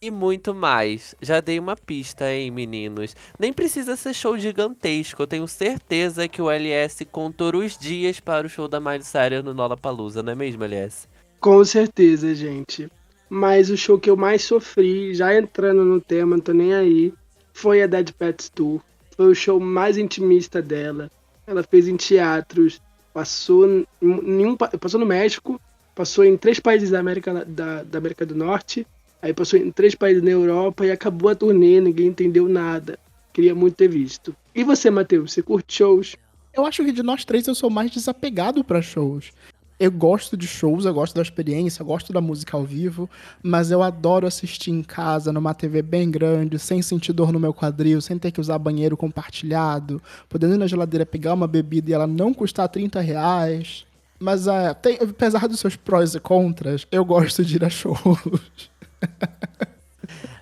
E 0.00 0.10
muito 0.10 0.54
mais. 0.54 1.14
Já 1.20 1.38
dei 1.38 1.58
uma 1.58 1.76
pista, 1.76 2.32
hein, 2.32 2.50
meninos? 2.50 3.14
Nem 3.38 3.52
precisa 3.52 3.96
ser 3.96 4.14
show 4.14 4.38
gigantesco. 4.38 5.20
Eu 5.20 5.26
tenho 5.26 5.46
certeza 5.46 6.26
que 6.26 6.40
o 6.40 6.50
LS 6.50 7.04
contou 7.04 7.54
os 7.54 7.76
dias 7.76 8.18
para 8.18 8.46
o 8.46 8.48
show 8.48 8.66
da 8.66 8.80
Miley 8.80 9.02
Cyrus 9.02 9.44
no 9.44 9.52
Lollapalooza, 9.52 10.22
não 10.22 10.32
é 10.32 10.34
mesmo, 10.34 10.64
LS? 10.64 11.06
Com 11.38 11.62
certeza, 11.66 12.34
gente. 12.34 12.90
Mas 13.28 13.68
o 13.68 13.76
show 13.76 13.98
que 14.00 14.08
eu 14.08 14.16
mais 14.16 14.42
sofri, 14.42 15.12
já 15.12 15.36
entrando 15.36 15.84
no 15.84 16.00
tema, 16.00 16.34
não 16.34 16.42
tô 16.42 16.54
nem 16.54 16.72
aí, 16.72 17.12
foi 17.52 17.82
a 17.82 17.86
Dead 17.86 18.10
Pets 18.10 18.48
Tour. 18.48 18.80
Foi 19.14 19.26
o 19.26 19.34
show 19.34 19.60
mais 19.60 19.98
intimista 19.98 20.62
dela. 20.62 21.10
Ela 21.46 21.62
fez 21.62 21.88
em 21.88 21.96
teatros, 21.96 22.80
passou, 23.18 23.84
nenhum, 24.00 24.56
pa- 24.56 24.68
passou 24.78 25.00
no 25.00 25.04
México, 25.06 25.60
passou 25.92 26.24
em 26.24 26.36
três 26.36 26.60
países 26.60 26.90
da 26.90 27.00
América, 27.00 27.44
da, 27.44 27.82
da 27.82 27.98
América 27.98 28.24
do 28.24 28.32
Norte, 28.32 28.86
aí 29.20 29.34
passou 29.34 29.58
em 29.58 29.72
três 29.72 29.92
países 29.96 30.22
na 30.22 30.30
Europa 30.30 30.86
e 30.86 30.90
acabou 30.92 31.28
a 31.28 31.34
turnê, 31.34 31.80
ninguém 31.80 32.06
entendeu 32.06 32.48
nada. 32.48 32.96
Queria 33.32 33.56
muito 33.56 33.74
ter 33.74 33.88
visto. 33.88 34.36
E 34.54 34.62
você, 34.62 34.88
Matheus, 34.88 35.32
você 35.32 35.42
curte 35.42 35.74
shows? 35.74 36.14
Eu 36.54 36.64
acho 36.64 36.84
que 36.84 36.92
de 36.92 37.02
nós 37.02 37.24
três 37.24 37.48
eu 37.48 37.56
sou 37.56 37.68
mais 37.68 37.90
desapegado 37.90 38.62
pra 38.62 38.80
shows. 38.80 39.32
Eu 39.80 39.92
gosto 39.92 40.36
de 40.36 40.46
shows, 40.46 40.84
eu 40.84 40.92
gosto 40.92 41.14
da 41.14 41.22
experiência, 41.22 41.82
eu 41.82 41.86
gosto 41.86 42.12
da 42.12 42.20
música 42.20 42.56
ao 42.56 42.64
vivo, 42.64 43.08
mas 43.40 43.70
eu 43.70 43.80
adoro 43.80 44.26
assistir 44.26 44.72
em 44.72 44.82
casa, 44.82 45.32
numa 45.32 45.54
TV 45.54 45.82
bem 45.82 46.10
grande, 46.10 46.58
sem 46.58 46.82
sentir 46.82 47.12
dor 47.12 47.32
no 47.32 47.38
meu 47.38 47.54
quadril, 47.54 48.00
sem 48.00 48.18
ter 48.18 48.32
que 48.32 48.40
usar 48.40 48.58
banheiro 48.58 48.96
compartilhado, 48.96 50.02
podendo 50.28 50.54
ir 50.54 50.58
na 50.58 50.66
geladeira 50.66 51.06
pegar 51.06 51.34
uma 51.34 51.46
bebida 51.46 51.90
e 51.90 51.94
ela 51.94 52.08
não 52.08 52.34
custar 52.34 52.68
30 52.68 53.00
reais. 53.00 53.86
Mas 54.18 54.48
ah, 54.48 54.74
tem- 54.74 54.98
apesar 55.00 55.46
dos 55.46 55.60
seus 55.60 55.76
prós 55.76 56.12
e 56.14 56.18
contras, 56.18 56.84
eu 56.90 57.04
gosto 57.04 57.44
de 57.44 57.54
ir 57.54 57.64
a 57.64 57.70
shows. 57.70 58.70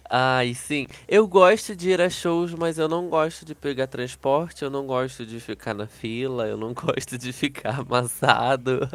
Ai, 0.09 0.55
sim. 0.55 0.87
Eu 1.09 1.27
gosto 1.27 1.75
de 1.75 1.91
ir 1.91 2.01
a 2.01 2.09
shows, 2.09 2.55
mas 2.55 2.79
eu 2.79 2.89
não 2.89 3.09
gosto 3.09 3.45
de 3.45 3.55
pegar 3.55 3.87
transporte, 3.87 4.63
eu 4.63 4.71
não 4.71 4.87
gosto 4.87 5.27
de 5.27 5.41
ficar 5.41 5.75
na 5.75 5.87
fila, 5.87 6.47
eu 6.47 6.57
não 6.57 6.73
gosto 6.75 7.19
de 7.19 7.33
ficar 7.33 7.81
amassado, 7.81 8.89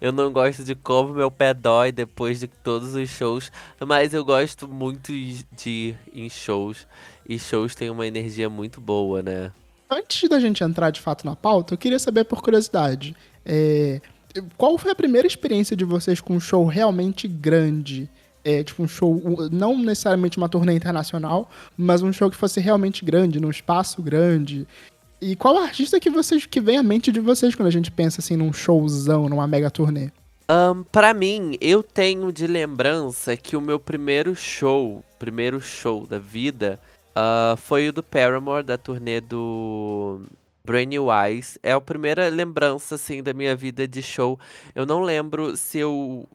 eu 0.00 0.12
não 0.12 0.32
gosto 0.32 0.64
de 0.64 0.74
como 0.74 1.14
meu 1.14 1.30
pé 1.30 1.52
dói 1.52 1.92
depois 1.92 2.40
de 2.40 2.46
todos 2.48 2.94
os 2.94 3.08
shows, 3.10 3.52
mas 3.86 4.14
eu 4.14 4.24
gosto 4.24 4.66
muito 4.66 5.12
de 5.12 5.70
ir 5.70 5.98
em 6.12 6.28
shows, 6.28 6.86
e 7.28 7.38
shows 7.38 7.74
têm 7.74 7.90
uma 7.90 8.06
energia 8.06 8.48
muito 8.48 8.80
boa, 8.80 9.22
né? 9.22 9.52
Antes 9.90 10.28
da 10.28 10.40
gente 10.40 10.64
entrar 10.64 10.90
de 10.90 11.00
fato 11.00 11.24
na 11.24 11.36
pauta, 11.36 11.74
eu 11.74 11.78
queria 11.78 11.98
saber 11.98 12.24
por 12.24 12.42
curiosidade, 12.42 13.14
é, 13.44 14.00
qual 14.56 14.76
foi 14.78 14.90
a 14.90 14.94
primeira 14.94 15.26
experiência 15.26 15.76
de 15.76 15.84
vocês 15.84 16.20
com 16.20 16.34
um 16.34 16.40
show 16.40 16.64
realmente 16.66 17.28
grande? 17.28 18.08
É, 18.48 18.62
tipo 18.62 18.80
um 18.80 18.86
show, 18.86 19.20
não 19.50 19.76
necessariamente 19.76 20.38
uma 20.38 20.48
turnê 20.48 20.72
internacional, 20.72 21.50
mas 21.76 22.00
um 22.00 22.12
show 22.12 22.30
que 22.30 22.36
fosse 22.36 22.60
realmente 22.60 23.04
grande, 23.04 23.40
num 23.40 23.50
espaço 23.50 24.00
grande. 24.00 24.64
E 25.20 25.34
qual 25.34 25.58
artista 25.58 25.98
que 25.98 26.08
vocês 26.08 26.46
que 26.46 26.60
vem 26.60 26.78
à 26.78 26.82
mente 26.82 27.10
de 27.10 27.18
vocês 27.18 27.56
quando 27.56 27.66
a 27.66 27.72
gente 27.72 27.90
pensa 27.90 28.20
assim 28.20 28.36
num 28.36 28.52
showzão, 28.52 29.28
numa 29.28 29.48
mega 29.48 29.68
turnê? 29.68 30.12
Um, 30.48 30.84
para 30.84 31.12
mim, 31.12 31.56
eu 31.60 31.82
tenho 31.82 32.32
de 32.32 32.46
lembrança 32.46 33.36
que 33.36 33.56
o 33.56 33.60
meu 33.60 33.80
primeiro 33.80 34.36
show, 34.36 35.02
primeiro 35.18 35.60
show 35.60 36.06
da 36.06 36.20
vida, 36.20 36.78
uh, 37.16 37.56
foi 37.56 37.88
o 37.88 37.92
do 37.92 38.00
Paramore, 38.00 38.62
da 38.62 38.78
turnê 38.78 39.20
do 39.20 40.20
Eyes. 41.24 41.58
É 41.64 41.72
a 41.72 41.80
primeira 41.80 42.28
lembrança, 42.28 42.94
assim, 42.94 43.24
da 43.24 43.32
minha 43.32 43.56
vida 43.56 43.88
de 43.88 44.00
show. 44.02 44.38
Eu 44.72 44.86
não 44.86 45.02
lembro 45.02 45.56
se 45.56 45.78
eu 45.78 46.28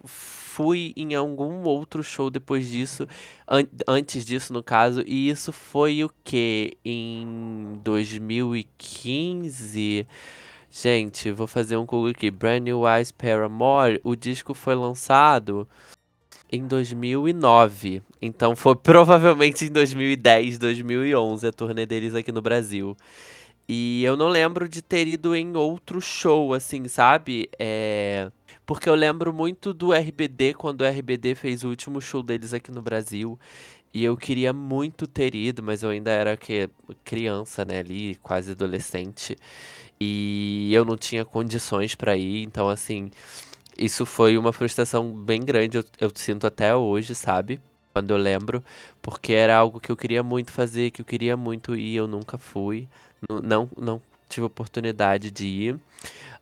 fui 0.52 0.94
em 0.98 1.16
algum 1.16 1.64
outro 1.64 2.04
show 2.04 2.30
depois 2.30 2.70
disso, 2.70 3.08
an 3.48 3.64
antes 3.88 4.26
disso, 4.26 4.52
no 4.52 4.62
caso, 4.62 5.02
e 5.08 5.30
isso 5.30 5.54
foi 5.54 6.04
o 6.04 6.12
que? 6.24 6.78
Em 6.84 7.80
2015? 7.84 10.06
Gente, 10.70 11.32
vou 11.32 11.48
fazer 11.48 11.78
um 11.78 11.86
Google 11.86 12.12
aqui. 12.12 12.30
Brand 12.30 12.64
New 12.64 12.88
Eyes 12.88 13.12
Paramore. 13.12 14.00
O 14.04 14.16
disco 14.16 14.54
foi 14.54 14.76
lançado 14.76 15.68
em 16.52 16.68
2009. 16.68 18.02
Então 18.22 18.56
foi 18.56 18.76
provavelmente 18.76 19.66
em 19.66 19.70
2010, 19.70 20.60
2011 20.60 21.48
a 21.48 21.52
turnê 21.52 21.86
deles 21.86 22.16
aqui 22.16 22.32
no 22.32 22.42
Brasil. 22.42 22.96
E 23.68 24.04
eu 24.04 24.18
não 24.18 24.28
lembro 24.28 24.68
de 24.68 24.82
ter 24.82 25.08
ido 25.08 25.36
em 25.36 25.56
outro 25.56 26.02
show, 26.02 26.54
assim, 26.54 26.88
sabe? 26.88 27.50
É... 27.58 28.30
Porque 28.72 28.88
eu 28.88 28.96
lembro 28.96 29.34
muito 29.34 29.74
do 29.74 29.94
RBD, 29.94 30.54
quando 30.54 30.80
o 30.80 30.86
RBD 30.86 31.36
fez 31.36 31.62
o 31.62 31.68
último 31.68 32.00
show 32.00 32.24
deles 32.24 32.54
aqui 32.54 32.72
no 32.72 32.82
Brasil. 32.82 33.38
E 33.94 34.02
eu 34.02 34.16
queria 34.16 34.54
muito 34.54 35.06
ter 35.08 35.36
ido, 35.36 35.62
mas 35.62 35.84
eu 35.84 35.90
ainda 35.90 36.10
era 36.10 36.38
que, 36.38 36.70
criança, 37.04 37.66
né, 37.66 37.80
ali, 37.80 38.16
quase 38.24 38.52
adolescente. 38.52 39.36
E 40.00 40.74
eu 40.74 40.86
não 40.86 40.96
tinha 40.96 41.26
condições 41.26 41.96
para 41.96 42.16
ir, 42.16 42.44
então 42.44 42.70
assim, 42.70 43.12
isso 43.78 44.06
foi 44.06 44.38
uma 44.38 44.54
frustração 44.54 45.14
bem 45.14 45.42
grande, 45.42 45.76
eu, 45.78 45.84
eu 46.00 46.10
sinto 46.16 46.48
até 46.48 46.74
hoje, 46.74 47.14
sabe? 47.14 47.60
Quando 47.94 48.12
eu 48.12 48.18
lembro, 48.18 48.64
porque 49.02 49.34
era 49.34 49.58
algo 49.58 49.82
que 49.82 49.92
eu 49.92 49.98
queria 49.98 50.24
muito 50.24 50.50
fazer, 50.50 50.92
que 50.92 51.02
eu 51.02 51.06
queria 51.06 51.36
muito 51.36 51.76
ir, 51.76 51.98
eu 51.98 52.08
nunca 52.08 52.38
fui, 52.38 52.88
não, 53.44 53.70
não 53.78 54.02
tive 54.30 54.46
oportunidade 54.46 55.30
de 55.30 55.46
ir. 55.46 55.80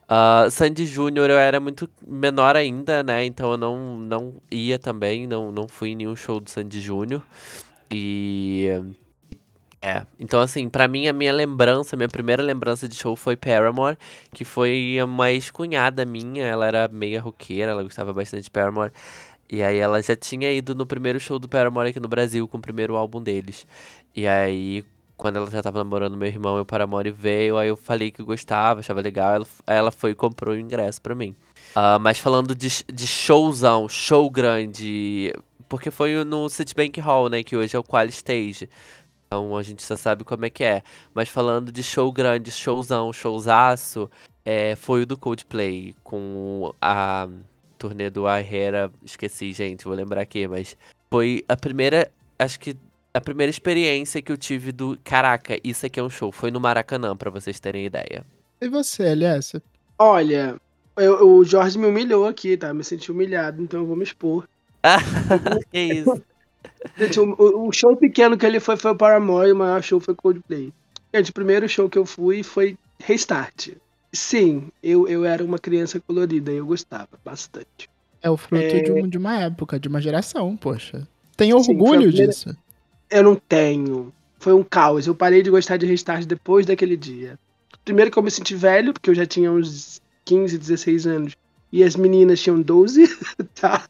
Uh, 0.10 0.50
Sandy 0.50 0.88
Júnior 0.88 1.30
eu 1.30 1.38
era 1.38 1.60
muito 1.60 1.88
menor 2.08 2.56
ainda, 2.56 3.04
né? 3.04 3.26
Então 3.26 3.52
eu 3.52 3.58
não, 3.58 3.98
não 4.00 4.34
ia 4.50 4.80
também, 4.80 5.28
não, 5.28 5.52
não 5.52 5.68
fui 5.68 5.90
em 5.90 5.96
nenhum 5.96 6.16
show 6.16 6.40
do 6.40 6.50
Sandy 6.50 6.82
Júnior. 6.82 7.22
E 7.92 8.70
é, 9.82 10.06
então 10.20 10.42
assim, 10.42 10.68
pra 10.68 10.88
mim 10.88 11.08
a 11.08 11.14
minha 11.14 11.32
lembrança, 11.32 11.96
minha 11.96 12.10
primeira 12.10 12.44
lembrança 12.44 12.88
de 12.88 12.96
show 12.96 13.16
foi 13.16 13.38
Paramore, 13.38 13.98
que 14.34 14.44
foi 14.44 14.98
uma 15.04 15.32
ex-cunhada 15.32 16.06
minha, 16.06 16.46
ela 16.46 16.66
era 16.68 16.88
meia 16.88 17.22
roqueira, 17.22 17.72
ela 17.72 17.84
gostava 17.84 18.12
bastante 18.14 18.44
de 18.46 18.52
Paramore. 18.52 18.92
E 19.52 19.64
aí 19.64 19.78
ela 19.78 20.02
já 20.02 20.16
tinha 20.16 20.52
ido 20.52 20.76
no 20.76 20.86
primeiro 20.86 21.20
show 21.20 21.40
do 21.40 21.50
Paramore 21.50 21.90
aqui 21.90 22.00
no 22.00 22.08
Brasil, 22.08 22.48
com 22.48 22.58
o 22.58 22.62
primeiro 22.62 22.96
álbum 22.96 23.22
deles. 23.22 23.66
E 24.16 24.28
aí, 24.28 24.84
quando 25.20 25.36
ela 25.36 25.52
já 25.52 25.62
tava 25.62 25.80
namorando 25.80 26.16
meu 26.16 26.30
irmão, 26.30 26.60
o 26.60 26.66
Paramore 26.66 27.12
veio, 27.12 27.58
aí 27.58 27.68
eu 27.68 27.76
falei 27.76 28.10
que 28.10 28.24
gostava, 28.24 28.80
achava 28.80 29.02
legal, 29.02 29.36
ela, 29.36 29.48
ela 29.68 29.92
foi 29.92 30.12
e 30.12 30.16
comprou 30.16 30.56
o 30.56 30.58
ingresso 30.58 31.02
pra 31.02 31.14
mim. 31.14 31.36
Uh, 31.76 32.00
mas 32.00 32.18
falando 32.18 32.56
de, 32.56 32.70
de 32.92 33.06
showzão, 33.06 33.90
show 33.90 34.30
grande, 34.30 35.34
porque 35.68 35.92
foi 35.92 36.24
no 36.24 36.50
Citibank 36.50 37.02
Hall, 37.02 37.30
né, 37.30 37.44
que 37.44 37.58
hoje 37.58 37.76
é 37.76 37.80
o 37.80 37.84
Qual 37.84 38.06
Stage. 38.06 38.70
Então 39.28 39.58
a 39.58 39.62
gente 39.62 39.86
já 39.86 39.98
sabe 39.98 40.24
como 40.24 40.46
é 40.46 40.50
que 40.50 40.64
é. 40.64 40.82
Mas 41.14 41.28
falando 41.28 41.70
de 41.70 41.84
show 41.84 42.12
grande, 42.14 42.50
showzão, 42.50 43.12
showzaço, 43.12 44.10
é, 44.46 44.78
foi 44.78 45.02
o 45.02 45.06
do 45.06 45.18
Coldplay, 45.18 45.96
com 46.02 46.74
a 46.82 47.28
turnê 47.78 48.10
do 48.10 48.28
Herrera, 48.28 48.90
esqueci, 49.04 49.52
gente, 49.52 49.84
vou 49.84 49.94
lembrar 49.94 50.22
aqui, 50.22 50.48
mas 50.48 50.78
foi 51.12 51.44
a 51.48 51.58
primeira, 51.58 52.10
acho 52.40 52.58
que 52.58 52.76
a 53.14 53.22
primeira 53.22 53.50
experiência 53.50 54.22
que 54.22 54.32
eu 54.32 54.38
tive 54.38 54.72
do, 54.72 54.98
caraca, 55.04 55.60
isso 55.64 55.86
aqui 55.86 56.00
é 56.00 56.04
um 56.04 56.10
show, 56.10 56.32
foi 56.32 56.52
no 56.52 56.60
Maracanã, 56.60 57.16
para 57.16 57.30
vocês 57.30 57.60
terem 57.60 57.86
ideia. 57.86 58.26
E 58.62 58.68
você, 58.68 59.04
Elias? 59.04 59.54
Olha, 59.98 60.60
eu, 60.96 61.38
o 61.38 61.44
Jorge 61.44 61.78
me 61.78 61.88
humilhou 61.88 62.26
aqui, 62.26 62.56
tá? 62.58 62.74
Me 62.74 62.84
senti 62.84 63.12
humilhado, 63.12 63.62
então 63.62 63.82
eu 63.82 63.86
vou 63.86 63.96
me 63.96 64.04
expor. 64.04 64.48
que 65.72 65.80
isso. 65.80 66.22
Gente, 66.98 67.20
o, 67.20 67.68
o, 67.68 67.72
show 67.72 67.96
pequeno 67.96 68.38
que 68.38 68.46
ele 68.46 68.60
foi 68.60 68.78
foi 68.78 68.92
o 68.92 68.96
Paramore 68.96 69.50
e 69.50 69.52
o 69.54 69.56
maior 69.56 69.82
show 69.82 70.00
foi 70.00 70.16
Coldplay. 70.16 70.72
Gente, 71.14 71.32
o 71.32 71.34
primeiro 71.34 71.68
show 71.68 71.90
que 71.90 71.98
eu 71.98 72.06
fui 72.06 72.44
foi 72.44 72.78
Restart. 73.00 73.70
Sim, 74.12 74.70
eu, 74.82 75.08
eu 75.08 75.26
era 75.26 75.44
uma 75.44 75.60
criança 75.60 76.00
colorida 76.00 76.52
e 76.52 76.58
eu 76.58 76.66
gostava 76.66 77.10
bastante. 77.24 77.90
É 78.22 78.30
o 78.30 78.38
fruto 78.38 78.64
é... 78.64 78.82
De, 78.82 78.92
um, 78.92 79.08
de, 79.08 79.18
uma 79.18 79.40
época, 79.40 79.80
de 79.80 79.88
uma 79.88 80.02
geração, 80.02 80.56
poxa. 80.58 81.08
Tem 81.38 81.54
orgulho 81.54 81.64
Sim, 82.04 82.08
primeira... 82.08 82.28
disso? 82.28 82.58
Eu 83.10 83.24
não 83.24 83.36
tenho. 83.36 84.14
Foi 84.38 84.54
um 84.54 84.64
caos. 84.64 85.08
Eu 85.08 85.16
parei 85.16 85.42
de 85.42 85.50
gostar 85.50 85.78
de 85.78 85.86
Restart 85.86 86.26
depois 86.26 86.66
daquele 86.66 86.96
dia. 86.96 87.38
Primeiro 87.84 88.12
que 88.12 88.18
eu 88.18 88.24
me 88.24 88.32
senti 88.32 88.56
velho, 88.56 88.94
porque 88.94 89.10
eu 89.10 89.16
já 89.16 89.26
tinha 89.26 89.52
uns 89.52 90.02
15, 90.26 90.58
16 90.58 91.08
anos. 91.08 91.36
E 91.72 91.84
as 91.84 91.96
meninas 91.96 92.42
tinham 92.42 92.62
12, 92.62 93.08
tá? 93.60 93.88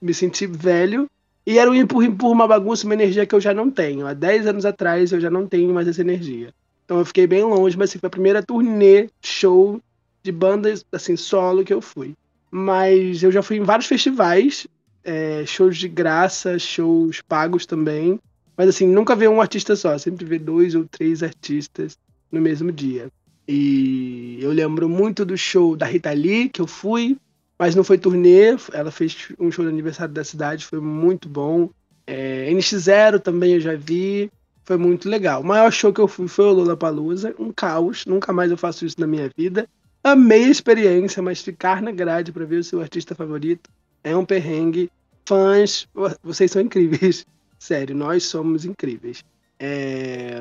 Me 0.00 0.12
senti 0.14 0.46
velho. 0.46 1.08
E 1.46 1.58
era 1.58 1.70
um 1.70 1.74
empurra, 1.74 2.06
empurra, 2.06 2.32
uma 2.32 2.48
bagunça, 2.48 2.86
uma 2.86 2.94
energia 2.94 3.26
que 3.26 3.34
eu 3.34 3.40
já 3.40 3.52
não 3.52 3.70
tenho. 3.70 4.06
Há 4.06 4.14
10 4.14 4.46
anos 4.46 4.64
atrás 4.64 5.12
eu 5.12 5.20
já 5.20 5.30
não 5.30 5.46
tenho 5.46 5.72
mais 5.74 5.86
essa 5.86 6.00
energia. 6.00 6.54
Então 6.84 6.98
eu 6.98 7.04
fiquei 7.04 7.26
bem 7.26 7.42
longe, 7.42 7.76
mas 7.76 7.90
assim, 7.90 7.98
foi 7.98 8.06
a 8.06 8.10
primeira 8.10 8.42
turnê, 8.42 9.08
show 9.22 9.80
de 10.22 10.32
bandas, 10.32 10.84
assim, 10.90 11.16
solo 11.16 11.64
que 11.64 11.72
eu 11.72 11.82
fui. 11.82 12.14
Mas 12.50 13.22
eu 13.22 13.30
já 13.30 13.42
fui 13.42 13.56
em 13.56 13.62
vários 13.62 13.86
festivais, 13.86 14.66
é, 15.02 15.44
shows 15.46 15.76
de 15.76 15.88
graça, 15.88 16.58
shows 16.58 17.20
pagos 17.20 17.66
também. 17.66 18.18
Mas 18.56 18.68
assim, 18.68 18.86
nunca 18.86 19.16
vi 19.16 19.26
um 19.26 19.40
artista 19.40 19.74
só, 19.74 19.96
sempre 19.98 20.24
vi 20.24 20.38
dois 20.38 20.74
ou 20.74 20.84
três 20.84 21.22
artistas 21.22 21.98
no 22.30 22.40
mesmo 22.40 22.70
dia. 22.70 23.08
E 23.46 24.38
eu 24.40 24.50
lembro 24.52 24.88
muito 24.88 25.24
do 25.24 25.36
show 25.36 25.76
da 25.76 25.86
Rita 25.86 26.12
Lee, 26.12 26.48
que 26.48 26.60
eu 26.60 26.66
fui, 26.66 27.16
mas 27.58 27.74
não 27.74 27.84
foi 27.84 27.98
turnê, 27.98 28.56
ela 28.72 28.90
fez 28.90 29.28
um 29.38 29.50
show 29.50 29.64
de 29.64 29.70
aniversário 29.70 30.14
da 30.14 30.24
cidade, 30.24 30.64
foi 30.64 30.80
muito 30.80 31.28
bom. 31.28 31.68
É, 32.06 32.50
NX0 32.50 33.20
também 33.20 33.54
eu 33.54 33.60
já 33.60 33.74
vi, 33.74 34.30
foi 34.64 34.76
muito 34.76 35.08
legal. 35.08 35.42
O 35.42 35.44
maior 35.44 35.70
show 35.70 35.92
que 35.92 36.00
eu 36.00 36.08
fui 36.08 36.26
foi 36.26 36.46
o 36.46 36.52
Lollapalooza, 36.52 37.34
um 37.38 37.52
caos, 37.52 38.06
nunca 38.06 38.32
mais 38.32 38.50
eu 38.50 38.56
faço 38.56 38.86
isso 38.86 38.98
na 38.98 39.06
minha 39.06 39.30
vida. 39.36 39.68
Amei 40.02 40.44
a 40.44 40.50
experiência, 40.50 41.22
mas 41.22 41.40
ficar 41.40 41.80
na 41.80 41.90
grade 41.90 42.32
para 42.32 42.44
ver 42.44 42.56
o 42.56 42.64
seu 42.64 42.80
artista 42.80 43.14
favorito 43.14 43.70
é 44.02 44.16
um 44.16 44.24
perrengue. 44.24 44.90
Fãs, 45.26 45.88
vocês 46.22 46.50
são 46.50 46.60
incríveis. 46.60 47.24
Sério, 47.64 47.96
nós 47.96 48.24
somos 48.24 48.66
incríveis. 48.66 49.24
É... 49.58 50.38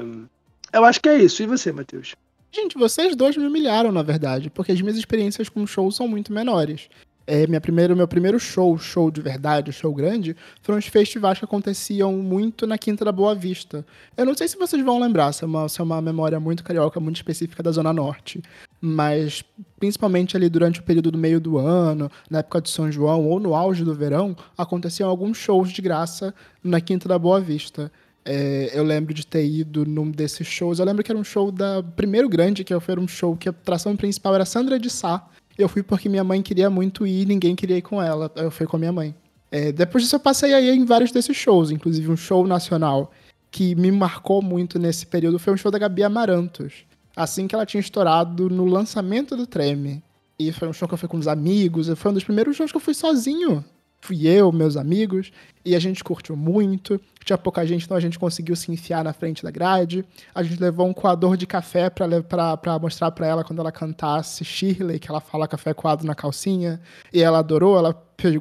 Eu 0.73 0.83
acho 0.83 0.99
que 0.99 1.07
é 1.07 1.17
isso. 1.19 1.41
E 1.41 1.45
você, 1.45 1.71
Matheus? 1.71 2.17
Gente, 2.51 2.77
vocês 2.77 3.15
dois 3.15 3.37
me 3.37 3.47
humilharam, 3.47 3.93
na 3.93 4.03
verdade, 4.03 4.49
porque 4.49 4.73
as 4.73 4.81
minhas 4.81 4.97
experiências 4.97 5.47
com 5.47 5.65
shows 5.65 5.95
são 5.95 6.05
muito 6.05 6.33
menores. 6.33 6.89
É, 7.25 7.47
minha 7.47 7.61
primeira, 7.61 7.95
meu 7.95 8.07
primeiro 8.07 8.37
show, 8.37 8.77
show 8.77 9.09
de 9.09 9.21
verdade, 9.21 9.71
show 9.71 9.93
grande, 9.93 10.35
foram 10.61 10.77
os 10.77 10.87
festivais 10.87 11.39
que 11.39 11.45
aconteciam 11.45 12.11
muito 12.13 12.67
na 12.67 12.77
Quinta 12.77 13.05
da 13.05 13.11
Boa 13.13 13.33
Vista. 13.33 13.85
Eu 14.17 14.25
não 14.25 14.35
sei 14.35 14.47
se 14.47 14.57
vocês 14.57 14.83
vão 14.83 14.99
lembrar, 14.99 15.31
se 15.31 15.43
é 15.43 15.47
uma, 15.47 15.69
se 15.69 15.79
é 15.79 15.83
uma 15.83 16.01
memória 16.01 16.37
muito 16.39 16.63
carioca, 16.63 16.99
muito 16.99 17.15
específica 17.15 17.63
da 17.63 17.71
Zona 17.71 17.93
Norte. 17.93 18.41
Mas, 18.81 19.41
principalmente 19.79 20.35
ali 20.35 20.49
durante 20.49 20.81
o 20.81 20.83
período 20.83 21.11
do 21.11 21.17
meio 21.17 21.39
do 21.39 21.57
ano, 21.57 22.11
na 22.29 22.39
época 22.39 22.61
de 22.61 22.69
São 22.69 22.91
João 22.91 23.25
ou 23.25 23.39
no 23.39 23.55
auge 23.55 23.85
do 23.85 23.93
verão, 23.93 24.35
aconteciam 24.57 25.09
alguns 25.09 25.37
shows 25.37 25.71
de 25.71 25.81
graça 25.81 26.33
na 26.61 26.81
Quinta 26.81 27.07
da 27.07 27.17
Boa 27.17 27.39
Vista. 27.39 27.89
É, 28.25 28.71
eu 28.73 28.83
lembro 28.83 29.13
de 29.13 29.25
ter 29.25 29.45
ido 29.45 29.85
num 29.85 30.09
desses 30.09 30.47
shows. 30.47 30.79
Eu 30.79 30.85
lembro 30.85 31.03
que 31.03 31.11
era 31.11 31.19
um 31.19 31.23
show 31.23 31.51
da 31.51 31.83
primeiro 31.83 32.27
grande, 32.27 32.63
que 32.63 32.77
foi 32.79 32.99
um 32.99 33.07
show 33.07 33.35
que 33.35 33.47
a 33.47 33.51
atração 33.51 33.95
principal 33.95 34.35
era 34.35 34.45
Sandra 34.45 34.79
de 34.79 34.89
Sá. 34.89 35.27
Eu 35.57 35.69
fui 35.69 35.83
porque 35.83 36.09
minha 36.09 36.23
mãe 36.23 36.41
queria 36.41 36.69
muito 36.69 37.05
ir 37.05 37.23
e 37.23 37.25
ninguém 37.25 37.55
queria 37.55 37.77
ir 37.77 37.81
com 37.81 38.01
ela. 38.01 38.31
Eu 38.35 38.49
fui 38.49 38.65
com 38.65 38.75
a 38.75 38.79
minha 38.79 38.91
mãe. 38.91 39.15
É, 39.51 39.71
depois 39.71 40.03
disso 40.03 40.15
eu 40.15 40.19
passei 40.19 40.53
aí 40.53 40.69
em 40.69 40.83
vários 40.83 41.11
desses 41.11 41.37
shows, 41.37 41.69
inclusive 41.69 42.09
um 42.09 42.17
show 42.17 42.47
nacional 42.47 43.11
que 43.51 43.75
me 43.75 43.91
marcou 43.91 44.41
muito 44.41 44.79
nesse 44.79 45.05
período 45.05 45.37
foi 45.37 45.53
um 45.53 45.57
show 45.57 45.71
da 45.71 45.77
Gabi 45.77 46.03
Amarantos. 46.03 46.85
Assim 47.15 47.47
que 47.47 47.53
ela 47.53 47.67
tinha 47.67 47.79
estourado 47.79 48.49
no 48.49 48.65
lançamento 48.65 49.35
do 49.37 49.45
Treme. 49.45 50.03
E 50.39 50.51
foi 50.51 50.67
um 50.67 50.73
show 50.73 50.87
que 50.87 50.95
eu 50.95 50.97
fui 50.97 51.07
com 51.07 51.17
os 51.17 51.27
amigos. 51.27 51.87
Foi 51.95 52.09
um 52.09 52.15
dos 52.15 52.23
primeiros 52.23 52.57
shows 52.57 52.71
que 52.71 52.77
eu 52.77 52.81
fui 52.81 52.95
sozinho 52.95 53.63
fui 54.03 54.27
eu, 54.27 54.51
meus 54.51 54.75
amigos, 54.75 55.31
e 55.63 55.75
a 55.75 55.79
gente 55.79 56.03
curtiu 56.03 56.35
muito. 56.35 56.99
Tinha 57.23 57.37
pouca 57.37 57.65
gente, 57.65 57.85
então 57.85 57.95
a 57.95 57.99
gente 58.01 58.19
conseguiu 58.19 58.53
se 58.53 58.69
enfiar 58.69 59.01
na 59.01 59.13
frente 59.13 59.41
da 59.41 59.49
grade. 59.49 60.03
A 60.35 60.43
gente 60.43 60.61
levou 60.61 60.85
um 60.85 60.93
coador 60.93 61.37
de 61.37 61.47
café 61.47 61.89
para 61.89 62.77
mostrar 62.81 63.11
para 63.11 63.25
ela 63.25 63.45
quando 63.45 63.59
ela 63.59 63.71
cantasse 63.71 64.43
Shirley, 64.43 64.99
que 64.99 65.09
ela 65.09 65.21
fala 65.21 65.47
café 65.47 65.73
coado 65.73 66.05
na 66.05 66.13
calcinha. 66.13 66.81
E 67.13 67.21
ela 67.21 67.39
adorou, 67.39 67.77
ela 67.77 67.93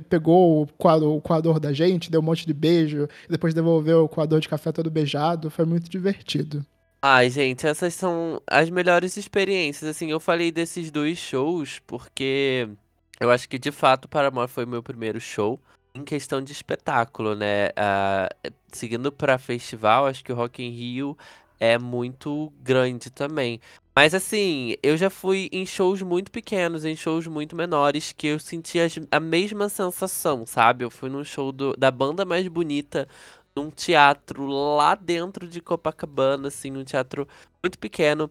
pegou 0.09 0.63
o 0.63 0.67
coador, 0.67 1.17
o 1.17 1.21
coador 1.21 1.61
da 1.61 1.73
gente, 1.73 2.11
deu 2.11 2.21
um 2.21 2.25
monte 2.25 2.45
de 2.45 2.53
beijo, 2.53 3.09
depois 3.31 3.55
devolveu 3.55 4.03
o 4.05 4.09
coador 4.09 4.41
de 4.41 4.49
café 4.49 4.73
todo 4.73 4.91
beijado. 4.91 5.49
Foi 5.49 5.65
muito 5.65 5.89
divertido. 5.89 6.67
Ai, 7.01 7.31
gente, 7.31 7.67
essas 7.67 7.95
são 7.95 8.41
as 8.47 8.69
melhores 8.69 9.17
experiências. 9.17 9.91
Assim, 9.91 10.11
eu 10.11 10.21
falei 10.21 10.51
desses 10.51 10.91
dois 10.91 11.19
shows 11.19 11.81
porque 11.85 12.69
eu 13.23 13.31
acho 13.31 13.49
que 13.49 13.59
de 13.59 13.70
fato 13.70 14.09
Paramore 14.09 14.49
foi 14.49 14.66
meu 14.66 14.83
primeiro 14.83 15.20
show 15.20 15.61
em 15.95 16.05
questão 16.05 16.43
de 16.43 16.51
espetáculo, 16.51 17.37
né? 17.37 17.68
Uh, 17.68 18.53
seguindo 18.73 19.12
para 19.12 19.39
festival, 19.39 20.07
acho 20.07 20.25
que 20.25 20.33
o 20.33 20.35
Rock 20.35 20.62
in 20.62 20.70
Rio 20.70 21.16
é 21.61 21.79
muito 21.79 22.53
grande 22.61 23.11
também. 23.11 23.61
Mas 23.95 24.12
assim, 24.12 24.75
eu 24.83 24.97
já 24.97 25.09
fui 25.09 25.49
em 25.53 25.64
shows 25.64 26.03
muito 26.03 26.33
pequenos, 26.33 26.85
em 26.85 26.97
shows 26.97 27.29
muito 27.29 27.55
menores, 27.55 28.12
que 28.12 28.27
eu 28.27 28.41
senti 28.41 28.79
a 29.09 29.20
mesma 29.20 29.68
sensação, 29.68 30.45
sabe? 30.45 30.85
Eu 30.85 30.91
fui 30.91 31.09
num 31.09 31.23
show 31.23 31.53
do, 31.53 31.77
da 31.77 31.91
banda 31.93 32.25
mais 32.25 32.49
bonita, 32.49 33.07
num 33.55 33.70
teatro 33.70 34.47
lá 34.47 34.97
dentro 34.97 35.47
de 35.47 35.61
Copacabana, 35.61 36.49
assim, 36.49 36.70
num 36.70 36.85
teatro 36.85 37.29
muito 37.62 37.79
pequeno. 37.79 38.29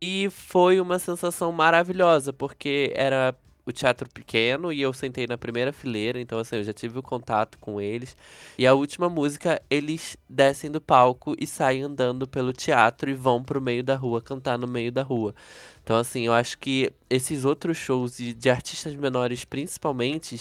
E 0.00 0.30
foi 0.30 0.80
uma 0.80 0.98
sensação 1.00 1.50
maravilhosa, 1.50 2.32
porque 2.32 2.92
era 2.94 3.34
o 3.68 3.72
teatro 3.72 4.08
pequeno 4.08 4.72
e 4.72 4.80
eu 4.80 4.92
sentei 4.92 5.26
na 5.26 5.36
primeira 5.36 5.72
fileira, 5.72 6.20
então 6.20 6.38
assim, 6.38 6.56
eu 6.56 6.64
já 6.64 6.72
tive 6.72 6.98
o 6.98 7.02
contato 7.02 7.58
com 7.58 7.80
eles. 7.80 8.16
E 8.56 8.66
a 8.66 8.74
última 8.74 9.08
música, 9.08 9.60
eles 9.70 10.16
descem 10.28 10.70
do 10.70 10.80
palco 10.80 11.36
e 11.38 11.46
saem 11.46 11.82
andando 11.82 12.26
pelo 12.26 12.52
teatro 12.52 13.10
e 13.10 13.14
vão 13.14 13.42
pro 13.42 13.60
meio 13.60 13.82
da 13.84 13.94
rua, 13.94 14.22
cantar 14.22 14.58
no 14.58 14.66
meio 14.66 14.90
da 14.90 15.02
rua. 15.02 15.34
Então 15.84 15.96
assim, 15.96 16.26
eu 16.26 16.32
acho 16.32 16.58
que 16.58 16.92
esses 17.10 17.44
outros 17.44 17.76
shows 17.76 18.16
de, 18.16 18.32
de 18.32 18.50
artistas 18.50 18.94
menores 18.94 19.44
principalmente, 19.44 20.40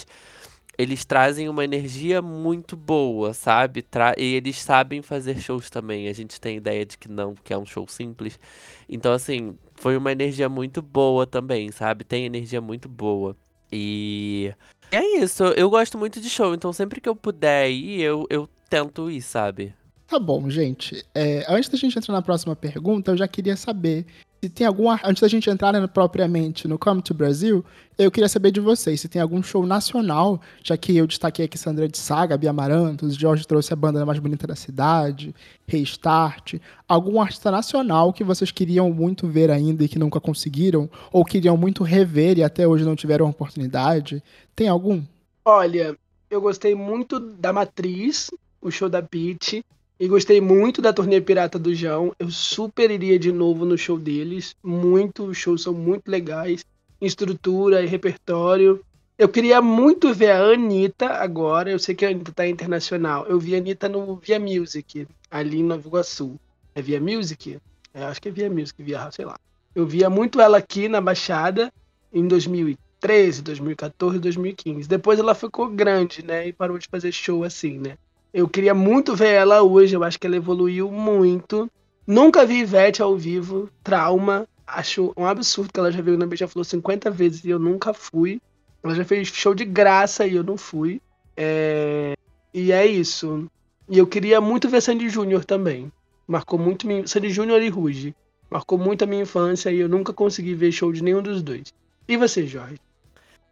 eles 0.78 1.04
trazem 1.04 1.50
uma 1.50 1.64
energia 1.64 2.22
muito 2.22 2.78
boa, 2.78 3.34
sabe? 3.34 3.82
Tra 3.82 4.14
e 4.18 4.36
eles 4.36 4.62
sabem 4.62 5.02
fazer 5.02 5.40
shows 5.42 5.70
também. 5.70 6.08
A 6.08 6.14
gente 6.14 6.40
tem 6.40 6.58
ideia 6.58 6.86
de 6.86 6.98
que 6.98 7.10
não, 7.10 7.36
que 7.36 7.52
é 7.52 7.58
um 7.58 7.66
show 7.66 7.88
simples. 7.88 8.40
Então, 8.88 9.12
assim, 9.12 9.58
foi 9.78 9.96
uma 9.96 10.12
energia 10.12 10.50
muito 10.50 10.82
boa 10.82 11.26
também, 11.26 11.72
sabe? 11.72 12.04
Tem 12.04 12.26
energia 12.26 12.60
muito 12.60 12.90
boa. 12.90 13.36
E 13.72 14.54
é 14.92 15.20
isso, 15.20 15.44
eu 15.44 15.70
gosto 15.70 15.98
muito 15.98 16.20
de 16.22 16.30
show, 16.30 16.54
então 16.54 16.72
sempre 16.72 17.02
que 17.02 17.10
eu 17.10 17.16
puder 17.16 17.70
ir, 17.70 18.02
eu, 18.02 18.26
eu 18.30 18.48
tento 18.70 19.10
ir, 19.10 19.22
sabe? 19.22 19.74
Tá 20.08 20.18
bom, 20.18 20.50
gente. 20.50 21.04
É, 21.14 21.46
antes 21.50 21.70
da 21.70 21.78
gente 21.78 21.98
entrar 21.98 22.14
na 22.14 22.22
próxima 22.22 22.56
pergunta, 22.56 23.12
eu 23.12 23.18
já 23.18 23.28
queria 23.28 23.58
saber 23.58 24.06
se 24.42 24.50
tem 24.50 24.68
algum. 24.68 24.90
Antes 24.90 25.22
da 25.22 25.28
gente 25.28 25.50
entrar 25.50 25.74
né, 25.74 25.86
propriamente 25.88 26.68
no 26.68 26.78
Come 26.78 27.02
to 27.02 27.14
Brasil, 27.14 27.64
eu 27.98 28.12
queria 28.12 28.30
saber 28.30 28.52
de 28.52 28.60
vocês 28.60 29.02
se 29.02 29.10
tem 29.10 29.22
algum 29.22 29.42
show 29.42 29.66
nacional, 29.66 30.40
já 30.64 30.78
que 30.78 30.96
eu 30.96 31.08
destaquei 31.08 31.46
aqui 31.46 31.58
Sandra 31.58 31.88
de 31.88 31.98
Saga, 31.98 32.38
Bia 32.38 32.52
Amarantos, 32.52 33.16
Jorge 33.16 33.46
trouxe 33.46 33.74
a 33.74 33.76
banda 33.76 34.06
mais 34.06 34.20
bonita 34.20 34.46
da 34.46 34.56
cidade, 34.56 35.34
Restart. 35.68 36.56
Algum 36.88 37.20
artista 37.20 37.50
nacional 37.50 38.14
que 38.14 38.24
vocês 38.24 38.52
queriam 38.52 38.92
muito 38.92 39.28
ver 39.28 39.50
ainda 39.50 39.84
e 39.84 39.88
que 39.88 40.00
nunca 40.00 40.20
conseguiram, 40.20 40.90
ou 41.12 41.26
queriam 41.26 41.58
muito 41.58 41.84
rever 41.84 42.38
e 42.38 42.44
até 42.44 42.68
hoje 42.68 42.86
não 42.86 42.96
tiveram 42.96 43.26
a 43.26 43.30
oportunidade? 43.30 44.24
Tem 44.56 44.68
algum? 44.68 45.02
Olha, 45.44 45.98
eu 46.30 46.42
gostei 46.42 46.76
muito 46.76 47.20
da 47.20 47.52
Matriz, 47.52 48.30
o 48.62 48.70
show 48.70 48.90
da 48.90 49.02
Peach. 49.02 49.64
E 50.00 50.08
gostei 50.08 50.40
muito 50.40 50.80
da 50.80 50.94
turnê 50.94 51.20
Pirata 51.20 51.58
do 51.58 51.74
João. 51.74 52.14
Eu 52.20 52.30
super 52.30 52.92
iria 52.92 53.18
de 53.18 53.32
novo 53.32 53.66
no 53.66 53.78
show 53.78 53.98
deles. 53.98 54.56
Muito, 54.64 55.26
os 55.26 55.38
shows 55.38 55.64
são 55.64 55.74
muito 55.74 56.08
legais. 56.08 56.64
Estrutura 57.02 57.82
e 57.82 57.88
repertório. 57.88 58.84
Eu 59.18 59.28
queria 59.28 59.60
muito 59.60 60.14
ver 60.14 60.30
a 60.32 60.52
Anitta 60.54 61.08
agora. 61.08 61.72
Eu 61.72 61.80
sei 61.80 61.96
que 61.96 62.06
a 62.06 62.10
Anitta 62.10 62.32
tá 62.32 62.48
internacional. 62.48 63.26
Eu 63.26 63.40
vi 63.40 63.56
a 63.56 63.58
Anitta 63.58 63.90
no 63.90 64.16
Via 64.18 64.40
Music, 64.40 65.08
ali 65.32 65.62
em 65.62 65.64
Nova 65.64 65.88
Iguaçu. 65.88 66.40
É 66.76 66.82
Via 66.82 67.02
Music? 67.02 67.58
É, 67.92 68.04
acho 68.04 68.22
que 68.22 68.30
é 68.30 68.32
Via 68.32 68.52
Music, 68.52 68.84
Via, 68.84 69.10
sei 69.10 69.26
lá. 69.26 69.36
Eu 69.74 69.88
via 69.88 70.10
muito 70.10 70.40
ela 70.40 70.60
aqui 70.60 70.88
na 70.88 71.02
Baixada 71.02 71.74
em 72.14 72.28
2013, 72.28 73.42
2014, 73.42 74.20
2015. 74.20 74.88
Depois 74.88 75.18
ela 75.20 75.34
ficou 75.34 75.68
grande, 75.70 76.24
né? 76.24 76.48
E 76.48 76.54
parou 76.54 76.78
de 76.78 76.88
fazer 76.88 77.12
show 77.12 77.44
assim, 77.44 77.80
né? 77.80 77.98
Eu 78.38 78.48
queria 78.48 78.76
muito 78.76 79.16
ver 79.16 79.30
ela 79.30 79.64
hoje, 79.64 79.96
eu 79.96 80.04
acho 80.04 80.20
que 80.20 80.28
ela 80.28 80.36
evoluiu 80.36 80.92
muito. 80.92 81.68
Nunca 82.06 82.46
vi 82.46 82.60
Ivete 82.60 83.02
ao 83.02 83.18
vivo, 83.18 83.68
trauma. 83.84 84.48
Acho 84.68 85.12
um 85.18 85.26
absurdo 85.26 85.74
que 85.74 85.80
ela 85.80 85.92
já 85.92 86.04
veio 86.04 86.20
na 86.20 86.28
já 86.36 86.48
falou 86.48 86.64
50 86.64 87.10
vezes 87.10 87.44
e 87.44 87.50
eu 87.50 87.58
nunca 87.58 87.96
fui. 87.96 88.40
Ela 88.84 88.94
já 88.94 89.04
fez 89.04 89.28
show 89.30 89.56
de 89.56 89.66
graça 89.66 90.28
e 90.28 90.36
eu 90.36 90.44
não 90.44 90.56
fui. 90.56 91.02
É... 91.36 92.14
E 92.54 92.72
é 92.72 92.86
isso. 92.86 93.50
E 93.90 93.98
eu 93.98 94.06
queria 94.06 94.40
muito 94.40 94.70
ver 94.70 94.82
Sandy 94.82 95.10
Júnior 95.10 95.44
também. 95.44 95.92
Marcou 96.28 96.60
muito 96.60 96.86
minha... 96.86 97.08
Sandy 97.08 97.32
Júnior 97.32 97.60
e 97.64 97.70
Ruge. 97.70 98.16
Marcou 98.52 98.78
muito 98.78 99.04
a 99.04 99.08
minha 99.08 99.24
infância 99.24 99.72
e 99.72 99.80
eu 99.80 99.90
nunca 99.90 100.14
consegui 100.14 100.54
ver 100.54 100.72
show 100.72 100.94
de 100.94 101.02
nenhum 101.02 101.24
dos 101.24 101.42
dois. 101.42 101.74
E 102.08 102.16
você, 102.16 102.46
Jorge? 102.46 102.78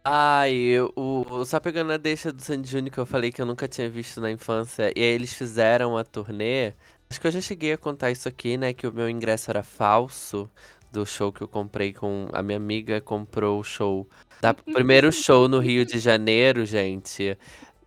Ai, 0.08 0.76
o, 0.94 1.44
só 1.44 1.58
pegando 1.58 1.90
a 1.90 1.96
deixa 1.96 2.32
do 2.32 2.40
Sandy 2.40 2.70
Júnior 2.70 2.92
que 2.92 2.98
eu 2.98 3.04
falei 3.06 3.32
que 3.32 3.42
eu 3.42 3.46
nunca 3.46 3.66
tinha 3.66 3.90
visto 3.90 4.20
na 4.20 4.30
infância, 4.30 4.92
e 4.94 5.00
aí 5.02 5.08
eles 5.08 5.34
fizeram 5.34 5.98
a 5.98 6.04
turnê. 6.04 6.74
Acho 7.10 7.20
que 7.20 7.26
eu 7.26 7.32
já 7.32 7.40
cheguei 7.40 7.72
a 7.72 7.78
contar 7.78 8.12
isso 8.12 8.28
aqui, 8.28 8.56
né? 8.56 8.72
Que 8.72 8.86
o 8.86 8.92
meu 8.92 9.10
ingresso 9.10 9.50
era 9.50 9.64
falso 9.64 10.48
do 10.92 11.04
show 11.04 11.32
que 11.32 11.42
eu 11.42 11.48
comprei 11.48 11.92
com. 11.92 12.28
A 12.32 12.40
minha 12.40 12.56
amiga 12.56 13.00
comprou 13.00 13.58
o 13.58 13.64
show. 13.64 14.08
Da, 14.40 14.54
primeiro 14.72 15.10
show 15.10 15.48
no 15.48 15.58
Rio 15.58 15.84
de 15.84 15.98
Janeiro, 15.98 16.64
gente. 16.64 17.36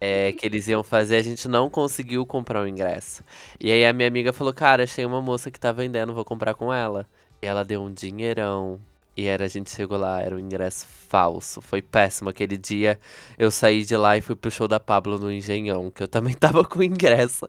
É, 0.01 0.33
que 0.33 0.45
eles 0.45 0.67
iam 0.67 0.83
fazer, 0.83 1.17
a 1.17 1.21
gente 1.21 1.47
não 1.47 1.69
conseguiu 1.69 2.25
comprar 2.25 2.61
o 2.63 2.67
ingresso. 2.67 3.23
E 3.59 3.71
aí 3.71 3.85
a 3.85 3.93
minha 3.93 4.09
amiga 4.09 4.33
falou: 4.33 4.53
Cara, 4.53 4.83
achei 4.83 5.05
uma 5.05 5.21
moça 5.21 5.49
que 5.49 5.59
tá 5.59 5.71
vendendo, 5.71 6.13
vou 6.13 6.25
comprar 6.25 6.53
com 6.53 6.73
ela. 6.73 7.07
E 7.41 7.47
ela 7.47 7.63
deu 7.63 7.81
um 7.81 7.93
dinheirão 7.93 8.79
e 9.15 9.25
era, 9.25 9.45
a 9.45 9.47
gente 9.47 9.69
chegou 9.69 9.97
lá, 9.97 10.21
era 10.21 10.35
um 10.35 10.39
ingresso 10.39 10.85
falso. 11.09 11.61
Foi 11.61 11.81
péssimo 11.81 12.29
aquele 12.29 12.57
dia. 12.57 12.99
Eu 13.37 13.51
saí 13.51 13.83
de 13.83 13.97
lá 13.97 14.15
e 14.15 14.21
fui 14.21 14.35
pro 14.35 14.49
show 14.49 14.67
da 14.67 14.79
Pablo 14.79 15.17
no 15.19 15.31
Engenhão, 15.31 15.91
que 15.91 16.03
eu 16.03 16.07
também 16.07 16.33
tava 16.39 16.63
com 16.63 16.81
ingresso. 16.81 17.47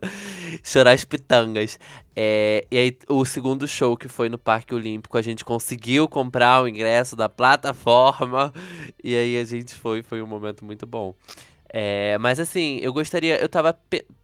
Chorar 0.65 0.93
as 0.93 1.05
pitangas. 1.05 1.79
É, 2.17 2.67
e 2.71 2.77
aí, 2.77 2.99
o 3.09 3.25
segundo 3.25 3.69
show, 3.69 3.97
que 3.97 4.09
foi 4.09 4.29
no 4.29 4.39
Parque 4.39 4.75
Olímpico, 4.75 5.17
a 5.17 5.23
gente 5.23 5.45
conseguiu 5.45 6.09
comprar 6.09 6.63
o 6.63 6.69
ingresso 6.69 7.15
da 7.15 7.29
plataforma. 7.29 8.53
E 9.03 9.15
aí 9.15 9.39
a 9.39 9.45
gente 9.45 9.75
foi, 9.75 10.03
foi 10.03 10.21
um 10.23 10.27
momento 10.27 10.65
muito 10.65 10.87
bom. 10.87 11.15
É, 11.73 12.19
mas 12.19 12.41
assim, 12.41 12.79
eu 12.83 12.93
gostaria. 12.93 13.41
Eu 13.41 13.49
tava 13.49 13.79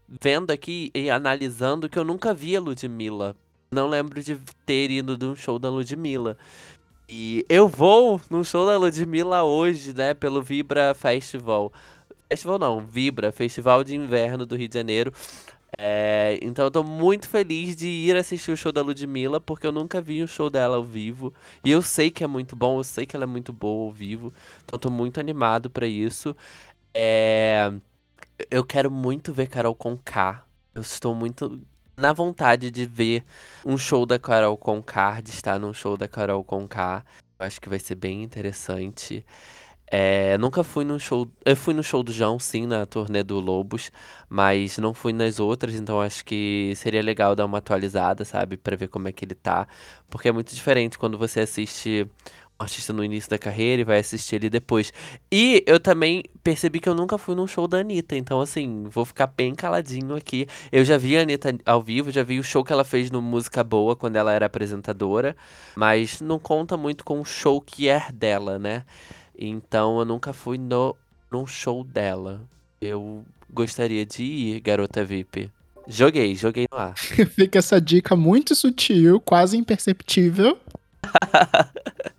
vendo 0.09 0.51
aqui 0.51 0.91
e 0.95 1.11
analisando 1.11 1.89
que 1.89 1.99
eu 1.99 2.05
nunca 2.05 2.35
vi 2.35 2.57
a 2.57 2.61
Ludmilla. 2.61 3.37
Não 3.71 3.89
lembro 3.89 4.23
de 4.23 4.39
ter 4.65 4.91
ido 4.91 5.17
de 5.17 5.25
um 5.25 5.37
show 5.37 5.59
da 5.59 5.69
Ludmilla. 5.69 6.37
E 7.09 7.45
eu 7.49 7.69
vou 7.69 8.21
no 8.29 8.45
show 8.45 8.67
da 8.67 8.77
Ludmilla 8.77 9.45
hoje, 9.45 9.93
né, 9.95 10.13
pelo 10.15 10.43
Vibra 10.43 10.95
Festival. 10.95 11.73
Festival 12.29 12.59
não, 12.59 12.81
Vibra, 12.81 13.31
Festival 13.31 13.85
de 13.85 13.95
Inverno 13.95 14.45
do 14.45 14.57
Rio 14.57 14.69
de 14.69 14.75
Janeiro. 14.75 15.13
É, 15.79 16.39
então 16.43 16.65
eu 16.65 16.71
tô 16.71 16.83
muito 16.83 17.29
feliz 17.29 17.77
de 17.77 17.87
ir 17.87 18.17
assistir 18.17 18.51
o 18.51 18.57
show 18.57 18.73
da 18.73 18.83
Ludmilla, 18.83 19.41
porque 19.41 19.67
eu 19.67 19.73
nunca 19.73 20.01
vi 20.01 20.23
o 20.23 20.29
show 20.29 20.51
dela 20.51 20.77
ao 20.77 20.85
vivo. 20.85 21.33
E 21.65 21.71
eu 21.71 21.83
sei 21.83 22.11
que 22.11 22.25
é 22.25 22.27
muito 22.27 22.57
bom, 22.57 22.79
eu 22.79 22.85
sei 22.85 23.07
que 23.07 23.15
ela 23.17 23.25
é 23.25 23.27
muito 23.27 23.53
boa 23.53 23.87
ao 23.87 23.93
vivo. 23.93 24.33
Então 24.65 24.77
eu 24.77 24.79
tô 24.79 24.91
muito 24.91 25.21
animado 25.21 25.71
para 25.71 25.87
isso. 25.87 26.37
É, 26.95 27.73
eu 28.51 28.65
quero 28.65 28.91
muito 28.91 29.33
ver 29.33 29.49
Carol 29.49 29.75
Conká. 29.75 30.45
Eu 30.75 30.83
estou 30.83 31.15
muito 31.15 31.61
na 31.97 32.13
vontade 32.13 32.71
de 32.71 32.85
ver 32.85 33.25
um 33.65 33.79
show 33.79 34.05
da 34.05 34.19
Carol 34.19 34.57
Conká, 34.57 35.21
de 35.21 35.31
estar 35.31 35.59
num 35.59 35.73
show 35.73 35.97
da 35.97 36.07
Carol 36.07 36.45
Conká. 36.45 37.05
Eu 37.39 37.47
acho 37.47 37.61
que 37.61 37.69
vai 37.69 37.79
ser 37.79 37.95
bem 37.95 38.23
interessante. 38.23 39.25
É, 39.89 40.37
nunca 40.39 40.65
fui 40.65 40.85
num 40.85 40.99
show. 40.99 41.31
Eu 41.45 41.57
fui 41.57 41.73
no 41.73 41.83
show 41.83 42.03
do 42.03 42.13
João, 42.13 42.39
sim, 42.39 42.67
na 42.67 42.85
turnê 42.87 43.23
do 43.23 43.41
Lobos, 43.41 43.91
mas 44.29 44.79
não 44.79 44.93
fui 44.93 45.13
nas 45.13 45.39
outras, 45.39 45.75
então 45.75 46.01
acho 46.01 46.25
que 46.25 46.73
seria 46.77 47.03
legal 47.03 47.37
dar 47.37 47.47
uma 47.47 47.59
atualizada, 47.59 48.25
sabe, 48.25 48.57
para 48.57 48.77
ver 48.77 48.89
como 48.89 49.09
é 49.09 49.13
que 49.13 49.25
ele 49.25 49.35
tá. 49.35 49.67
Porque 50.11 50.29
é 50.29 50.33
muito 50.33 50.55
diferente 50.55 50.99
quando 50.99 51.17
você 51.17 51.41
assiste 51.41 52.09
artista 52.59 52.93
no 52.93 53.05
início 53.05 53.29
da 53.29 53.39
carreira 53.39 53.83
e 53.83 53.85
vai 53.85 53.99
assistir 53.99 54.37
ele 54.37 54.51
depois. 54.51 54.93
E 55.31 55.63
eu 55.67 55.79
também 55.79 56.25
percebi 56.43 56.81
que 56.81 56.89
eu 56.89 56.95
nunca 56.95 57.19
fui 57.19 57.35
num 57.35 57.47
show 57.47 57.69
da 57.69 57.79
Anitta, 57.79 58.17
então 58.17 58.41
assim, 58.41 58.85
vou 58.85 59.05
ficar 59.05 59.27
bem 59.27 59.55
caladinho 59.55 60.17
aqui. 60.17 60.47
Eu 60.73 60.85
já 60.85 60.97
vi 60.97 61.17
a 61.17 61.23
Anitta 61.23 61.57
ao 61.65 61.83
vivo, 61.83 62.11
já 62.11 62.23
vi 62.23 62.39
o 62.39 62.45
show 62.45 62.65
que 62.65 62.73
ela 62.73 62.85
fez 62.85 63.11
no 63.11 63.21
Música 63.21 63.63
Boa 63.63 63.95
quando 63.95 64.17
ela 64.17 64.33
era 64.33 64.47
apresentadora, 64.47 65.37
mas 65.77 66.21
não 66.21 66.39
conta 66.39 66.77
muito 66.77 67.05
com 67.05 67.21
o 67.21 67.25
show 67.25 67.61
que 67.61 67.89
é 67.89 68.07
dela, 68.13 68.59
né? 68.59 68.85
Então 69.39 69.99
eu 69.99 70.05
nunca 70.05 70.33
fui 70.33 70.57
no, 70.57 70.97
num 71.31 71.47
show 71.47 71.85
dela. 71.85 72.41
Eu 72.81 73.25
gostaria 73.51 74.05
de 74.07 74.23
ir, 74.23 74.61
garota 74.61 75.05
VIP. 75.05 75.51
Joguei, 75.89 76.35
joguei 76.35 76.67
no 76.73 76.79
ar. 76.79 76.97
Fica 76.99 77.59
essa 77.59 77.81
dica 77.81 78.17
muito 78.17 78.55
sutil, 78.55 79.21
quase 79.21 79.57
imperceptível. 79.57 80.59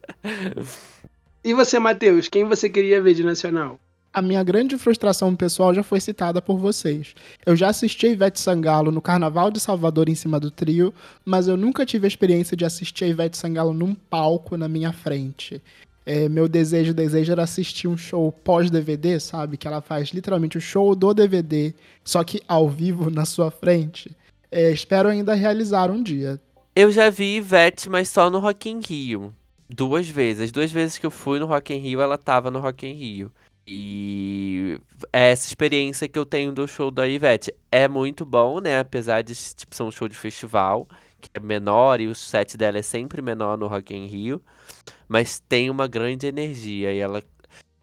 e 1.43 1.53
você, 1.53 1.79
Matheus, 1.79 2.27
quem 2.27 2.43
você 2.43 2.69
queria 2.69 3.01
ver 3.01 3.13
de 3.13 3.23
nacional? 3.23 3.79
A 4.13 4.21
minha 4.21 4.43
grande 4.43 4.77
frustração 4.77 5.35
pessoal 5.35 5.73
já 5.73 5.83
foi 5.83 5.99
citada 5.99 6.41
por 6.41 6.57
vocês. 6.57 7.13
Eu 7.45 7.55
já 7.55 7.69
assisti 7.69 8.07
a 8.07 8.09
Ivete 8.09 8.39
Sangalo 8.39 8.91
no 8.91 9.01
Carnaval 9.01 9.51
de 9.51 9.59
Salvador 9.59 10.09
em 10.09 10.15
cima 10.15 10.39
do 10.39 10.49
trio, 10.49 10.93
mas 11.23 11.47
eu 11.47 11.55
nunca 11.55 11.85
tive 11.85 12.05
a 12.05 12.07
experiência 12.07 12.57
de 12.57 12.65
assistir 12.65 13.05
a 13.05 13.07
Ivete 13.07 13.37
Sangalo 13.37 13.73
num 13.73 13.93
palco 13.93 14.57
na 14.57 14.67
minha 14.67 14.91
frente. 14.91 15.61
É, 16.03 16.29
meu 16.29 16.47
desejo, 16.47 16.93
desejo 16.93 17.33
era 17.33 17.43
assistir 17.43 17.87
um 17.87 17.97
show 17.97 18.31
pós-DVD, 18.31 19.19
sabe? 19.19 19.57
Que 19.57 19.67
ela 19.67 19.81
faz 19.81 20.09
literalmente 20.09 20.57
o 20.57 20.61
show 20.61 20.95
do 20.95 21.13
DVD, 21.13 21.73
só 22.03 22.23
que 22.23 22.41
ao 22.47 22.69
vivo 22.69 23.11
na 23.11 23.25
sua 23.25 23.51
frente. 23.51 24.09
É, 24.49 24.71
espero 24.71 25.09
ainda 25.09 25.33
realizar 25.33 25.91
um 25.91 26.01
dia. 26.01 26.39
Eu 26.73 26.91
já 26.91 27.09
vi 27.09 27.35
Ivete, 27.35 27.89
mas 27.89 28.09
só 28.09 28.29
no 28.29 28.39
Rock 28.39 28.69
in 28.69 28.79
Rio. 28.79 29.33
Duas 29.69 30.07
vezes. 30.07 30.43
As 30.43 30.51
duas 30.51 30.71
vezes 30.71 30.97
que 30.97 31.05
eu 31.05 31.11
fui 31.11 31.39
no 31.39 31.45
Rock 31.45 31.73
in 31.73 31.79
Rio, 31.79 32.01
ela 32.01 32.17
tava 32.17 32.49
no 32.49 32.59
Rock 32.59 32.87
in 32.87 32.93
Rio. 32.93 33.31
E 33.69 34.79
é 35.11 35.31
essa 35.31 35.45
experiência 35.45 36.07
que 36.07 36.17
eu 36.17 36.25
tenho 36.25 36.53
do 36.53 36.65
show 36.67 36.89
da 36.89 37.05
Ivete 37.05 37.53
é 37.69 37.85
muito 37.85 38.25
bom, 38.25 38.61
né? 38.61 38.79
Apesar 38.79 39.21
de 39.21 39.35
tipo, 39.35 39.75
ser 39.75 39.83
um 39.83 39.91
show 39.91 40.07
de 40.07 40.15
festival, 40.15 40.87
que 41.19 41.29
é 41.33 41.39
menor 41.39 41.99
e 41.99 42.07
o 42.07 42.15
set 42.15 42.55
dela 42.55 42.77
é 42.77 42.81
sempre 42.81 43.21
menor 43.21 43.57
no 43.57 43.67
Rock 43.67 43.93
in 43.93 44.07
Rio, 44.07 44.41
mas 45.07 45.41
tem 45.41 45.69
uma 45.69 45.85
grande 45.85 46.27
energia 46.27 46.93
e 46.93 46.99
ela 46.99 47.21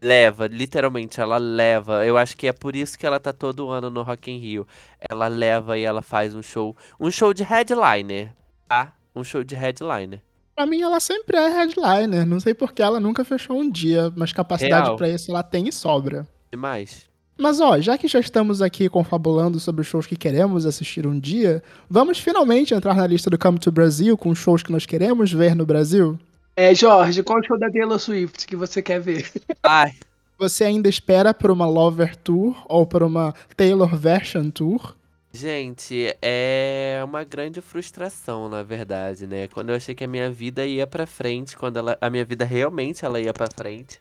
leva, 0.00 0.46
literalmente, 0.46 1.20
ela 1.20 1.36
leva. 1.36 2.06
Eu 2.06 2.16
acho 2.16 2.34
que 2.34 2.46
é 2.46 2.52
por 2.52 2.74
isso 2.74 2.98
que 2.98 3.06
ela 3.06 3.20
tá 3.20 3.32
todo 3.32 3.70
ano 3.70 3.90
no 3.90 4.02
Rock 4.02 4.30
in 4.30 4.38
Rio. 4.38 4.66
Ela 4.98 5.28
leva 5.28 5.78
e 5.78 5.82
ela 5.82 6.00
faz 6.00 6.34
um 6.34 6.42
show, 6.42 6.74
um 6.98 7.10
show 7.10 7.34
de 7.34 7.42
headliner, 7.42 8.32
tá? 8.68 8.94
Um 9.14 9.22
show 9.22 9.44
de 9.44 9.54
headliner. 9.54 10.22
Pra 10.54 10.66
mim, 10.66 10.82
ela 10.82 11.00
sempre 11.00 11.36
é 11.36 11.48
headliner. 11.48 12.24
Não 12.24 12.38
sei 12.38 12.54
porque 12.54 12.82
ela 12.82 13.00
nunca 13.00 13.24
fechou 13.24 13.58
um 13.58 13.70
dia, 13.70 14.12
mas 14.16 14.32
capacidade 14.32 14.96
pra 14.96 15.08
isso 15.08 15.30
ela 15.30 15.42
tem 15.42 15.68
e 15.68 15.72
sobra. 15.72 16.26
Demais. 16.52 17.06
Mas 17.36 17.60
ó, 17.60 17.80
já 17.80 17.98
que 17.98 18.06
já 18.06 18.20
estamos 18.20 18.62
aqui 18.62 18.88
confabulando 18.88 19.58
sobre 19.58 19.80
os 19.82 19.88
shows 19.88 20.06
que 20.06 20.14
queremos 20.14 20.64
assistir 20.64 21.04
um 21.04 21.18
dia, 21.18 21.62
vamos 21.90 22.18
finalmente 22.20 22.72
entrar 22.72 22.94
na 22.94 23.06
lista 23.06 23.28
do 23.28 23.36
Come 23.36 23.58
to 23.58 23.72
Brasil 23.72 24.16
com 24.16 24.28
os 24.28 24.38
shows 24.38 24.62
que 24.62 24.70
nós 24.70 24.86
queremos 24.86 25.32
ver 25.32 25.56
no 25.56 25.66
Brasil? 25.66 26.16
É, 26.56 26.72
Jorge, 26.72 27.24
qual 27.24 27.42
show 27.42 27.58
da 27.58 27.68
Taylor 27.68 27.98
Swift 27.98 28.46
que 28.46 28.54
você 28.54 28.80
quer 28.80 29.00
ver? 29.00 29.28
Ai, 29.64 29.92
Você 30.38 30.62
ainda 30.62 30.88
espera 30.88 31.34
por 31.34 31.50
uma 31.50 31.66
Lover 31.66 32.14
Tour 32.14 32.54
ou 32.68 32.86
por 32.86 33.02
uma 33.02 33.34
Taylor 33.56 33.96
Version 33.96 34.50
Tour? 34.50 34.94
Gente, 35.34 36.16
é 36.22 37.00
uma 37.04 37.24
grande 37.24 37.60
frustração, 37.60 38.48
na 38.48 38.62
verdade, 38.62 39.26
né? 39.26 39.48
Quando 39.48 39.70
eu 39.70 39.76
achei 39.76 39.94
que 39.94 40.04
a 40.04 40.08
minha 40.08 40.30
vida 40.30 40.64
ia 40.64 40.86
pra 40.86 41.06
frente, 41.06 41.56
quando 41.56 41.78
ela, 41.78 41.98
a 42.00 42.08
minha 42.08 42.24
vida 42.24 42.44
realmente 42.44 43.04
ela 43.04 43.20
ia 43.20 43.32
pra 43.32 43.48
frente, 43.54 43.98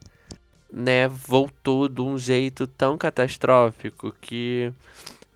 né? 0.72 1.08
Voltou 1.08 1.90
de 1.90 2.02
um 2.02 2.18
jeito 2.18 2.68
tão 2.68 2.98
catastrófico 2.98 4.14
que, 4.22 4.72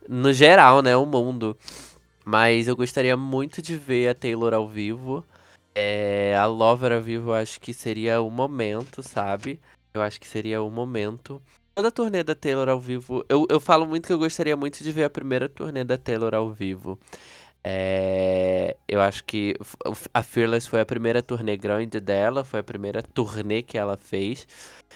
no 0.08 0.32
geral, 0.34 0.82
né, 0.82 0.96
o 0.96 1.06
mundo. 1.06 1.58
Mas 2.26 2.68
eu 2.68 2.76
gostaria 2.76 3.18
muito 3.18 3.62
de 3.62 3.78
ver 3.78 4.10
a 4.10 4.16
Taylor 4.16 4.54
ao 4.54 4.68
vivo. 4.68 5.26
É, 5.76 6.36
a 6.38 6.46
Lover 6.46 6.92
ao 6.92 7.02
vivo 7.02 7.32
eu 7.32 7.36
acho 7.36 7.60
que 7.60 7.74
seria 7.74 8.22
o 8.22 8.30
momento, 8.32 9.04
sabe? 9.04 9.60
Eu 9.94 10.02
acho 10.02 10.20
que 10.20 10.28
seria 10.28 10.62
o 10.62 10.70
momento. 10.70 11.42
Toda 11.78 11.90
a 11.90 11.92
turnê 11.92 12.24
da 12.24 12.34
Taylor 12.34 12.68
ao 12.70 12.80
vivo. 12.80 13.24
Eu, 13.30 13.46
eu 13.48 13.60
falo 13.60 13.86
muito 13.86 14.08
que 14.08 14.12
eu 14.12 14.18
gostaria 14.18 14.58
muito 14.58 14.84
de 14.84 14.92
ver 14.92 15.04
a 15.04 15.10
primeira 15.12 15.48
turnê 15.48 15.84
da 15.84 15.96
Taylor 15.96 16.34
ao 16.34 16.50
vivo. 16.52 16.98
É, 17.64 18.76
eu 18.88 19.02
acho 19.02 19.24
que 19.26 19.56
a 20.14 20.24
Fearless 20.24 20.68
foi 20.68 20.82
a 20.82 20.86
primeira 20.88 21.22
turnê 21.22 21.58
grande 21.58 22.00
dela, 22.00 22.44
foi 22.44 22.62
a 22.62 22.64
primeira 22.64 23.04
turnê 23.04 23.62
que 23.64 23.78
ela 23.78 23.98
fez. 23.98 24.48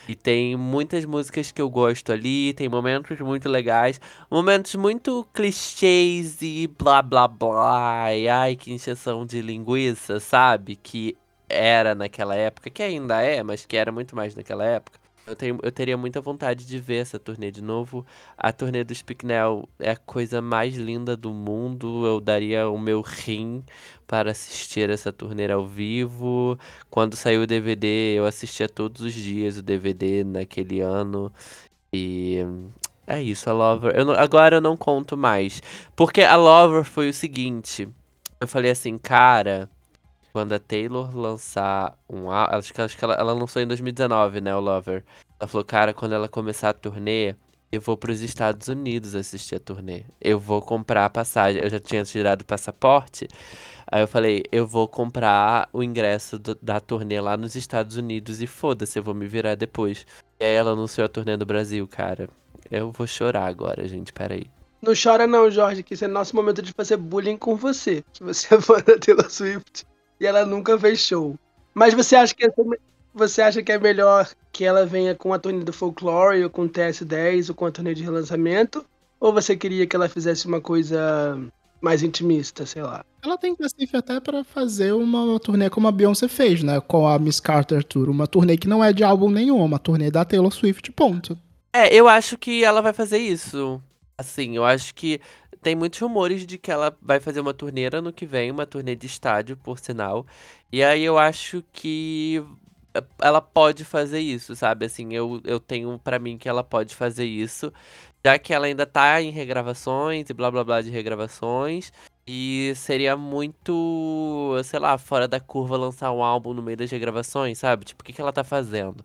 E 0.07 0.15
tem 0.15 0.55
muitas 0.55 1.05
músicas 1.05 1.51
que 1.51 1.61
eu 1.61 1.69
gosto 1.69 2.11
ali, 2.11 2.53
tem 2.55 2.69
momentos 2.69 3.19
muito 3.19 3.49
legais, 3.49 4.01
momentos 4.31 4.75
muito 4.75 5.23
clichês 5.33 6.41
e 6.41 6.67
blá 6.67 7.01
blá 7.03 7.27
blá. 7.27 8.15
E 8.15 8.29
ai, 8.29 8.55
que 8.55 8.73
encheção 8.73 9.25
de 9.25 9.41
linguiça, 9.41 10.19
sabe? 10.19 10.77
Que 10.77 11.17
era 11.49 11.95
naquela 11.95 12.35
época, 12.35 12.69
que 12.71 12.83
ainda 12.83 13.21
é, 13.21 13.43
mas 13.43 13.65
que 13.67 13.77
era 13.77 13.91
muito 13.91 14.15
mais 14.15 14.35
naquela 14.35 14.65
época. 14.65 15.00
Eu, 15.31 15.35
tenho, 15.35 15.59
eu 15.63 15.71
teria 15.71 15.95
muita 15.97 16.19
vontade 16.19 16.65
de 16.65 16.77
ver 16.77 16.97
essa 16.97 17.17
turnê 17.17 17.51
de 17.51 17.61
novo. 17.61 18.05
A 18.37 18.51
turnê 18.51 18.83
do 18.83 18.93
Spicknell 18.93 19.67
é 19.79 19.91
a 19.91 19.95
coisa 19.95 20.41
mais 20.41 20.75
linda 20.75 21.15
do 21.15 21.31
mundo. 21.31 22.05
Eu 22.05 22.19
daria 22.19 22.67
o 22.69 22.77
meu 22.77 22.99
rim 23.01 23.63
para 24.05 24.31
assistir 24.31 24.89
essa 24.89 25.11
turnê 25.13 25.49
ao 25.49 25.65
vivo. 25.65 26.59
Quando 26.89 27.15
saiu 27.15 27.43
o 27.43 27.47
DVD, 27.47 28.15
eu 28.17 28.25
assistia 28.25 28.67
todos 28.67 29.01
os 29.01 29.13
dias 29.13 29.57
o 29.57 29.61
DVD 29.63 30.25
naquele 30.25 30.81
ano. 30.81 31.31
E 31.93 32.39
é 33.07 33.21
isso, 33.21 33.49
a 33.49 33.53
Lover. 33.53 33.95
Eu 33.95 34.05
não- 34.05 34.13
agora 34.15 34.57
eu 34.57 34.61
não 34.61 34.77
conto 34.77 35.17
mais. 35.17 35.61
Porque 35.95 36.21
a 36.23 36.35
Lover 36.35 36.83
foi 36.83 37.09
o 37.09 37.13
seguinte. 37.13 37.87
Eu 38.39 38.47
falei 38.49 38.71
assim, 38.71 38.97
cara. 38.97 39.69
Quando 40.33 40.53
a 40.53 40.59
Taylor 40.59 41.15
lançar 41.15 41.97
um 42.09 42.31
álbum. 42.31 42.55
Acho 42.55 42.73
que, 42.73 42.81
acho 42.81 42.97
que 42.97 43.03
ela, 43.03 43.15
ela 43.15 43.33
lançou 43.33 43.61
em 43.61 43.67
2019, 43.67 44.41
né? 44.41 44.55
O 44.55 44.59
Lover. 44.59 45.03
Ela 45.39 45.47
falou, 45.47 45.65
cara, 45.65 45.93
quando 45.93 46.13
ela 46.13 46.29
começar 46.29 46.69
a 46.69 46.73
turnê, 46.73 47.35
eu 47.71 47.81
vou 47.81 47.97
pros 47.97 48.21
Estados 48.21 48.67
Unidos 48.67 49.13
assistir 49.15 49.55
a 49.55 49.59
turnê. 49.59 50.03
Eu 50.21 50.39
vou 50.39 50.61
comprar 50.61 51.05
a 51.05 51.09
passagem. 51.09 51.61
Eu 51.61 51.69
já 51.69 51.79
tinha 51.79 52.03
tirado 52.05 52.41
o 52.41 52.45
passaporte. 52.45 53.27
Aí 53.93 54.01
eu 54.01 54.07
falei, 54.07 54.43
eu 54.53 54.65
vou 54.65 54.87
comprar 54.87 55.67
o 55.73 55.83
ingresso 55.83 56.39
do- 56.39 56.57
da 56.61 56.79
turnê 56.79 57.19
lá 57.19 57.35
nos 57.35 57.55
Estados 57.55 57.97
Unidos 57.97 58.41
e 58.41 58.47
foda-se, 58.47 58.97
eu 58.97 59.03
vou 59.03 59.13
me 59.13 59.27
virar 59.27 59.55
depois. 59.55 60.05
E 60.39 60.45
aí 60.45 60.53
ela 60.55 60.71
anunciou 60.71 61.03
a 61.05 61.09
turnê 61.09 61.35
do 61.35 61.45
Brasil, 61.45 61.85
cara. 61.89 62.29
Eu 62.69 62.89
vou 62.91 63.05
chorar 63.05 63.47
agora, 63.47 63.85
gente, 63.85 64.13
peraí. 64.13 64.45
Não 64.81 64.93
chora 64.95 65.27
não, 65.27 65.51
Jorge, 65.51 65.83
que 65.83 65.93
esse 65.93 66.05
é 66.05 66.07
nosso 66.07 66.33
momento 66.35 66.61
de 66.61 66.71
fazer 66.71 66.95
bullying 66.95 67.35
com 67.37 67.55
você. 67.57 68.01
Que 68.13 68.23
você 68.23 68.55
é 68.55 68.61
fã 68.61 68.75
da 68.79 68.97
Taylor 68.97 69.29
Swift 69.29 69.85
e 70.21 70.25
ela 70.25 70.45
nunca 70.45 70.77
fez 70.79 70.99
show. 70.99 71.35
Mas 71.73 71.93
você 71.93 72.15
acha 72.15 72.33
que 72.35 72.45
essa- 72.45 72.63
você 73.13 73.41
acha 73.41 73.61
que 73.63 73.71
é 73.71 73.79
melhor 73.79 74.29
que 74.53 74.63
ela 74.63 74.85
venha 74.85 75.15
com 75.15 75.33
a 75.33 75.39
turnê 75.39 75.63
do 75.63 75.73
Folklore 75.73 76.43
ou 76.43 76.49
com 76.49 76.61
o 76.63 76.69
TS10 76.69 77.49
ou 77.49 77.55
com 77.55 77.65
a 77.65 77.71
turnê 77.71 77.93
de 77.93 78.03
relançamento? 78.03 78.85
Ou 79.19 79.33
você 79.33 79.55
queria 79.57 79.85
que 79.87 79.95
ela 79.95 80.07
fizesse 80.07 80.45
uma 80.47 80.61
coisa 80.61 81.37
mais 81.81 82.03
intimista, 82.03 82.65
sei 82.65 82.83
lá? 82.83 83.03
Ela 83.23 83.37
tem 83.37 83.55
cacife 83.55 83.97
até 83.97 84.19
pra 84.19 84.43
fazer 84.43 84.93
uma 84.93 85.39
turnê 85.39 85.69
como 85.69 85.87
a 85.87 85.91
Beyoncé 85.91 86.27
fez, 86.27 86.61
né? 86.63 86.79
Com 86.79 87.07
a 87.07 87.17
Miss 87.19 87.39
Carter 87.39 87.83
Tour. 87.83 88.09
Uma 88.09 88.27
turnê 88.27 88.57
que 88.57 88.67
não 88.67 88.83
é 88.83 88.93
de 88.93 89.03
álbum 89.03 89.29
nenhum, 89.29 89.59
é 89.61 89.65
uma 89.65 89.79
turnê 89.79 90.11
da 90.11 90.23
Taylor 90.23 90.51
Swift, 90.51 90.91
ponto. 90.91 91.37
É, 91.73 91.93
eu 91.93 92.07
acho 92.07 92.37
que 92.37 92.63
ela 92.63 92.81
vai 92.81 92.93
fazer 92.93 93.17
isso. 93.17 93.81
Assim, 94.17 94.55
eu 94.55 94.63
acho 94.63 94.93
que 94.93 95.19
tem 95.61 95.75
muitos 95.75 95.99
rumores 95.99 96.45
de 96.45 96.57
que 96.57 96.71
ela 96.71 96.97
vai 97.01 97.19
fazer 97.19 97.39
uma 97.39 97.53
turnê 97.53 97.87
ano 97.93 98.11
que 98.11 98.25
vem, 98.25 98.51
uma 98.51 98.65
turnê 98.65 98.95
de 98.95 99.05
estádio, 99.07 99.55
por 99.57 99.79
sinal. 99.79 100.25
E 100.71 100.83
aí 100.83 101.03
eu 101.03 101.17
acho 101.19 101.63
que 101.71 102.43
eh, 102.93 103.03
ela 103.21 103.41
pode 103.41 103.85
fazer 103.85 104.19
isso, 104.19 104.55
sabe? 104.55 104.85
Assim, 104.85 105.13
eu, 105.13 105.41
eu 105.45 105.59
tenho 105.59 105.99
pra 105.99 106.19
mim 106.19 106.37
que 106.37 106.49
ela 106.49 106.63
pode 106.63 106.95
fazer 106.95 107.25
isso, 107.25 107.71
já 108.23 108.39
que 108.39 108.53
ela 108.53 108.65
ainda 108.65 108.85
tá 108.85 109.21
em 109.21 109.31
regravações 109.31 110.29
e 110.29 110.33
blá 110.33 110.49
blá 110.51 110.63
blá 110.63 110.81
de 110.81 110.89
regravações. 110.89 111.91
E 112.25 112.73
seria 112.75 113.17
muito, 113.17 114.55
sei 114.63 114.79
lá, 114.79 114.97
fora 114.97 115.27
da 115.27 115.39
curva 115.39 115.75
lançar 115.77 116.11
um 116.11 116.23
álbum 116.23 116.53
no 116.53 116.61
meio 116.61 116.77
das 116.77 116.89
regravações, 116.91 117.57
sabe? 117.59 117.85
Tipo, 117.85 118.03
o 118.03 118.05
que 118.05 118.13
que 118.13 118.21
ela 118.21 118.31
tá 118.31 118.43
fazendo? 118.43 119.03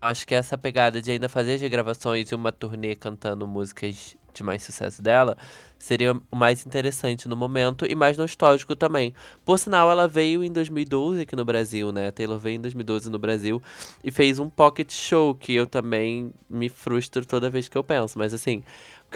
Acho 0.00 0.26
que 0.26 0.34
essa 0.34 0.58
pegada 0.58 1.00
de 1.00 1.10
ainda 1.10 1.28
fazer 1.28 1.54
as 1.54 1.60
regravações 1.60 2.30
e 2.30 2.34
uma 2.34 2.52
turnê 2.52 2.94
cantando 2.94 3.46
músicas 3.46 4.16
de 4.34 4.42
mais 4.42 4.62
sucesso 4.62 5.00
dela 5.00 5.36
seria 5.84 6.18
o 6.30 6.36
mais 6.36 6.64
interessante 6.64 7.28
no 7.28 7.36
momento 7.36 7.84
e 7.86 7.94
mais 7.94 8.16
nostálgico 8.16 8.74
também. 8.74 9.14
Por 9.44 9.58
sinal, 9.58 9.90
ela 9.90 10.08
veio 10.08 10.42
em 10.42 10.50
2012 10.50 11.20
aqui 11.20 11.36
no 11.36 11.44
Brasil, 11.44 11.92
né? 11.92 12.08
A 12.08 12.12
Taylor 12.12 12.38
veio 12.38 12.56
em 12.56 12.60
2012 12.60 13.10
no 13.10 13.18
Brasil 13.18 13.62
e 14.02 14.10
fez 14.10 14.38
um 14.38 14.48
pocket 14.48 14.90
show 14.90 15.34
que 15.34 15.54
eu 15.54 15.66
também 15.66 16.32
me 16.48 16.70
frustro 16.70 17.26
toda 17.26 17.50
vez 17.50 17.68
que 17.68 17.76
eu 17.76 17.84
penso, 17.84 18.18
mas 18.18 18.32
assim, 18.32 18.64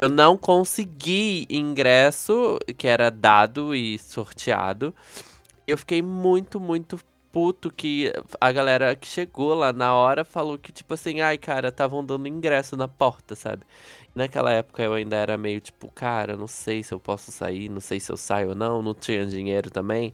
eu 0.01 0.11
não 0.11 0.37
consegui 0.37 1.47
ingresso 1.49 2.59
que 2.77 2.87
era 2.87 3.11
dado 3.11 3.75
e 3.75 3.99
sorteado. 3.99 4.95
Eu 5.67 5.79
fiquei 5.79 6.03
muito, 6.03 6.61
muito 6.61 6.99
puto 7.33 7.71
que 7.71 8.13
a 8.41 8.53
galera 8.53 8.95
que 8.95 9.07
chegou 9.07 9.55
lá 9.55 9.73
na 9.73 9.95
hora 9.95 10.25
falou 10.25 10.59
que, 10.59 10.73
tipo 10.73 10.95
assim, 10.95 11.21
ai, 11.21 11.39
cara, 11.39 11.69
estavam 11.69 12.05
dando 12.05 12.29
ingresso 12.29 12.77
na 12.77 12.89
porta, 12.89 13.35
sabe? 13.35 13.65
Naquela 14.19 14.53
época 14.53 14.83
eu 14.83 14.95
ainda 14.95 15.15
era 15.15 15.39
meio 15.39 15.61
tipo, 15.61 15.89
cara, 15.93 16.37
não 16.37 16.49
sei 16.49 16.83
se 16.83 16.93
eu 16.93 16.99
posso 16.99 17.31
sair, 17.31 17.69
não 17.69 17.81
sei 17.81 18.01
se 18.01 18.11
eu 18.11 18.17
saio 18.17 18.49
ou 18.49 18.55
não, 18.57 18.83
não 18.83 18.93
tinha 18.93 19.25
dinheiro 19.25 19.71
também. 19.71 20.13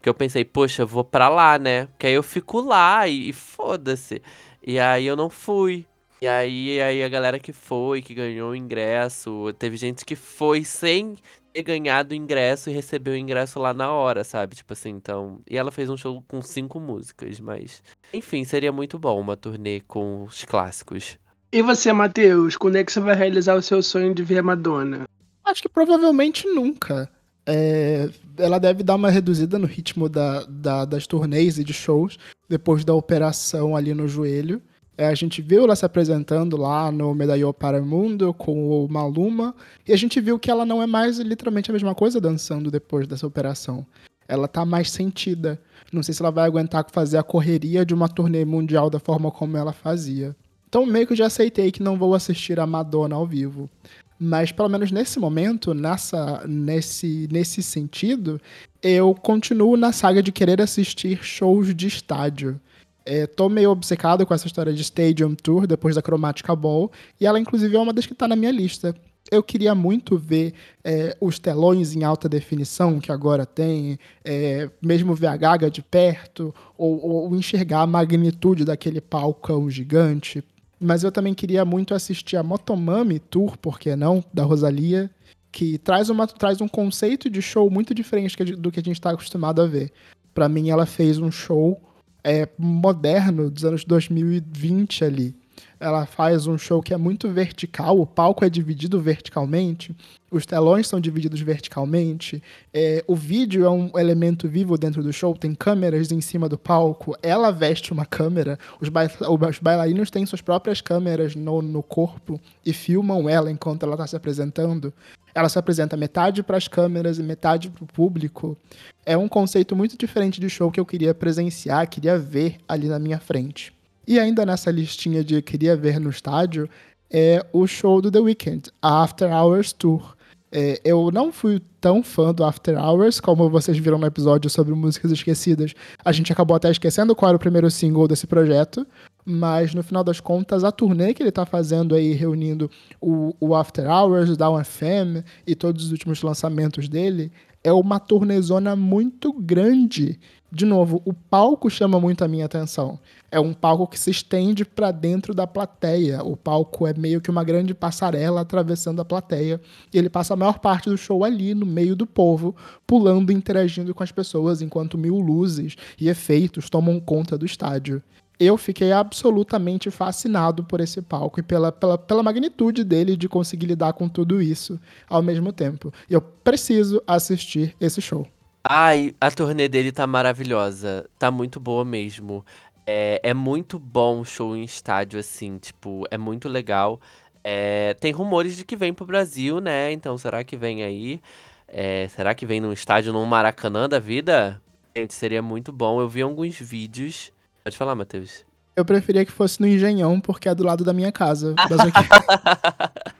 Que 0.00 0.08
eu 0.08 0.14
pensei, 0.14 0.46
poxa, 0.46 0.86
vou 0.86 1.04
pra 1.04 1.28
lá, 1.28 1.58
né? 1.58 1.86
Que 1.98 2.06
aí 2.06 2.14
eu 2.14 2.22
fico 2.22 2.60
lá 2.62 3.06
e, 3.06 3.28
e 3.28 3.32
foda-se. 3.34 4.22
E 4.66 4.78
aí 4.78 5.04
eu 5.04 5.14
não 5.14 5.28
fui. 5.28 5.86
E 6.22 6.26
aí, 6.26 6.80
aí 6.80 7.04
a 7.04 7.08
galera 7.10 7.38
que 7.38 7.52
foi, 7.52 8.00
que 8.00 8.14
ganhou 8.14 8.52
o 8.52 8.56
ingresso, 8.56 9.52
teve 9.58 9.76
gente 9.76 10.06
que 10.06 10.16
foi 10.16 10.64
sem 10.64 11.16
ter 11.52 11.62
ganhado 11.62 12.12
o 12.12 12.16
ingresso 12.16 12.70
e 12.70 12.72
recebeu 12.72 13.12
o 13.12 13.16
ingresso 13.16 13.60
lá 13.60 13.74
na 13.74 13.92
hora, 13.92 14.24
sabe? 14.24 14.56
Tipo 14.56 14.72
assim, 14.72 14.88
então. 14.88 15.42
E 15.48 15.58
ela 15.58 15.70
fez 15.70 15.90
um 15.90 15.98
show 15.98 16.24
com 16.26 16.40
cinco 16.40 16.80
músicas, 16.80 17.38
mas. 17.40 17.82
Enfim, 18.12 18.42
seria 18.44 18.72
muito 18.72 18.98
bom 18.98 19.20
uma 19.20 19.36
turnê 19.36 19.80
com 19.80 20.24
os 20.24 20.44
clássicos. 20.46 21.18
E 21.54 21.62
você, 21.62 21.92
Matheus, 21.92 22.56
quando 22.56 22.74
é 22.74 22.82
que 22.82 22.90
você 22.90 22.98
vai 22.98 23.14
realizar 23.14 23.54
o 23.54 23.62
seu 23.62 23.80
sonho 23.80 24.12
de 24.12 24.24
ver 24.24 24.38
a 24.38 24.42
Madonna? 24.42 25.04
Acho 25.44 25.62
que 25.62 25.68
provavelmente 25.68 26.48
nunca. 26.48 27.08
É, 27.46 28.10
ela 28.36 28.58
deve 28.58 28.82
dar 28.82 28.96
uma 28.96 29.08
reduzida 29.08 29.56
no 29.56 29.64
ritmo 29.64 30.08
da, 30.08 30.44
da, 30.48 30.84
das 30.84 31.06
turnês 31.06 31.56
e 31.56 31.62
de 31.62 31.72
shows 31.72 32.18
depois 32.48 32.84
da 32.84 32.92
operação 32.92 33.76
ali 33.76 33.94
no 33.94 34.08
joelho. 34.08 34.60
É, 34.98 35.06
a 35.06 35.14
gente 35.14 35.40
viu 35.40 35.62
ela 35.62 35.76
se 35.76 35.86
apresentando 35.86 36.56
lá 36.56 36.90
no 36.90 37.14
Medalhão 37.14 37.52
para 37.52 37.80
o 37.80 37.86
Mundo 37.86 38.34
com 38.34 38.84
o 38.84 38.88
Maluma, 38.88 39.54
e 39.86 39.92
a 39.92 39.96
gente 39.96 40.20
viu 40.20 40.40
que 40.40 40.50
ela 40.50 40.66
não 40.66 40.82
é 40.82 40.88
mais 40.88 41.20
literalmente 41.20 41.70
a 41.70 41.72
mesma 41.72 41.94
coisa 41.94 42.20
dançando 42.20 42.68
depois 42.68 43.06
dessa 43.06 43.28
operação. 43.28 43.86
Ela 44.26 44.48
tá 44.48 44.64
mais 44.64 44.90
sentida. 44.90 45.60
Não 45.92 46.02
sei 46.02 46.14
se 46.14 46.20
ela 46.20 46.32
vai 46.32 46.46
aguentar 46.46 46.84
fazer 46.90 47.16
a 47.16 47.22
correria 47.22 47.86
de 47.86 47.94
uma 47.94 48.08
turnê 48.08 48.44
mundial 48.44 48.90
da 48.90 48.98
forma 48.98 49.30
como 49.30 49.56
ela 49.56 49.72
fazia. 49.72 50.34
Então 50.74 50.84
meio 50.84 51.06
que 51.06 51.14
já 51.14 51.26
aceitei 51.26 51.70
que 51.70 51.80
não 51.80 51.96
vou 51.96 52.16
assistir 52.16 52.58
a 52.58 52.66
Madonna 52.66 53.14
ao 53.14 53.24
vivo. 53.24 53.70
Mas 54.18 54.50
pelo 54.50 54.68
menos 54.68 54.90
nesse 54.90 55.20
momento, 55.20 55.72
nessa, 55.72 56.42
nesse, 56.48 57.28
nesse 57.30 57.62
sentido, 57.62 58.40
eu 58.82 59.14
continuo 59.14 59.76
na 59.76 59.92
saga 59.92 60.20
de 60.20 60.32
querer 60.32 60.60
assistir 60.60 61.22
shows 61.22 61.72
de 61.72 61.86
estádio. 61.86 62.60
É, 63.06 63.24
tô 63.24 63.48
meio 63.48 63.70
obcecado 63.70 64.26
com 64.26 64.34
essa 64.34 64.48
história 64.48 64.72
de 64.72 64.82
Stadium 64.82 65.36
Tour 65.36 65.64
depois 65.64 65.94
da 65.94 66.02
Chromatica 66.02 66.56
Ball, 66.56 66.90
e 67.20 67.26
ela, 67.26 67.38
inclusive, 67.38 67.76
é 67.76 67.78
uma 67.78 67.92
das 67.92 68.06
que 68.06 68.14
tá 68.14 68.26
na 68.26 68.34
minha 68.34 68.50
lista. 68.50 68.96
Eu 69.30 69.44
queria 69.44 69.76
muito 69.76 70.18
ver 70.18 70.54
é, 70.82 71.16
os 71.20 71.38
telões 71.38 71.94
em 71.94 72.02
alta 72.02 72.28
definição 72.28 72.98
que 72.98 73.12
agora 73.12 73.46
tem, 73.46 73.96
é, 74.24 74.68
mesmo 74.82 75.14
ver 75.14 75.28
a 75.28 75.36
Gaga 75.36 75.70
de 75.70 75.82
perto, 75.82 76.52
ou, 76.76 77.28
ou, 77.28 77.36
enxergar 77.36 77.82
a 77.82 77.86
magnitude 77.86 78.64
daquele 78.64 79.00
palcão 79.00 79.70
gigante. 79.70 80.42
Mas 80.78 81.02
eu 81.04 81.12
também 81.12 81.34
queria 81.34 81.64
muito 81.64 81.94
assistir 81.94 82.36
a 82.36 82.42
Motomami 82.42 83.18
Tour, 83.18 83.56
por 83.56 83.78
que 83.78 83.94
não, 83.94 84.24
da 84.32 84.42
Rosalia, 84.42 85.10
que 85.50 85.78
traz, 85.78 86.10
uma, 86.10 86.26
traz 86.26 86.60
um 86.60 86.68
conceito 86.68 87.30
de 87.30 87.40
show 87.40 87.70
muito 87.70 87.94
diferente 87.94 88.36
do 88.56 88.72
que 88.72 88.80
a 88.80 88.82
gente 88.82 88.96
está 88.96 89.10
acostumado 89.10 89.62
a 89.62 89.66
ver. 89.66 89.92
Para 90.34 90.48
mim, 90.48 90.70
ela 90.70 90.84
fez 90.84 91.18
um 91.18 91.30
show 91.30 91.80
é, 92.24 92.48
moderno 92.58 93.50
dos 93.50 93.64
anos 93.64 93.84
2020 93.84 95.04
ali. 95.04 95.36
Ela 95.84 96.06
faz 96.06 96.46
um 96.46 96.56
show 96.56 96.80
que 96.80 96.94
é 96.94 96.96
muito 96.96 97.28
vertical, 97.28 98.00
o 98.00 98.06
palco 98.06 98.42
é 98.42 98.48
dividido 98.48 98.98
verticalmente, 99.02 99.94
os 100.30 100.46
telões 100.46 100.86
são 100.86 100.98
divididos 100.98 101.42
verticalmente, 101.42 102.42
é, 102.72 103.04
o 103.06 103.14
vídeo 103.14 103.66
é 103.66 103.68
um 103.68 103.90
elemento 103.98 104.48
vivo 104.48 104.78
dentro 104.78 105.02
do 105.02 105.12
show, 105.12 105.36
tem 105.36 105.54
câmeras 105.54 106.10
em 106.10 106.22
cima 106.22 106.48
do 106.48 106.56
palco, 106.56 107.14
ela 107.22 107.50
veste 107.50 107.92
uma 107.92 108.06
câmera, 108.06 108.58
os, 108.80 108.88
ba 108.88 109.02
os 109.04 109.58
bailarinos 109.58 110.10
têm 110.10 110.24
suas 110.24 110.40
próprias 110.40 110.80
câmeras 110.80 111.34
no, 111.34 111.60
no 111.60 111.82
corpo 111.82 112.40
e 112.64 112.72
filmam 112.72 113.28
ela 113.28 113.50
enquanto 113.50 113.82
ela 113.82 113.92
está 113.92 114.06
se 114.06 114.16
apresentando. 114.16 114.90
Ela 115.34 115.50
se 115.50 115.58
apresenta 115.58 115.98
metade 115.98 116.42
para 116.42 116.56
as 116.56 116.66
câmeras 116.66 117.18
e 117.18 117.22
metade 117.22 117.68
para 117.68 117.84
o 117.84 117.86
público. 117.86 118.56
É 119.04 119.18
um 119.18 119.28
conceito 119.28 119.76
muito 119.76 119.98
diferente 119.98 120.40
de 120.40 120.48
show 120.48 120.70
que 120.70 120.80
eu 120.80 120.86
queria 120.86 121.12
presenciar, 121.12 121.90
queria 121.90 122.16
ver 122.16 122.56
ali 122.66 122.88
na 122.88 122.98
minha 122.98 123.18
frente. 123.18 123.70
E 124.06 124.18
ainda 124.18 124.44
nessa 124.44 124.70
listinha 124.70 125.24
de 125.24 125.40
queria 125.42 125.76
ver 125.76 125.98
no 125.98 126.10
estádio 126.10 126.68
é 127.10 127.44
o 127.52 127.66
show 127.66 128.00
do 128.00 128.10
The 128.10 128.18
Weeknd, 128.18 128.70
a 128.82 129.02
After 129.02 129.30
Hours 129.30 129.72
Tour. 129.72 130.14
É, 130.50 130.80
eu 130.84 131.10
não 131.10 131.32
fui 131.32 131.60
tão 131.80 132.02
fã 132.02 132.32
do 132.32 132.44
After 132.44 132.78
Hours, 132.78 133.18
como 133.18 133.50
vocês 133.50 133.76
viram 133.76 133.98
no 133.98 134.06
episódio 134.06 134.48
sobre 134.48 134.72
músicas 134.74 135.10
esquecidas. 135.10 135.74
A 136.04 136.12
gente 136.12 136.32
acabou 136.32 136.56
até 136.56 136.70
esquecendo 136.70 137.14
qual 137.14 137.30
era 137.30 137.36
o 137.36 137.40
primeiro 137.40 137.68
single 137.70 138.06
desse 138.06 138.26
projeto, 138.26 138.86
mas 139.24 139.74
no 139.74 139.82
final 139.82 140.04
das 140.04 140.20
contas, 140.20 140.62
a 140.62 140.70
turnê 140.70 141.12
que 141.12 141.22
ele 141.22 141.30
está 141.30 141.44
fazendo 141.44 141.94
aí, 141.94 142.12
reunindo 142.12 142.70
o, 143.00 143.34
o 143.40 143.54
After 143.54 143.84
Hours, 143.86 144.30
o 144.30 144.36
Down 144.36 144.62
FM 144.62 145.26
e 145.46 145.56
todos 145.56 145.86
os 145.86 145.90
últimos 145.90 146.22
lançamentos 146.22 146.88
dele, 146.88 147.32
é 147.64 147.72
uma 147.72 147.98
turnezona 147.98 148.76
muito 148.76 149.32
grande. 149.32 150.20
De 150.54 150.64
novo, 150.64 151.02
o 151.04 151.12
palco 151.12 151.68
chama 151.68 151.98
muito 151.98 152.22
a 152.22 152.28
minha 152.28 152.46
atenção. 152.46 152.96
É 153.28 153.40
um 153.40 153.52
palco 153.52 153.88
que 153.88 153.98
se 153.98 154.12
estende 154.12 154.64
para 154.64 154.92
dentro 154.92 155.34
da 155.34 155.48
plateia. 155.48 156.22
O 156.22 156.36
palco 156.36 156.86
é 156.86 156.94
meio 156.94 157.20
que 157.20 157.28
uma 157.28 157.42
grande 157.42 157.74
passarela 157.74 158.42
atravessando 158.42 159.02
a 159.02 159.04
plateia. 159.04 159.60
E 159.92 159.98
ele 159.98 160.08
passa 160.08 160.34
a 160.34 160.36
maior 160.36 160.60
parte 160.60 160.88
do 160.88 160.96
show 160.96 161.24
ali, 161.24 161.54
no 161.54 161.66
meio 161.66 161.96
do 161.96 162.06
povo, 162.06 162.54
pulando 162.86 163.32
e 163.32 163.34
interagindo 163.34 163.92
com 163.92 164.04
as 164.04 164.12
pessoas, 164.12 164.62
enquanto 164.62 164.96
mil 164.96 165.18
luzes 165.18 165.74
e 166.00 166.08
efeitos 166.08 166.70
tomam 166.70 167.00
conta 167.00 167.36
do 167.36 167.44
estádio 167.44 168.00
eu 168.38 168.56
fiquei 168.56 168.90
absolutamente 168.90 169.92
fascinado 169.92 170.64
por 170.64 170.80
esse 170.80 171.00
palco 171.00 171.38
e 171.38 171.42
pela, 171.42 171.70
pela, 171.70 171.96
pela 171.96 172.20
magnitude 172.20 172.82
dele 172.82 173.16
de 173.16 173.28
conseguir 173.28 173.66
lidar 173.66 173.92
com 173.92 174.08
tudo 174.08 174.42
isso 174.42 174.78
ao 175.08 175.22
mesmo 175.22 175.52
tempo. 175.52 175.94
Eu 176.10 176.20
preciso 176.20 177.00
assistir 177.06 177.76
esse 177.80 178.02
show. 178.02 178.26
Ai, 178.66 179.14
a 179.20 179.30
turnê 179.30 179.68
dele 179.68 179.92
tá 179.92 180.06
maravilhosa. 180.06 181.08
Tá 181.18 181.30
muito 181.30 181.60
boa 181.60 181.84
mesmo. 181.84 182.44
É, 182.86 183.20
é 183.22 183.34
muito 183.34 183.78
bom 183.78 184.20
o 184.20 184.24
show 184.24 184.56
em 184.56 184.64
estádio, 184.64 185.20
assim, 185.20 185.58
tipo, 185.58 186.06
é 186.10 186.18
muito 186.18 186.48
legal. 186.48 187.00
É, 187.42 187.94
tem 187.94 188.12
rumores 188.12 188.56
de 188.56 188.64
que 188.64 188.76
vem 188.76 188.92
pro 188.94 189.06
Brasil, 189.06 189.60
né? 189.60 189.92
Então, 189.92 190.16
será 190.16 190.42
que 190.42 190.56
vem 190.56 190.82
aí? 190.82 191.20
É, 191.68 192.08
será 192.08 192.34
que 192.34 192.46
vem 192.46 192.60
num 192.60 192.72
estádio 192.72 193.12
num 193.12 193.24
Maracanã 193.26 193.88
da 193.88 193.98
vida? 193.98 194.60
Gente, 194.96 195.12
seria 195.12 195.42
muito 195.42 195.72
bom. 195.72 196.00
Eu 196.00 196.08
vi 196.08 196.22
alguns 196.22 196.58
vídeos 196.58 197.32
Pode 197.64 197.78
falar, 197.78 197.94
Matheus. 197.94 198.44
Eu 198.76 198.84
preferia 198.84 199.24
que 199.24 199.32
fosse 199.32 199.58
no 199.58 199.66
Engenhão, 199.66 200.20
porque 200.20 200.50
é 200.50 200.54
do 200.54 200.62
lado 200.62 200.84
da 200.84 200.92
minha 200.92 201.10
casa. 201.10 201.54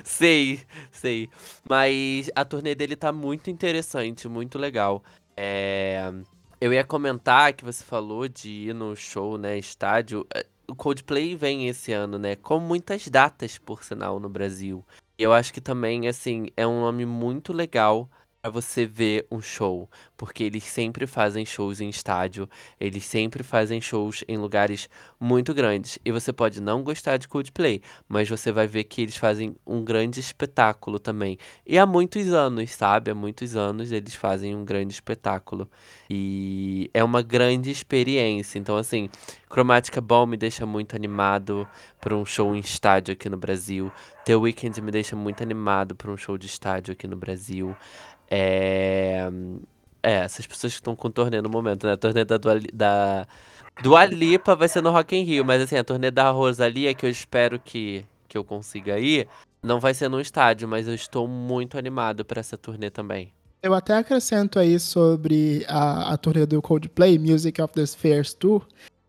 sei, 0.04 0.60
sei. 0.90 1.28
Mas 1.68 2.30
a 2.34 2.44
turnê 2.44 2.74
dele 2.74 2.96
tá 2.96 3.12
muito 3.12 3.50
interessante, 3.50 4.28
muito 4.28 4.58
legal. 4.58 5.02
É... 5.36 6.12
Eu 6.60 6.72
ia 6.72 6.82
comentar 6.82 7.52
que 7.52 7.64
você 7.64 7.84
falou 7.84 8.26
de 8.26 8.48
ir 8.48 8.74
no 8.74 8.96
show, 8.96 9.38
né, 9.38 9.56
estádio. 9.56 10.26
É, 10.34 10.44
o 10.66 10.74
Coldplay 10.74 11.36
vem 11.36 11.68
esse 11.68 11.92
ano, 11.92 12.18
né, 12.18 12.34
com 12.34 12.58
muitas 12.58 13.06
datas, 13.08 13.58
por 13.58 13.84
sinal, 13.84 14.18
no 14.18 14.28
Brasil. 14.28 14.84
Eu 15.16 15.32
acho 15.32 15.52
que 15.52 15.60
também, 15.60 16.08
assim, 16.08 16.48
é 16.56 16.66
um 16.66 16.80
nome 16.80 17.06
muito 17.06 17.52
legal 17.52 18.08
para 18.40 18.50
você 18.50 18.86
ver 18.86 19.26
um 19.30 19.40
show, 19.40 19.90
porque 20.16 20.44
eles 20.44 20.62
sempre 20.62 21.06
fazem 21.06 21.44
shows 21.44 21.80
em 21.80 21.88
estádio, 21.88 22.48
eles 22.78 23.04
sempre 23.04 23.42
fazem 23.42 23.80
shows 23.80 24.22
em 24.28 24.36
lugares 24.36 24.88
muito 25.18 25.52
grandes. 25.52 25.98
E 26.04 26.12
você 26.12 26.32
pode 26.32 26.60
não 26.60 26.82
gostar 26.82 27.16
de 27.16 27.26
Coldplay, 27.26 27.82
mas 28.08 28.28
você 28.28 28.52
vai 28.52 28.66
ver 28.66 28.84
que 28.84 29.02
eles 29.02 29.16
fazem 29.16 29.56
um 29.66 29.84
grande 29.84 30.20
espetáculo 30.20 31.00
também. 31.00 31.36
E 31.66 31.78
há 31.78 31.84
muitos 31.84 32.32
anos, 32.32 32.70
sabe? 32.70 33.10
Há 33.10 33.14
muitos 33.14 33.56
anos 33.56 33.90
eles 33.90 34.14
fazem 34.14 34.54
um 34.54 34.64
grande 34.64 34.92
espetáculo. 34.92 35.68
E 36.08 36.90
é 36.94 37.02
uma 37.02 37.22
grande 37.22 37.70
experiência. 37.70 38.58
Então, 38.58 38.76
assim, 38.76 39.10
Chromatica 39.50 40.00
Ball 40.00 40.26
me 40.26 40.36
deixa 40.36 40.64
muito 40.64 40.94
animado 40.94 41.68
para 42.00 42.16
um 42.16 42.24
show 42.24 42.54
em 42.54 42.60
estádio 42.60 43.12
aqui 43.12 43.28
no 43.28 43.36
Brasil. 43.36 43.90
The 44.24 44.36
Weeknd 44.36 44.80
me 44.80 44.90
deixa 44.90 45.16
muito 45.16 45.42
animado 45.42 45.94
para 45.94 46.10
um 46.10 46.16
show 46.16 46.38
de 46.38 46.46
estádio 46.46 46.92
aqui 46.92 47.06
no 47.06 47.16
Brasil. 47.16 47.74
É, 48.30 49.28
é 50.02 50.12
essas 50.12 50.46
pessoas 50.46 50.72
que 50.72 50.80
estão 50.80 50.94
com 50.94 51.10
turnê 51.10 51.40
no 51.40 51.48
momento, 51.48 51.86
né? 51.86 51.94
A 51.94 51.96
turnê 51.96 52.24
da, 52.24 52.36
Dua, 52.36 52.60
da 52.72 53.26
Dua 53.82 54.04
Lipa 54.04 54.54
vai 54.56 54.68
ser 54.68 54.82
no 54.82 54.90
Rock 54.90 55.16
in 55.16 55.22
Rio, 55.22 55.44
mas 55.44 55.62
assim, 55.62 55.76
a 55.76 55.84
turnê 55.84 56.10
da 56.10 56.30
Rosalia, 56.30 56.94
que 56.94 57.06
eu 57.06 57.10
espero 57.10 57.58
que, 57.58 58.04
que 58.28 58.36
eu 58.36 58.44
consiga 58.44 58.98
ir, 58.98 59.28
não 59.62 59.80
vai 59.80 59.94
ser 59.94 60.08
no 60.08 60.20
estádio, 60.20 60.68
mas 60.68 60.88
eu 60.88 60.94
estou 60.94 61.26
muito 61.28 61.78
animado 61.78 62.24
para 62.24 62.40
essa 62.40 62.56
turnê 62.56 62.90
também. 62.90 63.32
Eu 63.62 63.74
até 63.74 63.96
acrescento 63.96 64.58
aí 64.58 64.78
sobre 64.78 65.64
a, 65.68 66.12
a 66.12 66.16
turnê 66.16 66.46
do 66.46 66.62
Coldplay, 66.62 67.18
Music 67.18 67.60
of 67.60 67.74
the 67.74 67.84
Spheres 67.84 68.32
Tour, 68.32 68.66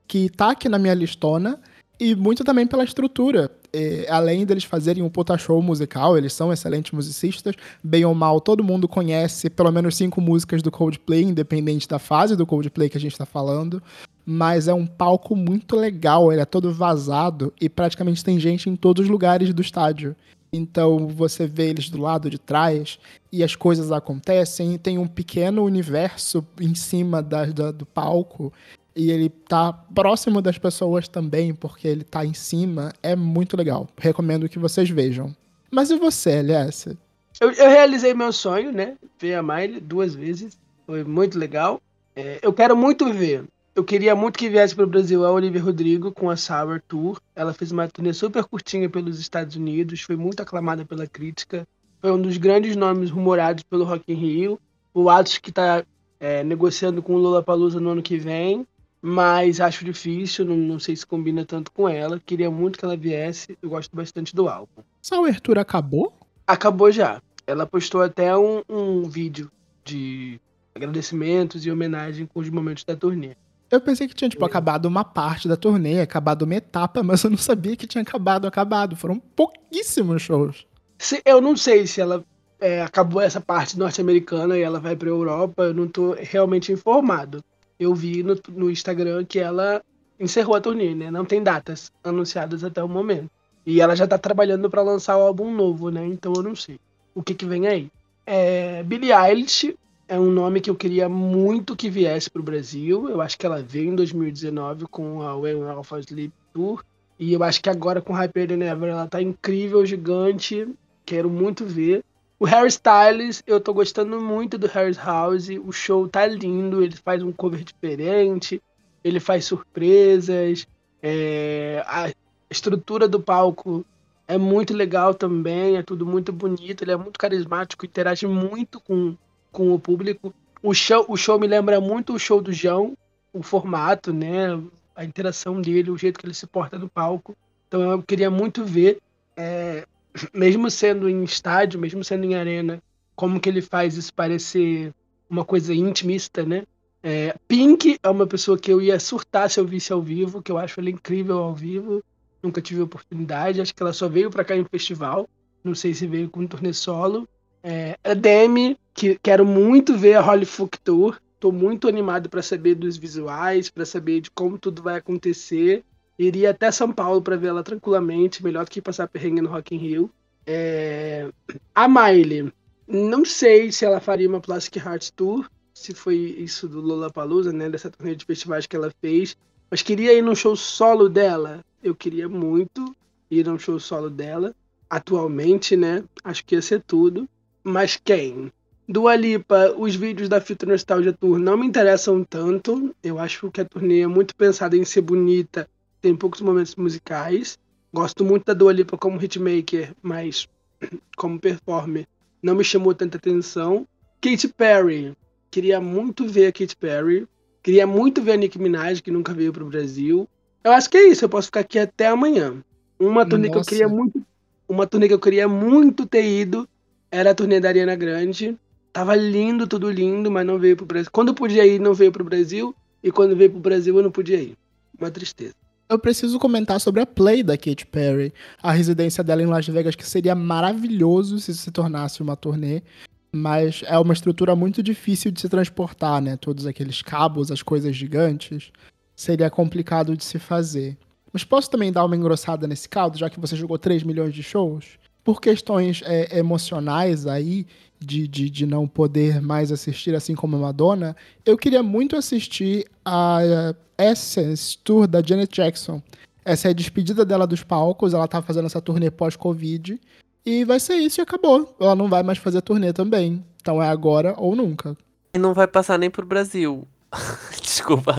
que 0.07 0.29
tá 0.29 0.51
aqui 0.51 0.67
na 0.67 0.79
minha 0.79 0.93
listona, 0.93 1.59
e 1.99 2.15
muito 2.15 2.43
também 2.43 2.65
pela 2.65 2.83
estrutura. 2.83 3.51
E, 3.73 4.05
além 4.07 4.45
deles 4.45 4.63
fazerem 4.63 5.03
um 5.03 5.09
puta 5.09 5.37
show 5.37 5.61
musical, 5.61 6.17
eles 6.17 6.33
são 6.33 6.51
excelentes 6.51 6.91
musicistas. 6.91 7.55
Bem 7.83 8.05
ou 8.05 8.15
mal, 8.15 8.41
todo 8.41 8.63
mundo 8.63 8.87
conhece 8.87 9.49
pelo 9.49 9.71
menos 9.71 9.95
cinco 9.95 10.19
músicas 10.19 10.61
do 10.61 10.71
Coldplay, 10.71 11.23
independente 11.23 11.87
da 11.87 11.99
fase 11.99 12.35
do 12.35 12.45
Coldplay 12.45 12.89
que 12.89 12.97
a 12.97 13.01
gente 13.01 13.11
está 13.11 13.25
falando. 13.25 13.81
Mas 14.25 14.67
é 14.67 14.73
um 14.73 14.85
palco 14.85 15.35
muito 15.35 15.75
legal, 15.75 16.31
ele 16.31 16.41
é 16.41 16.45
todo 16.45 16.71
vazado 16.71 17.51
e 17.59 17.67
praticamente 17.67 18.23
tem 18.23 18.39
gente 18.39 18.69
em 18.69 18.75
todos 18.75 19.05
os 19.05 19.09
lugares 19.09 19.53
do 19.53 19.61
estádio. 19.61 20.15
Então 20.51 21.07
você 21.07 21.45
vê 21.45 21.69
eles 21.69 21.89
do 21.89 22.01
lado 22.01 22.29
de 22.29 22.39
trás 22.39 22.99
e 23.31 23.43
as 23.43 23.55
coisas 23.55 23.91
acontecem. 23.91 24.73
E 24.73 24.77
tem 24.77 24.97
um 24.97 25.07
pequeno 25.07 25.63
universo 25.63 26.45
em 26.59 26.73
cima 26.73 27.21
da, 27.21 27.45
da, 27.45 27.71
do 27.71 27.85
palco 27.85 28.51
e 28.99 29.11
ele 29.11 29.29
tá 29.29 29.71
próximo 29.71 30.41
das 30.41 30.57
pessoas 30.57 31.07
também, 31.07 31.53
porque 31.53 31.87
ele 31.87 32.03
tá 32.03 32.25
em 32.25 32.33
cima, 32.33 32.91
é 33.01 33.15
muito 33.15 33.55
legal. 33.55 33.87
Recomendo 33.97 34.49
que 34.49 34.59
vocês 34.59 34.89
vejam. 34.89 35.35
Mas 35.71 35.89
e 35.89 35.97
você, 35.97 36.31
LS? 36.31 36.97
Eu, 37.39 37.51
eu 37.51 37.69
realizei 37.69 38.13
meu 38.13 38.33
sonho, 38.33 38.71
né? 38.71 38.95
Ver 39.19 39.35
a 39.35 39.43
Miley 39.43 39.79
duas 39.79 40.13
vezes. 40.13 40.57
Foi 40.85 41.03
muito 41.03 41.37
legal. 41.37 41.81
É, 42.15 42.39
eu 42.41 42.51
quero 42.51 42.75
muito 42.75 43.11
ver 43.13 43.45
eu 43.79 43.83
queria 43.85 44.13
muito 44.13 44.37
que 44.37 44.49
viesse 44.49 44.75
para 44.75 44.83
o 44.83 44.87
Brasil 44.87 45.25
a 45.25 45.31
Olivia 45.31 45.61
Rodrigo 45.61 46.11
com 46.11 46.29
a 46.29 46.35
Sour 46.35 46.81
Tour. 46.85 47.17
Ela 47.33 47.53
fez 47.53 47.71
uma 47.71 47.87
turnê 47.87 48.11
super 48.11 48.43
curtinha 48.43 48.89
pelos 48.89 49.21
Estados 49.21 49.55
Unidos, 49.55 50.01
foi 50.01 50.17
muito 50.17 50.41
aclamada 50.41 50.83
pela 50.83 51.07
crítica. 51.07 51.65
Foi 52.01 52.11
um 52.11 52.21
dos 52.21 52.35
grandes 52.35 52.75
nomes 52.75 53.09
rumorados 53.09 53.63
pelo 53.63 53.85
Rock 53.85 54.03
in 54.11 54.15
Rio. 54.15 54.59
O 54.93 55.09
Atos 55.09 55.37
que 55.37 55.49
está 55.49 55.85
é, 56.19 56.43
negociando 56.43 57.01
com 57.01 57.15
o 57.15 57.17
Lollapalooza 57.17 57.79
no 57.79 57.91
ano 57.91 58.01
que 58.01 58.17
vem, 58.17 58.67
mas 59.01 59.61
acho 59.61 59.85
difícil, 59.85 60.45
não, 60.45 60.57
não, 60.57 60.79
sei 60.79 60.95
se 60.95 61.05
combina 61.05 61.45
tanto 61.45 61.71
com 61.71 61.87
ela. 61.87 62.21
Queria 62.25 62.51
muito 62.51 62.77
que 62.77 62.85
ela 62.85 62.97
viesse, 62.97 63.57
eu 63.61 63.69
gosto 63.69 63.95
bastante 63.95 64.35
do 64.35 64.47
álbum. 64.47 64.81
Sour 65.01 65.39
Tour 65.39 65.57
acabou? 65.57 66.13
Acabou 66.45 66.91
já. 66.91 67.21
Ela 67.47 67.65
postou 67.65 68.01
até 68.01 68.35
um, 68.37 68.61
um 68.69 69.03
vídeo 69.03 69.49
de 69.83 70.39
agradecimentos 70.75 71.65
e 71.65 71.71
homenagem 71.71 72.25
com 72.25 72.39
os 72.39 72.49
momentos 72.49 72.83
da 72.83 72.95
turnê. 72.95 73.35
Eu 73.71 73.79
pensei 73.79 74.07
que 74.07 74.15
tinha, 74.15 74.29
tipo, 74.29 74.43
é. 74.43 74.47
acabado 74.47 74.85
uma 74.85 75.03
parte 75.03 75.47
da 75.47 75.55
turnê, 75.55 76.01
acabado 76.01 76.41
uma 76.43 76.55
etapa, 76.55 77.01
mas 77.03 77.23
eu 77.23 77.29
não 77.29 77.37
sabia 77.37 77.75
que 77.75 77.87
tinha 77.87 78.01
acabado, 78.01 78.47
acabado. 78.47 78.95
Foram 78.95 79.19
pouquíssimos 79.19 80.21
shows. 80.21 80.67
Se, 80.97 81.21
eu 81.25 81.39
não 81.39 81.55
sei 81.55 81.87
se 81.87 82.01
ela 82.01 82.23
é, 82.59 82.81
acabou 82.81 83.21
essa 83.21 83.39
parte 83.39 83.77
norte-americana 83.77 84.57
e 84.57 84.61
ela 84.61 84.79
vai 84.79 84.95
pra 84.95 85.09
Europa, 85.09 85.63
eu 85.63 85.73
não 85.73 85.87
tô 85.87 86.13
realmente 86.19 86.71
informado. 86.71 87.43
Eu 87.79 87.95
vi 87.95 88.23
no, 88.23 88.37
no 88.49 88.69
Instagram 88.69 89.23
que 89.25 89.39
ela 89.39 89.81
encerrou 90.19 90.55
a 90.55 90.61
turnê, 90.61 90.93
né? 90.93 91.09
Não 91.09 91.23
tem 91.23 91.41
datas 91.41 91.91
anunciadas 92.03 92.63
até 92.63 92.83
o 92.83 92.89
momento. 92.89 93.29
E 93.65 93.81
ela 93.81 93.95
já 93.95 94.07
tá 94.07 94.17
trabalhando 94.17 94.69
para 94.69 94.81
lançar 94.81 95.17
o 95.17 95.21
álbum 95.21 95.53
novo, 95.53 95.89
né? 95.89 96.05
Então 96.05 96.33
eu 96.35 96.43
não 96.43 96.55
sei 96.55 96.79
o 97.13 97.23
que 97.23 97.33
que 97.33 97.45
vem 97.45 97.67
aí. 97.67 97.89
É, 98.25 98.83
Billie 98.83 99.11
Eilish 99.11 99.75
é 100.07 100.19
um 100.19 100.31
nome 100.31 100.59
que 100.59 100.69
eu 100.69 100.75
queria 100.75 101.07
muito 101.07 101.75
que 101.75 101.89
viesse 101.89 102.29
para 102.29 102.41
o 102.41 102.45
Brasil. 102.45 103.09
Eu 103.09 103.21
acho 103.21 103.37
que 103.37 103.45
ela 103.45 103.61
veio 103.61 103.91
em 103.91 103.95
2019 103.95 104.85
com 104.87 105.21
a 105.21 105.35
When 105.35 105.63
Alpha 105.63 105.99
Sleep 105.99 106.33
Tour. 106.53 106.83
E 107.19 107.33
eu 107.33 107.43
acho 107.43 107.61
que 107.61 107.69
agora 107.69 108.01
com 108.01 108.13
Hyper 108.13 108.47
Than 108.47 108.63
Ever 108.63 108.89
ela 108.89 109.07
tá 109.07 109.21
incrível, 109.21 109.85
gigante. 109.85 110.67
Quero 111.05 111.29
muito 111.29 111.65
ver. 111.65 112.03
O 112.39 112.45
Harry 112.45 112.69
Styles, 112.69 113.43
eu 113.45 113.59
tô 113.59 113.73
gostando 113.73 114.21
muito 114.21 114.57
do 114.57 114.65
Harry's 114.67 114.97
House. 114.97 115.49
O 115.49 115.73
show 115.73 116.07
tá 116.07 116.25
lindo, 116.25 116.81
ele 116.81 116.95
faz 116.95 117.21
um 117.21 117.33
cover 117.33 117.63
diferente, 117.63 118.61
ele 119.03 119.19
faz 119.19 119.43
surpresas. 119.43 120.65
É, 121.03 121.83
a 121.85 122.11
estrutura 122.49 123.09
do 123.09 123.19
palco 123.19 123.85
é 124.25 124.37
muito 124.37 124.73
legal 124.73 125.13
também, 125.13 125.75
é 125.75 125.83
tudo 125.83 126.05
muito 126.05 126.31
bonito, 126.31 126.83
ele 126.83 126.91
é 126.91 126.95
muito 126.95 127.19
carismático, 127.19 127.85
interage 127.85 128.25
muito 128.25 128.79
com 128.79 129.15
com 129.51 129.73
o 129.73 129.79
público. 129.79 130.33
O 130.61 130.73
show, 130.73 131.05
o 131.07 131.17
show 131.17 131.39
me 131.39 131.47
lembra 131.47 131.81
muito 131.81 132.13
o 132.13 132.19
show 132.19 132.41
do 132.41 132.53
João, 132.53 132.97
o 133.33 133.41
formato, 133.41 134.13
né? 134.13 134.61
A 134.95 135.03
interação 135.03 135.61
dele, 135.61 135.91
o 135.91 135.97
jeito 135.97 136.19
que 136.19 136.25
ele 136.25 136.33
se 136.33 136.45
porta 136.47 136.77
no 136.77 136.89
palco. 136.89 137.35
Então 137.67 137.81
eu 137.81 138.03
queria 138.03 138.29
muito 138.29 138.63
ver, 138.63 138.99
é, 139.35 139.85
mesmo 140.33 140.69
sendo 140.69 141.09
em 141.09 141.23
estádio, 141.23 141.79
mesmo 141.79 142.03
sendo 142.03 142.25
em 142.25 142.35
arena, 142.35 142.81
como 143.15 143.39
que 143.39 143.49
ele 143.49 143.61
faz 143.61 143.97
isso 143.97 144.13
parecer 144.13 144.93
uma 145.29 145.45
coisa 145.45 145.73
intimista, 145.73 146.43
né? 146.43 146.63
É, 147.01 147.35
Pink 147.47 147.97
é 148.01 148.09
uma 148.09 148.27
pessoa 148.27 148.57
que 148.57 148.71
eu 148.71 148.81
ia 148.81 148.99
surtar 148.99 149.49
se 149.49 149.59
eu 149.59 149.65
visse 149.65 149.93
ao 149.93 150.01
vivo, 150.01 150.41
que 150.41 150.51
eu 150.51 150.57
acho 150.57 150.79
ela 150.79 150.89
incrível 150.89 151.37
ao 151.37 151.53
vivo. 151.53 152.03
Nunca 152.41 152.61
tive 152.61 152.81
oportunidade, 152.81 153.61
acho 153.61 153.73
que 153.73 153.81
ela 153.81 153.93
só 153.93 154.07
veio 154.07 154.29
para 154.29 154.43
cá 154.43 154.55
em 154.55 154.65
festival. 154.65 155.27
Não 155.63 155.75
sei 155.75 155.93
se 155.93 156.07
veio 156.07 156.29
com 156.29 156.41
um 156.41 156.47
turnê 156.47 156.73
solo. 156.73 157.27
É, 157.63 157.97
a 158.03 158.13
Demi, 158.13 158.77
que 158.93 159.19
quero 159.21 159.45
muito 159.45 159.97
ver 159.97 160.15
a 160.15 160.21
Holly 160.21 160.45
Folk 160.45 160.79
Tour. 160.79 161.19
Tô 161.39 161.51
muito 161.51 161.87
animado 161.87 162.29
para 162.29 162.41
saber 162.41 162.75
dos 162.75 162.97
visuais, 162.97 163.69
para 163.69 163.85
saber 163.85 164.21
de 164.21 164.31
como 164.31 164.57
tudo 164.57 164.81
vai 164.81 164.97
acontecer. 164.97 165.83
Iria 166.19 166.49
até 166.49 166.69
São 166.69 166.91
Paulo 166.91 167.21
para 167.21 167.37
vê-la 167.37 167.63
tranquilamente, 167.63 168.43
melhor 168.43 168.65
do 168.65 168.71
que 168.71 168.81
passar 168.81 169.07
perrengue 169.07 169.41
no 169.41 169.49
Rock 169.49 169.73
in 169.73 169.77
Rio. 169.77 170.11
É... 170.45 171.29
A 171.73 171.87
Miley, 171.87 172.51
não 172.85 173.23
sei 173.23 173.71
se 173.71 173.85
ela 173.85 174.01
faria 174.01 174.27
uma 174.27 174.41
Plastic 174.41 174.83
Hearts 174.83 175.11
Tour, 175.11 175.49
se 175.73 175.93
foi 175.93 176.17
isso 176.17 176.67
do 176.67 176.81
Lollapalooza, 176.81 177.53
né, 177.53 177.69
dessa 177.69 177.89
turnê 177.89 178.15
de 178.15 178.25
festivais 178.25 178.65
que 178.65 178.75
ela 178.75 178.91
fez, 178.99 179.37
mas 179.71 179.81
queria 179.81 180.11
ir 180.11 180.21
no 180.21 180.35
show 180.35 180.57
solo 180.57 181.07
dela. 181.07 181.63
Eu 181.81 181.95
queria 181.95 182.27
muito 182.27 182.93
ir 183.31 183.45
no 183.45 183.57
show 183.57 183.79
solo 183.79 184.09
dela. 184.09 184.53
Atualmente, 184.89 185.77
né, 185.77 186.03
acho 186.21 186.43
que 186.43 186.55
ia 186.55 186.61
ser 186.61 186.81
tudo. 186.81 187.29
Mas 187.63 187.95
quem? 187.95 188.51
Do 188.87 189.07
Alipa, 189.07 189.73
os 189.77 189.95
vídeos 189.95 190.27
da 190.27 190.41
Fita 190.41 190.65
Nostalgia 190.65 191.13
Tour 191.13 191.37
não 191.37 191.55
me 191.55 191.65
interessam 191.65 192.25
tanto. 192.25 192.93
Eu 193.01 193.19
acho 193.19 193.49
que 193.51 193.61
a 193.61 193.65
turnê 193.65 194.01
é 194.01 194.07
muito 194.07 194.35
pensada 194.35 194.75
em 194.75 194.83
ser 194.83 195.01
bonita, 195.01 195.69
tem 196.01 196.15
poucos 196.15 196.41
momentos 196.41 196.75
musicais. 196.75 197.57
Gosto 197.93 198.23
muito 198.23 198.45
da 198.45 198.53
Dua 198.53 198.71
Lipa 198.71 198.97
como 198.97 199.21
hitmaker, 199.21 199.93
mas 200.01 200.47
como 201.17 201.39
performer 201.39 202.07
não 202.41 202.55
me 202.55 202.63
chamou 202.63 202.93
tanta 202.93 203.17
atenção. 203.17 203.87
Katy 204.21 204.49
Perry, 204.49 205.13
queria 205.51 205.79
muito 205.79 206.27
ver 206.27 206.47
a 206.47 206.51
Katy 206.51 206.75
Perry. 206.75 207.27
Queria 207.61 207.85
muito 207.85 208.21
ver 208.21 208.33
a 208.33 208.37
Nicki 208.37 208.57
Minaj, 208.57 209.01
que 209.01 209.11
nunca 209.11 209.33
veio 209.33 209.51
para 209.51 209.63
o 209.63 209.67
Brasil. 209.67 210.27
Eu 210.63 210.71
acho 210.71 210.89
que 210.89 210.97
é 210.97 211.07
isso, 211.07 211.25
eu 211.25 211.29
posso 211.29 211.47
ficar 211.47 211.61
aqui 211.61 211.77
até 211.77 212.07
amanhã. 212.07 212.63
Uma 212.97 213.25
turnê 213.25 213.47
Nossa. 213.47 213.59
que 213.59 213.59
eu 213.59 213.69
queria 213.69 213.87
muito, 213.87 214.25
uma 214.67 214.87
turnê 214.87 215.07
que 215.07 215.13
eu 215.13 215.19
queria 215.19 215.47
muito 215.47 216.05
ter 216.05 216.25
ido 216.25 216.67
era 217.11 217.31
a 217.31 217.35
turnê 217.35 217.59
da 217.59 217.69
Ariana 217.69 217.95
Grande. 217.95 218.57
Tava 218.91 219.15
lindo, 219.15 219.67
tudo 219.67 219.89
lindo, 219.89 220.31
mas 220.31 220.45
não 220.45 220.57
veio 220.57 220.75
pro 220.75 220.85
Brasil. 220.85 221.09
Quando 221.11 221.29
eu 221.29 221.33
podia 221.33 221.65
ir, 221.65 221.79
não 221.79 221.93
veio 221.93 222.11
pro 222.11 222.23
Brasil. 222.23 222.75
E 223.03 223.11
quando 223.11 223.35
veio 223.35 223.51
pro 223.51 223.59
Brasil, 223.59 223.95
eu 223.95 224.03
não 224.03 224.11
podia 224.11 224.41
ir. 224.41 224.57
Uma 224.99 225.11
tristeza. 225.11 225.55
Eu 225.89 225.97
preciso 225.97 226.37
comentar 226.37 226.79
sobre 226.79 227.01
a 227.01 227.05
play 227.05 227.41
da 227.41 227.57
Katy 227.57 227.87
Perry. 227.87 228.31
A 228.61 228.71
residência 228.71 229.23
dela 229.23 229.41
em 229.41 229.47
Las 229.47 229.67
Vegas, 229.67 229.95
que 229.95 230.05
seria 230.05 230.35
maravilhoso 230.35 231.39
se 231.39 231.51
se 231.55 231.71
tornasse 231.71 232.21
uma 232.21 232.35
turnê. 232.35 232.83
Mas 233.31 233.81
é 233.87 233.97
uma 233.97 234.13
estrutura 234.13 234.55
muito 234.55 234.83
difícil 234.83 235.31
de 235.31 235.41
se 235.41 235.49
transportar, 235.49 236.21
né? 236.21 236.37
Todos 236.37 236.67
aqueles 236.67 237.01
cabos, 237.01 237.49
as 237.49 237.63
coisas 237.63 237.95
gigantes. 237.95 238.71
Seria 239.15 239.49
complicado 239.49 240.15
de 240.15 240.23
se 240.23 240.37
fazer. 240.37 240.95
Mas 241.33 241.43
posso 241.43 241.71
também 241.71 241.91
dar 241.91 242.05
uma 242.05 242.15
engrossada 242.15 242.67
nesse 242.67 242.87
caldo, 242.87 243.17
já 243.17 243.27
que 243.27 243.39
você 243.39 243.55
jogou 243.55 243.79
3 243.79 244.03
milhões 244.03 244.35
de 244.35 244.43
shows? 244.43 244.98
Por 245.23 245.41
questões 245.41 246.01
é, 246.05 246.37
emocionais 246.37 247.27
aí, 247.27 247.65
de, 247.99 248.27
de, 248.27 248.49
de, 248.49 248.65
não 248.65 248.87
poder 248.87 249.41
mais 249.41 249.71
assistir, 249.71 250.15
assim 250.15 250.33
como 250.33 250.55
a 250.55 250.59
Madonna, 250.59 251.15
eu 251.45 251.57
queria 251.57 251.83
muito 251.83 252.15
assistir 252.15 252.85
a 253.03 253.73
Essence 253.97 254.77
Tour 254.77 255.05
da 255.05 255.21
Janet 255.21 255.53
Jackson. 255.53 256.01
Essa 256.45 256.69
é 256.69 256.71
a 256.71 256.73
despedida 256.73 257.25
dela 257.25 257.45
dos 257.45 257.61
palcos, 257.61 258.13
ela 258.13 258.27
tá 258.27 258.41
fazendo 258.41 258.65
essa 258.65 258.81
turnê 258.81 259.11
pós-Covid. 259.11 259.99
E 260.45 260.63
vai 260.63 260.79
ser 260.79 260.95
isso 260.95 261.19
e 261.19 261.21
acabou. 261.21 261.75
Ela 261.79 261.95
não 261.95 262.09
vai 262.09 262.23
mais 262.23 262.37
fazer 262.37 262.61
turnê 262.61 262.93
também. 262.93 263.43
Então 263.61 263.83
é 263.83 263.89
agora 263.89 264.33
ou 264.37 264.55
nunca. 264.55 264.97
E 265.33 265.37
não 265.37 265.53
vai 265.53 265.67
passar 265.67 265.99
nem 265.99 266.09
pro 266.09 266.25
Brasil. 266.25 266.87
Desculpa. 267.61 268.15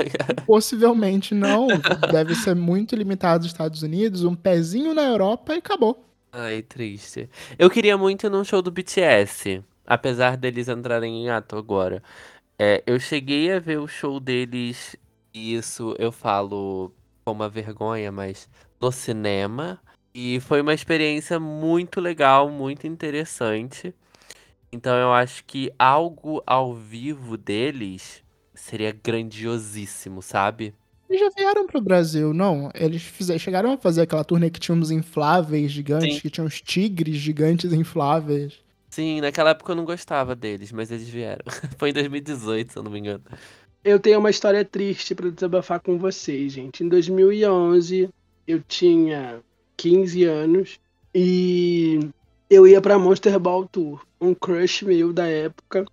Possivelmente 0.47 1.35
não. 1.35 1.67
Deve 2.11 2.35
ser 2.35 2.55
muito 2.55 2.95
limitado 2.95 3.45
aos 3.45 3.47
Estados 3.47 3.83
Unidos, 3.83 4.25
um 4.25 4.35
pezinho 4.35 4.95
na 4.95 5.03
Europa 5.03 5.55
e 5.55 5.59
acabou. 5.59 6.10
Ai, 6.33 6.63
triste. 6.63 7.29
Eu 7.59 7.69
queria 7.71 7.99
muito 7.99 8.27
ir 8.27 8.31
num 8.31 8.45
show 8.45 8.63
do 8.63 8.71
BTS, 8.71 9.65
apesar 9.87 10.37
deles 10.37 10.69
entrarem 10.69 11.25
em 11.25 11.31
ato 11.31 11.57
agora. 11.57 12.03
É, 12.59 12.83
eu 12.87 13.01
cheguei 13.01 13.53
a 13.53 13.59
ver 13.61 13.79
o 13.81 13.89
show 13.89 14.21
deles, 14.21 14.97
e 15.35 15.55
isso 15.55 15.95
eu 15.99 16.13
falo 16.13 16.93
com 17.25 17.33
uma 17.33 17.49
vergonha, 17.49 18.13
mas 18.13 18.49
no 18.81 18.93
cinema. 18.93 19.81
E 20.15 20.41
foi 20.41 20.61
uma 20.63 20.75
experiência 20.75 21.41
muito 21.41 22.01
legal, 22.01 22.49
muito 22.51 22.87
interessante. 22.87 23.95
Então 24.73 24.97
eu 24.97 25.13
acho 25.13 25.45
que 25.45 25.73
algo 25.79 26.43
ao 26.47 26.75
vivo 26.75 27.37
deles 27.37 28.25
seria 28.55 28.93
grandiosíssimo, 28.93 30.23
sabe? 30.23 30.75
Eles 31.11 31.21
já 31.21 31.31
vieram 31.37 31.67
pro 31.67 31.81
Brasil, 31.81 32.33
não? 32.33 32.71
Eles 32.73 33.03
fizeram, 33.03 33.39
chegaram 33.41 33.73
a 33.73 33.77
fazer 33.77 34.03
aquela 34.03 34.23
turnê 34.23 34.49
que 34.49 34.61
tinha 34.61 34.77
uns 34.77 34.93
infláveis 34.93 35.73
gigantes, 35.73 36.15
Sim. 36.15 36.21
que 36.21 36.31
tinha 36.31 36.47
uns 36.47 36.63
tigres 36.63 37.17
gigantes 37.17 37.73
infláveis. 37.73 38.61
Sim, 38.89 39.21
naquela 39.21 39.51
época 39.51 39.73
eu 39.73 39.77
não 39.77 39.85
gostava 39.85 40.37
deles, 40.37 40.71
mas 40.71 40.89
eles 40.93 41.09
vieram. 41.09 41.45
Foi 41.77 41.91
em 41.91 41.93
2018, 41.93 42.73
se 42.73 42.79
eu 42.79 42.85
não 42.85 42.93
me 42.93 43.01
engano. 43.01 43.25
Eu 43.83 43.99
tenho 43.99 44.21
uma 44.21 44.31
história 44.31 44.65
triste 44.65 45.13
para 45.13 45.31
desabafar 45.31 45.81
com 45.81 45.99
vocês, 45.99 46.53
gente. 46.53 46.85
Em 46.85 46.89
2011, 46.89 48.09
eu 48.47 48.63
tinha 48.69 49.41
15 49.77 50.25
anos 50.25 50.79
e 51.13 52.09
eu 52.49 52.69
ia 52.69 52.81
para 52.81 52.99
Monster 53.01 53.37
Ball 53.41 53.67
Tour, 53.67 54.07
um 54.21 54.33
crush 54.33 54.85
meu 54.85 55.13
da 55.13 55.27
época 55.27 55.85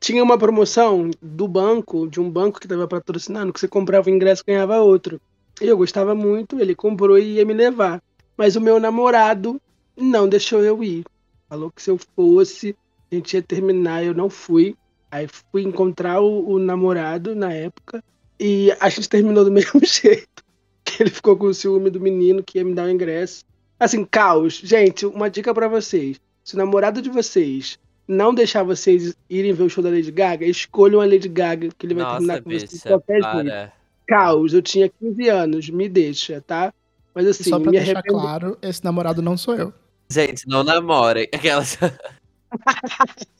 tinha 0.00 0.22
uma 0.22 0.38
promoção 0.38 1.10
do 1.20 1.48
banco, 1.48 2.06
de 2.06 2.20
um 2.20 2.30
banco 2.30 2.60
que 2.60 2.66
estava 2.66 2.86
patrocinando, 2.86 3.52
que 3.52 3.60
você 3.60 3.68
comprava 3.68 4.08
o 4.08 4.12
ingresso 4.12 4.42
e 4.46 4.52
ganhava 4.52 4.80
outro. 4.80 5.20
Eu 5.60 5.76
gostava 5.76 6.14
muito, 6.14 6.60
ele 6.60 6.74
comprou 6.74 7.18
e 7.18 7.34
ia 7.34 7.44
me 7.44 7.54
levar. 7.54 8.02
Mas 8.36 8.56
o 8.56 8.60
meu 8.60 8.78
namorado 8.78 9.60
não 9.96 10.28
deixou 10.28 10.62
eu 10.62 10.84
ir. 10.84 11.04
Falou 11.48 11.70
que 11.70 11.82
se 11.82 11.90
eu 11.90 11.98
fosse, 12.14 12.76
a 13.10 13.14
gente 13.14 13.34
ia 13.34 13.42
terminar, 13.42 14.04
eu 14.04 14.12
não 14.12 14.28
fui. 14.28 14.76
Aí 15.10 15.26
fui 15.28 15.62
encontrar 15.62 16.20
o, 16.20 16.50
o 16.50 16.58
namorado 16.58 17.34
na 17.34 17.52
época 17.52 18.02
E 18.38 18.74
a 18.80 18.88
gente 18.88 19.08
terminou 19.08 19.44
do 19.44 19.50
mesmo 19.52 19.80
jeito. 19.82 20.44
Que 20.84 21.02
ele 21.02 21.10
ficou 21.10 21.36
com 21.36 21.46
o 21.46 21.54
ciúme 21.54 21.90
do 21.90 22.00
menino 22.00 22.42
que 22.42 22.58
ia 22.58 22.64
me 22.64 22.74
dar 22.74 22.86
o 22.86 22.90
ingresso. 22.90 23.44
Assim, 23.78 24.04
caos. 24.04 24.60
Gente, 24.62 25.06
uma 25.06 25.30
dica 25.30 25.54
para 25.54 25.68
vocês. 25.68 26.20
Se 26.44 26.54
o 26.54 26.58
namorado 26.58 27.00
de 27.00 27.08
vocês 27.08 27.78
não 28.08 28.34
deixar 28.34 28.62
vocês 28.62 29.16
irem 29.28 29.52
ver 29.52 29.64
o 29.64 29.68
show 29.70 29.82
da 29.82 29.90
Lady 29.90 30.10
Gaga, 30.10 30.46
escolham 30.46 31.00
a 31.00 31.06
Lady 31.06 31.28
Gaga, 31.28 31.68
que 31.76 31.86
ele 31.86 31.94
vai 31.94 32.04
Nossa, 32.04 32.16
terminar 32.18 32.42
com 32.42 32.50
vocês 32.50 32.62
de 32.64 32.76
bicha, 32.76 32.88
qualquer 32.88 33.22
jeito. 33.22 33.30
para. 33.32 33.72
Caos, 34.06 34.54
eu 34.54 34.62
tinha 34.62 34.88
15 34.88 35.28
anos, 35.28 35.68
me 35.70 35.88
deixa, 35.88 36.40
tá? 36.40 36.72
Mas 37.14 37.26
E 37.26 37.30
assim, 37.30 37.50
só 37.50 37.58
pra 37.58 37.72
me 37.72 37.78
deixar 37.78 37.94
arrependo. 37.98 38.20
claro, 38.20 38.58
esse 38.62 38.84
namorado 38.84 39.20
não 39.20 39.36
sou 39.36 39.56
eu. 39.56 39.72
Gente, 40.08 40.46
não 40.46 40.62
namorem. 40.62 41.28
Aquelas... 41.32 41.76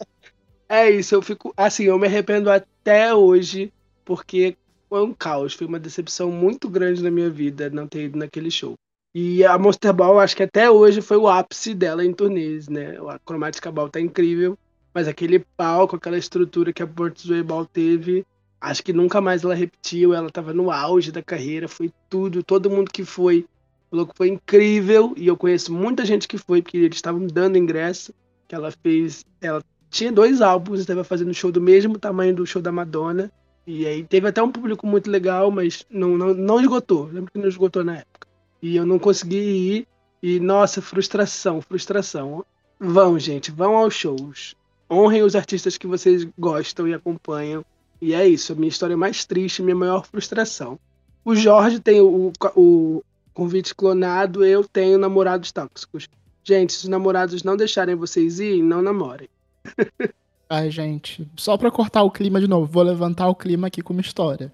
É 0.68 0.90
isso, 0.90 1.14
eu 1.14 1.22
fico. 1.22 1.54
Assim, 1.56 1.84
eu 1.84 1.98
me 1.98 2.06
arrependo 2.06 2.50
até 2.50 3.14
hoje, 3.14 3.72
porque 4.04 4.56
foi 4.88 5.02
um 5.04 5.14
caos, 5.14 5.54
foi 5.54 5.66
uma 5.66 5.78
decepção 5.78 6.30
muito 6.30 6.68
grande 6.68 7.02
na 7.02 7.10
minha 7.10 7.30
vida 7.30 7.70
não 7.70 7.86
ter 7.86 8.06
ido 8.06 8.18
naquele 8.18 8.50
show. 8.50 8.74
E 9.18 9.42
a 9.46 9.56
Monster 9.56 9.94
Ball, 9.94 10.20
acho 10.20 10.36
que 10.36 10.42
até 10.42 10.70
hoje 10.70 11.00
foi 11.00 11.16
o 11.16 11.26
ápice 11.26 11.72
dela 11.72 12.04
em 12.04 12.12
turnês, 12.12 12.68
né? 12.68 12.98
A 13.08 13.18
Chromatica 13.18 13.72
Ball 13.72 13.88
tá 13.88 13.98
incrível, 13.98 14.58
mas 14.92 15.08
aquele 15.08 15.38
palco, 15.56 15.96
aquela 15.96 16.18
estrutura 16.18 16.70
que 16.70 16.82
a 16.82 16.86
Portisway 16.86 17.42
Ball 17.42 17.64
teve, 17.64 18.26
acho 18.60 18.82
que 18.82 18.92
nunca 18.92 19.18
mais 19.18 19.42
ela 19.42 19.54
repetiu. 19.54 20.12
Ela 20.12 20.28
tava 20.28 20.52
no 20.52 20.70
auge 20.70 21.10
da 21.10 21.22
carreira, 21.22 21.66
foi 21.66 21.90
tudo. 22.10 22.42
Todo 22.42 22.68
mundo 22.68 22.90
que 22.92 23.06
foi 23.06 23.46
falou 23.90 24.06
que 24.06 24.14
foi 24.14 24.28
incrível, 24.28 25.14
e 25.16 25.26
eu 25.26 25.34
conheço 25.34 25.72
muita 25.72 26.04
gente 26.04 26.28
que 26.28 26.36
foi, 26.36 26.60
porque 26.60 26.76
eles 26.76 26.98
estavam 26.98 27.26
dando 27.26 27.56
ingresso, 27.56 28.12
que 28.46 28.54
ela 28.54 28.70
fez. 28.70 29.24
Ela 29.40 29.64
tinha 29.88 30.12
dois 30.12 30.42
álbuns, 30.42 30.80
estava 30.80 31.04
fazendo 31.04 31.32
show 31.32 31.50
do 31.50 31.62
mesmo 31.62 31.98
tamanho 31.98 32.34
do 32.34 32.44
show 32.44 32.60
da 32.60 32.70
Madonna. 32.70 33.32
E 33.66 33.86
aí 33.86 34.04
teve 34.04 34.28
até 34.28 34.42
um 34.42 34.52
público 34.52 34.86
muito 34.86 35.10
legal, 35.10 35.50
mas 35.50 35.86
não, 35.88 36.18
não, 36.18 36.34
não 36.34 36.60
esgotou. 36.60 37.06
Lembro 37.10 37.32
que 37.32 37.38
não 37.38 37.48
esgotou 37.48 37.82
na 37.82 37.96
época. 38.00 38.25
E 38.62 38.76
eu 38.76 38.86
não 38.86 38.98
consegui 38.98 39.36
ir. 39.36 39.88
E, 40.22 40.40
nossa, 40.40 40.80
frustração, 40.82 41.60
frustração. 41.60 42.44
Vão, 42.78 43.18
gente, 43.18 43.50
vão 43.50 43.76
aos 43.76 43.94
shows. 43.94 44.54
Honrem 44.90 45.22
os 45.22 45.34
artistas 45.34 45.76
que 45.76 45.86
vocês 45.86 46.26
gostam 46.38 46.86
e 46.86 46.94
acompanham. 46.94 47.64
E 48.00 48.12
é 48.12 48.26
isso, 48.26 48.52
a 48.52 48.56
minha 48.56 48.68
história 48.68 48.96
mais 48.96 49.24
triste, 49.24 49.62
minha 49.62 49.76
maior 49.76 50.06
frustração. 50.06 50.78
O 51.24 51.34
Jorge 51.34 51.80
tem 51.80 52.00
o, 52.00 52.32
o 52.54 53.02
convite 53.32 53.74
clonado, 53.74 54.44
eu 54.44 54.64
tenho 54.64 54.98
namorados 54.98 55.50
tóxicos. 55.50 56.08
Gente, 56.44 56.72
se 56.72 56.84
os 56.84 56.88
namorados 56.88 57.42
não 57.42 57.56
deixarem 57.56 57.94
vocês 57.94 58.38
ir, 58.38 58.62
não 58.62 58.80
namorem. 58.80 59.28
Ai, 60.48 60.70
gente, 60.70 61.26
só 61.36 61.56
pra 61.56 61.72
cortar 61.72 62.04
o 62.04 62.10
clima 62.10 62.40
de 62.40 62.46
novo, 62.46 62.70
vou 62.70 62.84
levantar 62.84 63.28
o 63.28 63.34
clima 63.34 63.66
aqui 63.66 63.82
com 63.82 63.92
uma 63.92 64.00
história. 64.00 64.52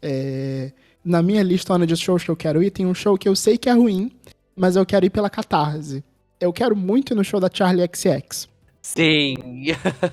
É, 0.00 0.72
Na 1.06 1.22
minha 1.22 1.40
lista 1.40 1.78
de 1.86 1.96
shows 1.96 2.24
que 2.24 2.30
eu 2.32 2.34
quero 2.34 2.60
ir, 2.60 2.72
tem 2.72 2.84
um 2.84 2.92
show 2.92 3.16
que 3.16 3.28
eu 3.28 3.36
sei 3.36 3.56
que 3.56 3.68
é 3.68 3.72
ruim, 3.72 4.10
mas 4.56 4.74
eu 4.74 4.84
quero 4.84 5.06
ir 5.06 5.10
pela 5.10 5.30
Catarse. 5.30 6.02
Eu 6.40 6.52
quero 6.52 6.74
muito 6.74 7.12
ir 7.12 7.14
no 7.14 7.22
show 7.22 7.38
da 7.38 7.48
Charlie 7.48 7.88
XX. 7.88 8.48
Sim. 8.82 9.36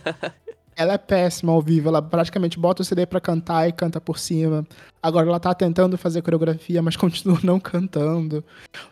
Ela 0.78 0.94
é 0.94 0.98
péssima 1.00 1.52
ao 1.52 1.62
vivo, 1.62 1.88
ela 1.88 2.02
praticamente 2.02 2.58
bota 2.58 2.82
o 2.82 2.86
CD 2.86 3.06
pra 3.06 3.22
cantar 3.22 3.70
e 3.70 3.72
canta 3.72 4.02
por 4.02 4.18
cima. 4.18 4.66
Agora 5.04 5.28
ela 5.28 5.40
tá 5.40 5.54
tentando 5.54 6.00
fazer 6.00 6.24
coreografia, 6.24 6.82
mas 6.82 6.96
continua 6.98 7.40
não 7.44 7.60
cantando. 7.60 8.44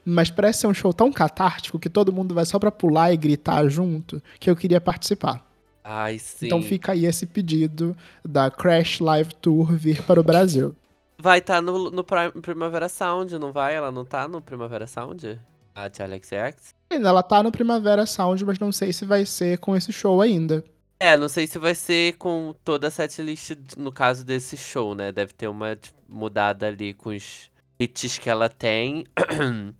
Mas 0.05 0.29
parece 0.29 0.59
ser 0.59 0.67
um 0.67 0.75
show 0.75 0.93
tão 0.93 1.11
catártico 1.11 1.79
que 1.79 1.89
todo 1.89 2.13
mundo 2.13 2.35
vai 2.35 2.45
só 2.45 2.59
pra 2.59 2.71
pular 2.71 3.11
e 3.11 3.17
gritar 3.17 3.67
junto, 3.67 4.21
que 4.39 4.47
eu 4.47 4.55
queria 4.55 4.79
participar. 4.79 5.43
Ai, 5.83 6.19
sim. 6.19 6.45
Então 6.45 6.61
fica 6.61 6.91
aí 6.91 7.07
esse 7.07 7.25
pedido 7.25 7.97
da 8.23 8.51
Crash 8.51 8.99
Live 8.99 9.33
Tour 9.41 9.73
vir 9.73 10.03
para 10.03 10.19
o 10.19 10.23
Brasil. 10.23 10.75
Vai 11.21 11.37
estar 11.37 11.61
no, 11.61 11.91
no 11.91 12.03
Pri- 12.03 12.31
Primavera 12.41 12.89
Sound, 12.89 13.37
não 13.37 13.51
vai? 13.51 13.75
Ela 13.75 13.91
não 13.91 14.03
tá 14.03 14.27
no 14.27 14.41
Primavera 14.41 14.87
Sound? 14.87 15.39
A 15.75 15.87
XX? 15.87 16.73
Ainda 16.89 17.09
Ela 17.09 17.21
tá 17.23 17.43
no 17.43 17.51
Primavera 17.51 18.05
Sound, 18.05 18.43
mas 18.43 18.57
não 18.59 18.71
sei 18.71 18.91
se 18.91 19.05
vai 19.05 19.25
ser 19.25 19.59
com 19.59 19.75
esse 19.75 19.93
show 19.93 20.19
ainda. 20.19 20.63
É, 20.99 21.17
não 21.17 21.29
sei 21.29 21.47
se 21.47 21.57
vai 21.57 21.73
ser 21.73 22.13
com 22.17 22.53
toda 22.63 22.87
a 22.87 22.91
setlist 22.91 23.51
no 23.77 23.91
caso 23.91 24.23
desse 24.23 24.55
show, 24.57 24.93
né? 24.93 25.11
Deve 25.11 25.33
ter 25.33 25.47
uma 25.47 25.75
tipo, 25.75 25.97
mudada 26.07 26.67
ali 26.67 26.93
com 26.93 27.09
os 27.09 27.49
hits 27.79 28.17
que 28.17 28.29
ela 28.29 28.49
tem. 28.49 29.05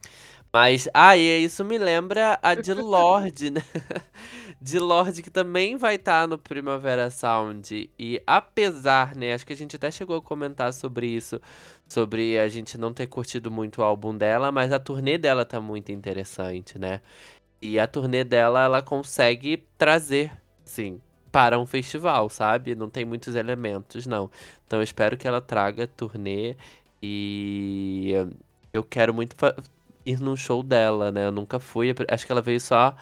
Mas, 0.53 0.87
ah, 0.93 1.15
e 1.15 1.43
isso 1.45 1.63
me 1.63 1.77
lembra 1.77 2.39
a 2.41 2.55
de 2.55 2.73
Lorde, 2.75 3.51
né? 3.51 3.63
De 4.61 4.77
Lorde, 4.77 5.23
que 5.23 5.31
também 5.31 5.75
vai 5.75 5.95
estar 5.95 6.27
no 6.27 6.37
Primavera 6.37 7.09
Sound. 7.09 7.89
E 7.97 8.21
apesar, 8.27 9.15
né? 9.15 9.33
Acho 9.33 9.45
que 9.45 9.53
a 9.53 9.57
gente 9.57 9.75
até 9.75 9.89
chegou 9.89 10.15
a 10.17 10.21
comentar 10.21 10.71
sobre 10.71 11.07
isso. 11.07 11.41
Sobre 11.87 12.37
a 12.37 12.47
gente 12.47 12.77
não 12.77 12.93
ter 12.93 13.07
curtido 13.07 13.49
muito 13.49 13.81
o 13.81 13.83
álbum 13.83 14.15
dela, 14.15 14.51
mas 14.51 14.71
a 14.71 14.79
turnê 14.79 15.17
dela 15.17 15.43
tá 15.43 15.59
muito 15.59 15.91
interessante, 15.91 16.77
né? 16.77 17.01
E 17.59 17.79
a 17.79 17.87
turnê 17.87 18.23
dela, 18.23 18.63
ela 18.63 18.81
consegue 18.83 19.63
trazer, 19.79 20.31
sim, 20.63 21.01
para 21.31 21.59
um 21.59 21.65
festival, 21.65 22.29
sabe? 22.29 22.75
Não 22.75 22.89
tem 22.89 23.03
muitos 23.03 23.35
elementos, 23.35 24.05
não. 24.05 24.29
Então 24.67 24.79
eu 24.79 24.83
espero 24.83 25.17
que 25.17 25.27
ela 25.27 25.41
traga 25.41 25.87
turnê 25.87 26.55
e 27.01 28.13
eu 28.71 28.83
quero 28.83 29.13
muito 29.13 29.35
ir 30.05 30.19
num 30.19 30.35
show 30.35 30.61
dela, 30.63 31.11
né? 31.11 31.25
Eu 31.25 31.31
nunca 31.31 31.59
fui, 31.59 31.93
acho 32.09 32.25
que 32.25 32.31
ela 32.31 32.41
veio 32.41 32.61
só 32.61 32.95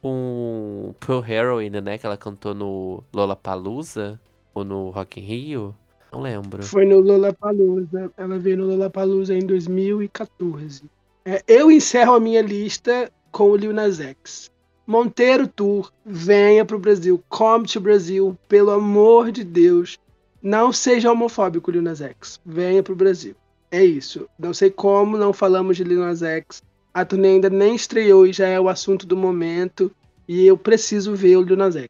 com 0.00 0.94
Pearl 1.00 1.24
Heroine, 1.24 1.80
né? 1.80 1.98
Que 1.98 2.06
ela 2.06 2.16
cantou 2.16 2.54
no 2.54 3.02
Lollapalooza 3.12 4.20
ou 4.54 4.64
no 4.64 4.90
Rock 4.90 5.20
in 5.20 5.24
Rio. 5.24 5.74
Não 6.12 6.20
lembro. 6.20 6.62
Foi 6.62 6.84
no 6.84 7.00
Lollapalooza. 7.00 8.10
Ela 8.16 8.38
veio 8.38 8.56
no 8.58 8.66
Lollapalooza 8.66 9.34
em 9.34 9.46
2014. 9.46 10.84
É, 11.24 11.42
eu 11.46 11.70
encerro 11.70 12.14
a 12.14 12.20
minha 12.20 12.42
lista 12.42 13.10
com 13.30 13.50
o 13.50 13.56
Lil 13.56 13.72
Nas 13.72 14.00
X. 14.00 14.50
Monteiro 14.86 15.46
Tour, 15.46 15.92
venha 16.04 16.64
pro 16.64 16.78
Brasil. 16.78 17.22
Come 17.28 17.66
to 17.66 17.80
Brasil, 17.80 18.36
pelo 18.48 18.72
amor 18.72 19.30
de 19.30 19.44
Deus. 19.44 19.98
Não 20.42 20.72
seja 20.72 21.12
homofóbico, 21.12 21.70
Lil 21.70 21.82
Nas 21.82 22.00
X. 22.00 22.40
Venha 22.44 22.82
pro 22.82 22.96
Brasil. 22.96 23.36
É 23.70 23.84
isso. 23.84 24.28
Não 24.36 24.52
sei 24.52 24.70
como 24.70 25.16
não 25.16 25.32
falamos 25.32 25.76
de 25.76 25.84
Lil 25.84 26.00
Nas 26.00 26.22
X. 26.22 26.62
A 26.92 27.04
turnê 27.04 27.28
ainda 27.28 27.50
nem 27.50 27.74
estreou 27.74 28.26
e 28.26 28.32
já 28.32 28.48
é 28.48 28.58
o 28.58 28.68
assunto 28.68 29.06
do 29.06 29.16
momento. 29.16 29.90
E 30.28 30.46
eu 30.46 30.56
preciso 30.56 31.14
ver 31.14 31.36
o 31.36 31.42
Lil 31.42 31.56
Nas 31.56 31.76
X. 31.76 31.88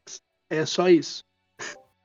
É 0.51 0.65
só 0.65 0.89
isso. 0.89 1.23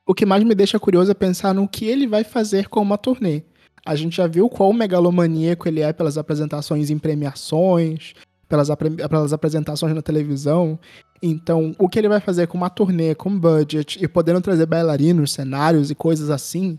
O 0.05 0.13
que 0.13 0.25
mais 0.25 0.43
me 0.43 0.53
deixa 0.53 0.79
curioso 0.79 1.09
é 1.11 1.15
pensar 1.15 1.53
no 1.53 1.67
que 1.67 1.85
ele 1.85 2.05
vai 2.07 2.23
fazer 2.23 2.67
com 2.69 2.81
uma 2.81 2.97
turnê. 2.97 3.43
A 3.85 3.95
gente 3.95 4.17
já 4.17 4.27
viu 4.27 4.49
quão 4.49 4.73
megalomaníaco 4.73 5.67
ele 5.67 5.81
é 5.81 5.93
pelas 5.93 6.17
apresentações 6.17 6.89
em 6.89 6.97
premiações, 6.97 8.13
pelas, 8.47 8.69
apre- 8.69 8.89
pelas 8.91 9.33
apresentações 9.33 9.93
na 9.93 10.01
televisão. 10.01 10.79
Então, 11.21 11.75
o 11.79 11.87
que 11.89 11.97
ele 11.97 12.09
vai 12.09 12.19
fazer 12.19 12.47
com 12.47 12.57
uma 12.57 12.69
turnê, 12.69 13.15
com 13.15 13.39
budget 13.39 14.03
e 14.03 14.07
podendo 14.07 14.41
trazer 14.41 14.65
bailarinos, 14.65 15.33
cenários 15.33 15.89
e 15.89 15.95
coisas 15.95 16.29
assim, 16.29 16.77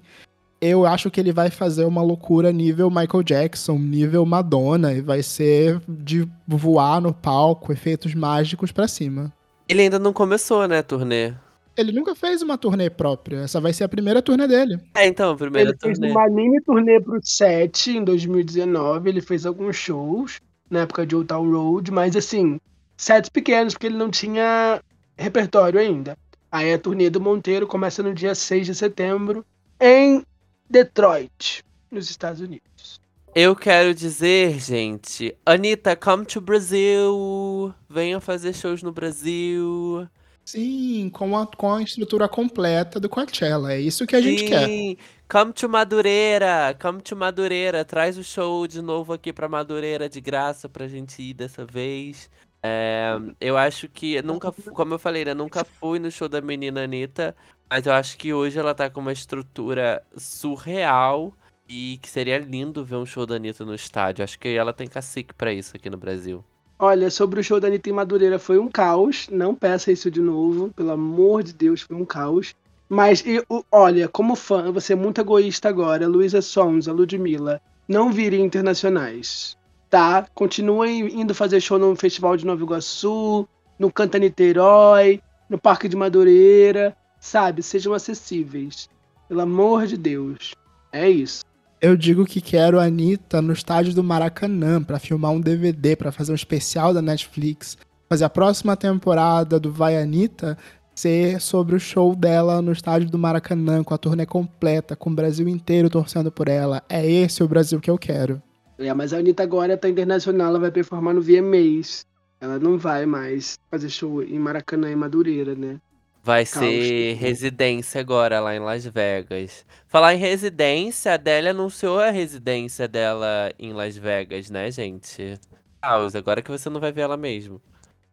eu 0.61 0.87
acho 0.87 1.11
que 1.11 1.21
ele 1.21 1.33
vai 1.33 1.51
fazer 1.51 1.85
uma 1.85 2.03
loucura 2.03 2.53
nível 2.53 2.91
Michael 2.91 3.23
Jackson, 3.23 3.79
nível 3.79 4.25
Madonna, 4.25 4.93
e 4.93 5.01
vai 5.01 5.23
ser 5.23 5.81
de 5.89 6.27
voar 6.47 7.01
no 7.01 7.13
palco, 7.13 7.73
efeitos 7.73 8.15
mágicos 8.15 8.73
pra 8.73 8.89
cima. 8.89 9.33
Ele 9.69 9.83
ainda 9.83 9.99
não 9.99 10.13
começou, 10.13 10.67
né, 10.67 10.79
a 10.79 10.83
turnê? 10.83 11.35
Ele 11.77 11.93
nunca 11.93 12.15
fez 12.15 12.41
uma 12.41 12.57
turnê 12.57 12.89
própria, 12.89 13.41
essa 13.41 13.61
vai 13.61 13.73
ser 13.73 13.85
a 13.85 13.89
primeira 13.89 14.23
turnê 14.23 14.49
dele. 14.49 14.79
É, 14.95 15.07
então, 15.07 15.33
a 15.33 15.37
primeira 15.37 15.71
Ele 15.71 15.79
fez 15.79 15.99
turnê. 15.99 16.11
uma 16.11 16.27
mini 16.29 16.61
turnê 16.63 17.01
pro 17.01 17.21
set 17.23 17.91
em 17.91 18.03
2019. 18.03 19.11
Ele 19.11 19.21
fez 19.21 19.45
alguns 19.45 19.77
shows 19.77 20.41
na 20.71 20.81
época 20.81 21.07
de 21.07 21.15
Old 21.15 21.29
Town 21.29 21.51
Road, 21.51 21.91
mas 21.93 22.17
assim, 22.17 22.59
sets 22.97 23.29
pequenos, 23.29 23.75
porque 23.75 23.89
ele 23.89 23.99
não 23.99 24.11
tinha 24.11 24.81
repertório 25.19 25.79
ainda. 25.79 26.17
Aí 26.51 26.73
a 26.73 26.79
turnê 26.79 27.11
do 27.11 27.21
Monteiro 27.21 27.67
começa 27.67 28.03
no 28.03 28.15
dia 28.15 28.35
6 28.35 28.67
de 28.67 28.75
setembro 28.75 29.45
em 29.79 30.23
Detroit, 30.69 31.65
nos 31.91 32.11
Estados 32.11 32.41
Unidos. 32.41 33.01
Eu 33.35 33.55
quero 33.55 33.95
dizer, 33.95 34.59
gente, 34.59 35.37
Anitta, 35.45 35.95
come 35.95 36.25
to 36.25 36.41
Brasil. 36.41 37.75
Venha 37.89 38.19
fazer 38.19 38.55
shows 38.55 38.83
no 38.83 38.93
Brasil. 38.93 40.09
Sim, 40.43 41.11
com 41.13 41.37
a, 41.37 41.47
com 41.47 41.75
a 41.75 41.83
estrutura 41.83 42.29
completa 42.29 42.99
do 42.99 43.09
Coachella. 43.09 43.75
É 43.75 43.81
isso 43.81 44.07
que 44.07 44.17
a 44.17 44.21
gente 44.23 44.45
quer. 44.45 44.67
Sim, 44.67 44.97
come 45.29 45.53
to 45.53 45.69
Madureira, 45.69 46.75
come 46.81 47.03
to 47.03 47.15
Madureira. 47.15 47.85
Traz 47.85 48.17
o 48.17 48.25
show 48.25 48.67
de 48.67 48.81
novo 48.81 49.13
aqui 49.13 49.33
pra 49.33 49.49
Madureira 49.49 50.09
de 50.09 50.21
graça 50.21 50.69
pra 50.69 50.89
gente 50.89 51.21
ir 51.21 51.35
dessa 51.35 51.67
vez. 51.67 52.31
É, 52.63 53.17
eu 53.41 53.57
acho 53.57 53.89
que 53.89 54.23
nunca, 54.23 54.51
como 54.73 54.95
eu 54.95 54.99
falei, 54.99 55.25
né, 55.25 55.35
nunca 55.35 55.65
fui 55.65 55.99
no 55.99 56.11
show 56.11 56.29
da 56.29 56.41
menina 56.41 56.85
Anitta, 56.85 57.37
mas 57.69 57.87
eu 57.87 57.93
acho 57.93 58.17
que 58.17 58.33
hoje 58.33 58.59
ela 58.59 58.75
tá 58.75 58.89
com 58.89 59.01
uma 59.01 59.13
estrutura 59.13 60.03
surreal 60.17 61.33
e 61.69 61.99
que 62.01 62.09
seria 62.09 62.39
lindo 62.39 62.85
ver 62.85 62.97
um 62.97 63.07
show 63.07 63.27
da 63.27 63.37
Anitta 63.37 63.65
no 63.65 63.75
estádio. 63.75 64.23
Acho 64.23 64.39
que 64.39 64.49
ela 64.49 64.73
tem 64.73 64.87
cacique 64.87 65.35
pra 65.35 65.53
isso 65.53 65.77
aqui 65.77 65.91
no 65.91 65.97
Brasil. 65.97 66.45
Olha, 66.79 67.11
sobre 67.11 67.41
o 67.41 67.45
show 67.45 67.59
da 67.59 67.69
Anitta 67.69 67.89
em 67.89 67.93
Madureira, 67.93 68.39
foi 68.39 68.59
um 68.59 68.69
caos. 68.69 69.29
Não 69.31 69.55
peça 69.55 69.91
isso 69.91 70.11
de 70.11 70.21
novo, 70.21 70.71
pelo 70.77 70.93
amor 70.93 71.43
de 71.43 71.53
Deus, 71.53 71.81
foi 71.81 71.97
um 71.97 72.05
caos. 72.05 72.55
Mas, 72.89 73.25
olha, 73.73 74.07
como 74.09 74.37
fã, 74.37 74.67
eu 74.67 74.73
vou 74.73 74.81
ser 74.81 74.95
muito 74.95 75.21
egoísta 75.21 75.69
agora. 75.69 76.07
Luísa 76.07 76.41
Sons, 76.41 76.87
a 76.87 76.93
Ludmilla, 76.93 77.61
não 77.89 78.13
virem 78.13 78.45
internacionais, 78.45 79.57
tá? 79.91 80.27
Continuem 80.35 81.21
indo 81.21 81.35
fazer 81.35 81.61
show 81.61 81.79
no 81.79 81.97
Festival 81.97 82.37
de 82.37 82.47
Nova 82.47 82.63
Iguaçu, 82.63 83.49
no 83.79 83.91
Canta 83.91 84.19
Niterói, 84.19 85.21
no 85.49 85.59
Parque 85.59 85.89
de 85.89 85.97
Madureira, 85.97 86.97
sabe? 87.27 87.63
Sejam 87.63 87.93
acessíveis. 87.93 88.89
Pelo 89.29 89.41
amor 89.41 89.87
de 89.87 89.97
Deus. 89.97 90.53
É 90.93 91.09
isso. 91.09 91.45
Eu 91.81 91.97
digo 91.97 92.25
que 92.25 92.41
quero 92.41 92.81
a 92.81 92.85
Anitta 92.85 93.43
no 93.43 93.53
estádio 93.53 93.93
do 93.93 94.03
Maracanã 94.03 94.83
para 94.83 94.99
filmar 94.99 95.33
um 95.33 95.41
DVD, 95.41 95.95
para 95.95 96.13
fazer 96.13 96.33
um 96.33 96.37
especial 96.37 96.95
da 96.95 97.03
Netflix. 97.03 97.77
Fazer 98.09 98.25
a 98.25 98.31
próxima 98.31 98.77
temporada 98.77 99.59
do 99.59 99.71
Vai 99.71 100.01
Anitta 100.01 100.57
ser 100.95 101.41
sobre 101.41 101.77
o 101.77 101.81
show 101.81 102.15
dela 102.17 102.63
no 102.63 102.73
estádio 102.73 103.11
do 103.11 103.19
Maracanã, 103.19 103.85
com 103.85 103.93
a 103.93 103.99
turnê 103.99 104.25
completa, 104.25 104.97
com 104.97 105.11
o 105.11 105.15
Brasil 105.15 105.47
inteiro 105.49 105.91
torcendo 105.91 106.33
por 106.33 106.49
ela. 106.49 106.83
É 106.89 107.05
esse 107.05 107.43
o 107.43 107.49
Brasil 107.49 107.79
que 107.81 107.91
eu 107.91 107.99
quero. 107.99 108.41
É, 108.79 108.93
mas 108.95 109.13
a 109.13 109.19
Anitta 109.19 109.43
agora 109.43 109.77
tá 109.77 109.89
internacional, 109.89 110.49
ela 110.49 110.59
vai 110.59 110.71
performar 110.71 111.13
no 111.13 111.21
VMAs. 111.21 112.07
Ela 112.41 112.59
não 112.59 112.79
vai 112.79 113.05
mais 113.05 113.59
fazer 113.71 113.89
show 113.89 114.23
em 114.23 114.39
Maracanã 114.39 114.91
e 114.91 114.97
Madureira, 114.97 115.55
né? 115.55 115.79
Vai 116.27 116.45
Caos, 116.45 116.59
ser 116.59 117.15
residência 117.15 118.01
agora 118.01 118.41
lá 118.41 118.53
em 118.53 118.59
Las 118.59 118.85
Vegas. 118.85 119.65
Falar 119.87 120.13
em 120.13 120.19
residência, 120.19 121.13
a 121.13 121.15
Adele 121.15 121.51
anunciou 121.51 122.01
a 122.01 122.11
residência 122.11 122.89
dela 122.89 123.53
em 123.57 123.73
Las 123.73 123.97
Vegas, 123.97 124.51
né, 124.51 124.69
gente? 124.73 125.39
Caos, 125.81 126.17
agora 126.17 126.43
que 126.43 126.51
você 126.51 126.69
não 126.69 126.81
vai 126.81 126.91
ver 126.91 127.03
ela 127.03 127.17
mesmo. 127.17 127.63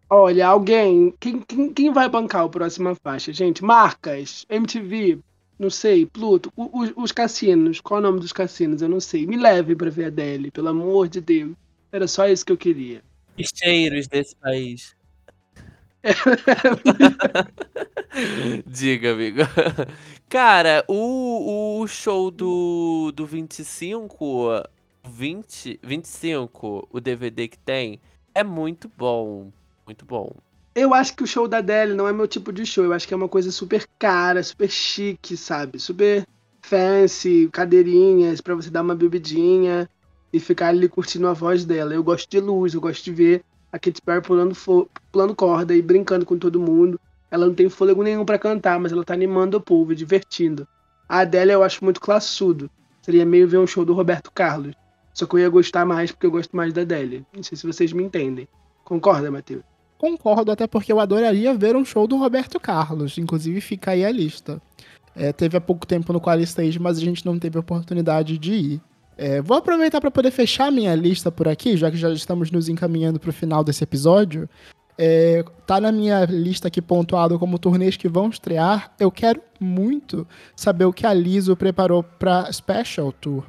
Olha, 0.07 0.45
alguém. 0.45 1.11
Quem, 1.19 1.41
quem, 1.41 1.73
quem 1.73 1.91
vai 1.91 2.07
bancar 2.07 2.43
a 2.43 2.49
próxima 2.49 2.93
faixa, 2.93 3.33
gente? 3.33 3.63
Marcas, 3.63 4.45
MTV, 4.47 5.17
não 5.57 5.71
sei, 5.71 6.05
Pluto, 6.05 6.53
os, 6.55 6.93
os 6.95 7.11
cassinos. 7.11 7.81
Qual 7.81 7.99
é 7.99 8.03
o 8.03 8.03
nome 8.03 8.19
dos 8.19 8.31
cassinos? 8.31 8.83
Eu 8.83 8.89
não 8.89 8.99
sei. 8.99 9.25
Me 9.25 9.37
leve 9.37 9.75
pra 9.75 9.89
ver 9.89 10.03
a 10.03 10.07
Adele, 10.09 10.51
pelo 10.51 10.67
amor 10.67 11.07
de 11.07 11.19
Deus. 11.19 11.55
Era 11.91 12.07
só 12.07 12.27
isso 12.27 12.45
que 12.45 12.51
eu 12.51 12.57
queria. 12.57 13.01
Cheiros 13.39 14.07
desse 14.07 14.35
país. 14.35 14.95
Diga, 18.67 19.13
amigo. 19.13 19.39
Cara, 20.29 20.83
o, 20.87 21.81
o 21.81 21.87
show 21.87 22.29
do, 22.29 23.11
do 23.15 23.25
25, 23.25 24.63
20, 25.07 25.79
25, 25.81 26.87
o 26.91 26.99
DVD 26.99 27.47
que 27.47 27.57
tem, 27.57 27.99
é 28.35 28.43
muito 28.43 28.91
bom. 28.97 29.49
Muito 29.85 30.05
bom. 30.05 30.31
Eu 30.75 30.93
acho 30.93 31.15
que 31.15 31.23
o 31.23 31.27
show 31.27 31.47
da 31.47 31.59
Adele 31.59 31.93
não 31.93 32.07
é 32.07 32.13
meu 32.13 32.27
tipo 32.27 32.51
de 32.51 32.65
show. 32.65 32.83
Eu 32.83 32.93
acho 32.93 33.07
que 33.07 33.13
é 33.13 33.17
uma 33.17 33.29
coisa 33.29 33.51
super 33.51 33.87
cara, 33.99 34.41
super 34.41 34.69
chique, 34.69 35.37
sabe? 35.37 35.79
Super 35.79 36.25
fancy, 36.61 37.47
cadeirinhas 37.51 38.41
para 38.41 38.55
você 38.55 38.69
dar 38.69 38.81
uma 38.81 38.95
bebidinha 38.95 39.87
e 40.31 40.39
ficar 40.39 40.69
ali 40.69 40.89
curtindo 40.89 41.27
a 41.27 41.33
voz 41.33 41.63
dela. 41.63 41.93
Eu 41.93 42.03
gosto 42.03 42.29
de 42.29 42.39
luz, 42.39 42.73
eu 42.73 42.81
gosto 42.81 43.03
de 43.03 43.11
ver 43.11 43.43
a 43.73 43.79
Katy 43.79 44.03
Perry 44.03 44.21
pulando, 44.21 44.55
pulando 45.11 45.35
corda 45.35 45.73
e 45.73 45.81
brincando 45.81 46.27
com 46.27 46.37
todo 46.37 46.59
mundo. 46.59 46.99
Ela 47.31 47.47
não 47.47 47.55
tem 47.55 47.67
fôlego 47.67 48.03
nenhum 48.03 48.23
para 48.23 48.37
cantar, 48.37 48.79
mas 48.79 48.91
ela 48.91 49.03
tá 49.03 49.15
animando 49.15 49.57
o 49.57 49.61
povo, 49.61 49.95
divertindo. 49.95 50.67
A 51.09 51.21
Adele 51.21 51.51
eu 51.51 51.63
acho 51.63 51.83
muito 51.83 51.99
classudo. 51.99 52.69
Seria 53.01 53.25
meio 53.25 53.47
ver 53.47 53.57
um 53.57 53.65
show 53.65 53.83
do 53.83 53.93
Roberto 53.93 54.31
Carlos. 54.31 54.75
Só 55.11 55.25
que 55.25 55.33
eu 55.33 55.39
ia 55.39 55.49
gostar 55.49 55.85
mais 55.85 56.11
porque 56.11 56.27
eu 56.27 56.31
gosto 56.31 56.55
mais 56.55 56.71
da 56.71 56.81
Adele. 56.81 57.25
Não 57.35 57.41
sei 57.41 57.57
se 57.57 57.65
vocês 57.65 57.91
me 57.91 58.03
entendem. 58.03 58.47
Concorda, 58.83 59.31
Matheus? 59.31 59.63
Concordo, 59.97 60.51
até 60.51 60.67
porque 60.67 60.93
eu 60.93 60.99
adoraria 60.99 61.53
ver 61.55 61.75
um 61.75 61.83
show 61.83 62.05
do 62.05 62.17
Roberto 62.17 62.59
Carlos. 62.59 63.17
Inclusive, 63.17 63.59
fica 63.59 63.91
aí 63.91 64.05
a 64.05 64.11
lista. 64.11 64.61
É, 65.15 65.33
teve 65.33 65.57
há 65.57 65.61
pouco 65.61 65.87
tempo 65.87 66.13
no 66.13 66.21
Qualistage, 66.21 66.77
mas 66.77 66.97
a 66.99 67.01
gente 67.01 67.25
não 67.25 67.39
teve 67.39 67.57
oportunidade 67.57 68.37
de 68.37 68.53
ir. 68.53 68.81
É, 69.17 69.41
vou 69.41 69.57
aproveitar 69.57 70.01
para 70.01 70.11
poder 70.11 70.31
fechar 70.31 70.71
minha 70.71 70.95
lista 70.95 71.31
por 71.31 71.47
aqui, 71.47 71.77
já 71.77 71.89
que 71.91 71.97
já 71.97 72.09
estamos 72.11 72.51
nos 72.51 72.67
encaminhando 72.67 73.19
para 73.19 73.29
o 73.29 73.33
final 73.33 73.63
desse 73.63 73.83
episódio. 73.83 74.49
É, 74.97 75.43
tá 75.65 75.81
na 75.81 75.91
minha 75.91 76.25
lista 76.25 76.67
aqui 76.67 76.81
pontuado 76.81 77.39
como 77.39 77.57
turnês 77.57 77.97
que 77.97 78.07
vão 78.07 78.29
estrear. 78.29 78.91
Eu 78.99 79.11
quero 79.11 79.41
muito 79.59 80.27
saber 80.55 80.85
o 80.85 80.93
que 80.93 81.05
a 81.05 81.13
Liso 81.13 81.55
preparou 81.55 82.03
para 82.03 82.51
Special 82.51 83.11
Tour. 83.11 83.43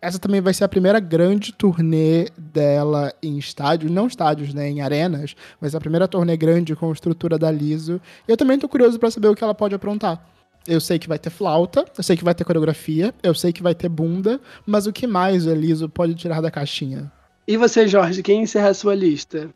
Essa 0.00 0.18
também 0.18 0.40
vai 0.40 0.52
ser 0.52 0.64
a 0.64 0.68
primeira 0.68 1.00
grande 1.00 1.50
turnê 1.50 2.28
dela 2.36 3.10
em 3.22 3.38
estádios, 3.38 3.90
não 3.90 4.06
estádios, 4.06 4.52
né, 4.52 4.68
em 4.68 4.82
arenas, 4.82 5.34
mas 5.58 5.74
a 5.74 5.80
primeira 5.80 6.06
turnê 6.06 6.36
grande 6.36 6.76
com 6.76 6.92
estrutura 6.92 7.38
da 7.38 7.50
Liso. 7.50 8.00
E 8.28 8.30
eu 8.30 8.36
também 8.36 8.58
tô 8.58 8.68
curioso 8.68 8.98
para 8.98 9.10
saber 9.10 9.28
o 9.28 9.34
que 9.34 9.42
ela 9.42 9.54
pode 9.54 9.74
aprontar. 9.74 10.22
Eu 10.66 10.80
sei 10.80 10.98
que 10.98 11.08
vai 11.08 11.18
ter 11.18 11.30
flauta, 11.30 11.84
eu 11.96 12.02
sei 12.02 12.16
que 12.16 12.24
vai 12.24 12.34
ter 12.34 12.44
coreografia, 12.44 13.14
eu 13.22 13.34
sei 13.34 13.52
que 13.52 13.62
vai 13.62 13.74
ter 13.74 13.88
bunda, 13.88 14.40
mas 14.66 14.86
o 14.86 14.92
que 14.92 15.06
mais 15.06 15.46
a 15.46 15.54
Liso 15.54 15.88
pode 15.88 16.14
tirar 16.14 16.40
da 16.40 16.50
caixinha? 16.50 17.12
E 17.46 17.56
você, 17.56 17.86
Jorge, 17.86 18.22
quem 18.22 18.42
encerra 18.42 18.70
a 18.70 18.74
sua 18.74 18.94
lista? 18.94 19.50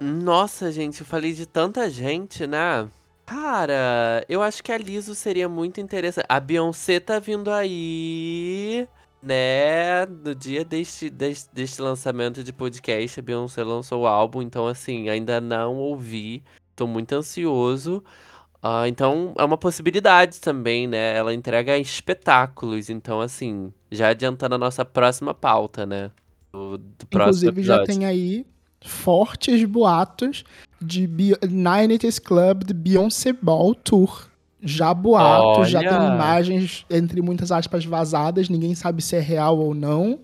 Nossa, 0.00 0.72
gente, 0.72 1.00
eu 1.00 1.06
falei 1.06 1.34
de 1.34 1.44
tanta 1.44 1.90
gente, 1.90 2.46
né? 2.46 2.88
Cara, 3.26 4.24
eu 4.28 4.42
acho 4.42 4.64
que 4.64 4.72
a 4.72 4.78
Liso 4.78 5.14
seria 5.14 5.48
muito 5.48 5.80
interessante. 5.80 6.24
A 6.26 6.40
Beyoncé 6.40 6.98
tá 6.98 7.18
vindo 7.18 7.50
aí 7.50 8.88
né, 9.22 10.06
no 10.06 10.34
dia 10.34 10.64
deste, 10.64 11.10
deste, 11.10 11.48
deste 11.52 11.82
lançamento 11.82 12.42
de 12.42 12.52
podcast, 12.52 13.20
a 13.20 13.22
Beyoncé 13.22 13.62
lançou 13.62 14.02
o 14.02 14.06
álbum, 14.06 14.40
então 14.40 14.66
assim, 14.66 15.08
ainda 15.08 15.40
não 15.40 15.76
ouvi, 15.76 16.42
tô 16.74 16.86
muito 16.86 17.12
ansioso. 17.12 18.02
Uh, 18.62 18.86
então 18.86 19.32
é 19.38 19.44
uma 19.44 19.56
possibilidade 19.56 20.38
também, 20.40 20.86
né? 20.86 21.16
Ela 21.16 21.32
entrega 21.32 21.78
espetáculos, 21.78 22.90
então 22.90 23.20
assim, 23.20 23.72
já 23.90 24.08
adiantando 24.08 24.54
a 24.54 24.58
nossa 24.58 24.84
próxima 24.84 25.32
pauta, 25.32 25.86
né? 25.86 26.10
Do, 26.52 26.76
do 26.76 27.06
Inclusive 27.10 27.62
já 27.62 27.84
tem 27.84 28.04
aí 28.04 28.46
fortes 28.82 29.64
boatos 29.64 30.44
de 30.80 31.06
Nine 31.48 31.98
Club 32.22 32.64
de 32.64 32.74
Beyoncé 32.74 33.32
Ball 33.32 33.74
Tour 33.74 34.30
já 34.62 34.92
boatos, 34.92 35.70
já 35.70 35.80
tem 35.80 35.88
imagens, 35.88 36.84
entre 36.90 37.22
muitas 37.22 37.50
aspas, 37.50 37.84
vazadas, 37.84 38.48
ninguém 38.48 38.74
sabe 38.74 39.02
se 39.02 39.16
é 39.16 39.20
real 39.20 39.58
ou 39.58 39.74
não, 39.74 40.18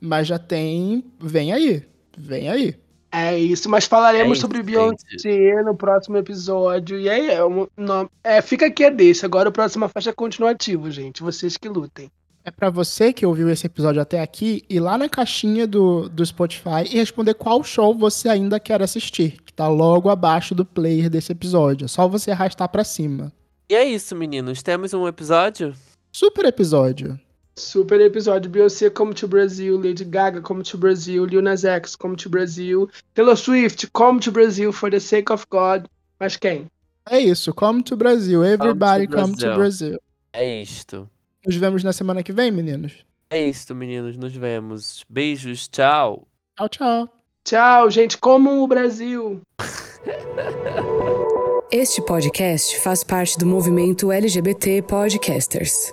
mas 0.00 0.26
já 0.26 0.38
tem. 0.38 1.04
Vem 1.18 1.52
aí, 1.52 1.82
vem 2.16 2.48
aí. 2.50 2.74
É 3.10 3.38
isso, 3.38 3.70
mas 3.70 3.86
falaremos 3.86 4.38
é 4.38 4.40
sobre 4.40 4.62
Beyoncé 4.62 5.62
no 5.64 5.74
próximo 5.74 6.18
episódio. 6.18 6.98
E 6.98 7.08
aí, 7.08 7.30
é, 7.30 7.44
um, 7.44 7.66
não, 7.76 8.08
é, 8.22 8.42
fica 8.42 8.66
aqui 8.66 8.84
a 8.84 8.90
deixa. 8.90 9.26
Agora 9.26 9.48
o 9.48 9.52
próximo 9.52 9.88
faixa 9.88 10.10
é 10.10 10.12
continuativo, 10.12 10.90
gente. 10.90 11.22
Vocês 11.22 11.56
que 11.56 11.68
lutem. 11.68 12.10
É 12.44 12.50
para 12.50 12.70
você 12.70 13.12
que 13.12 13.26
ouviu 13.26 13.50
esse 13.50 13.66
episódio 13.66 14.00
até 14.00 14.22
aqui 14.22 14.62
ir 14.70 14.80
lá 14.80 14.96
na 14.96 15.08
caixinha 15.08 15.66
do, 15.66 16.08
do 16.08 16.24
Spotify 16.24 16.84
e 16.90 16.96
responder 16.96 17.34
qual 17.34 17.62
show 17.62 17.94
você 17.94 18.28
ainda 18.28 18.58
quer 18.58 18.80
assistir, 18.82 19.36
que 19.44 19.52
tá 19.52 19.68
logo 19.68 20.08
abaixo 20.08 20.54
do 20.54 20.64
player 20.64 21.10
desse 21.10 21.32
episódio. 21.32 21.86
É 21.86 21.88
só 21.88 22.08
você 22.08 22.30
arrastar 22.30 22.68
para 22.68 22.84
cima. 22.84 23.32
E 23.68 23.74
é 23.74 23.84
isso, 23.84 24.16
meninos. 24.16 24.62
Temos 24.62 24.94
um 24.94 25.06
episódio? 25.06 25.74
Super 26.10 26.46
episódio. 26.46 27.20
Super 27.58 28.00
episódio. 28.00 28.50
Beyoncé 28.50 28.90
Come 28.90 29.12
to 29.14 29.28
Brasil, 29.28 29.76
Lady 29.76 30.04
Gaga 30.04 30.40
Come 30.40 30.62
to 30.62 30.78
Brasil, 30.78 31.24
Lil 31.24 31.42
Nas 31.42 31.64
X 31.64 31.96
Come 31.96 32.16
to 32.16 32.30
Brasil, 32.30 32.88
Taylor 33.14 33.36
Swift 33.36 33.88
Come 33.92 34.20
to 34.20 34.30
Brasil 34.30 34.72
for 34.72 34.90
the 34.90 35.00
sake 35.00 35.32
of 35.32 35.46
God. 35.50 35.88
Mas 36.18 36.36
quem? 36.36 36.66
É 37.10 37.20
isso. 37.20 37.52
Come 37.54 37.82
to 37.82 37.96
Brasil. 37.96 38.44
Everybody 38.44 39.06
come 39.06 39.34
to, 39.34 39.46
come 39.46 39.54
to 39.54 39.54
Brasil. 39.54 39.98
É 40.32 40.62
isto. 40.62 41.08
Nos 41.46 41.56
vemos 41.56 41.82
na 41.82 41.92
semana 41.92 42.22
que 42.22 42.32
vem, 42.32 42.50
meninos. 42.50 42.92
É 43.30 43.46
isto, 43.46 43.74
meninos. 43.74 44.16
Nos 44.16 44.34
vemos. 44.34 45.04
Beijos. 45.08 45.68
Tchau. 45.68 46.26
Tchau, 46.56 46.68
tchau. 46.68 47.08
Tchau, 47.44 47.90
gente. 47.90 48.18
Como 48.18 48.62
o 48.62 48.68
Brasil. 48.68 49.40
Este 51.70 52.00
podcast 52.02 52.78
faz 52.80 53.04
parte 53.04 53.38
do 53.38 53.46
movimento 53.46 54.10
LGBT 54.10 54.82
Podcasters. 54.82 55.92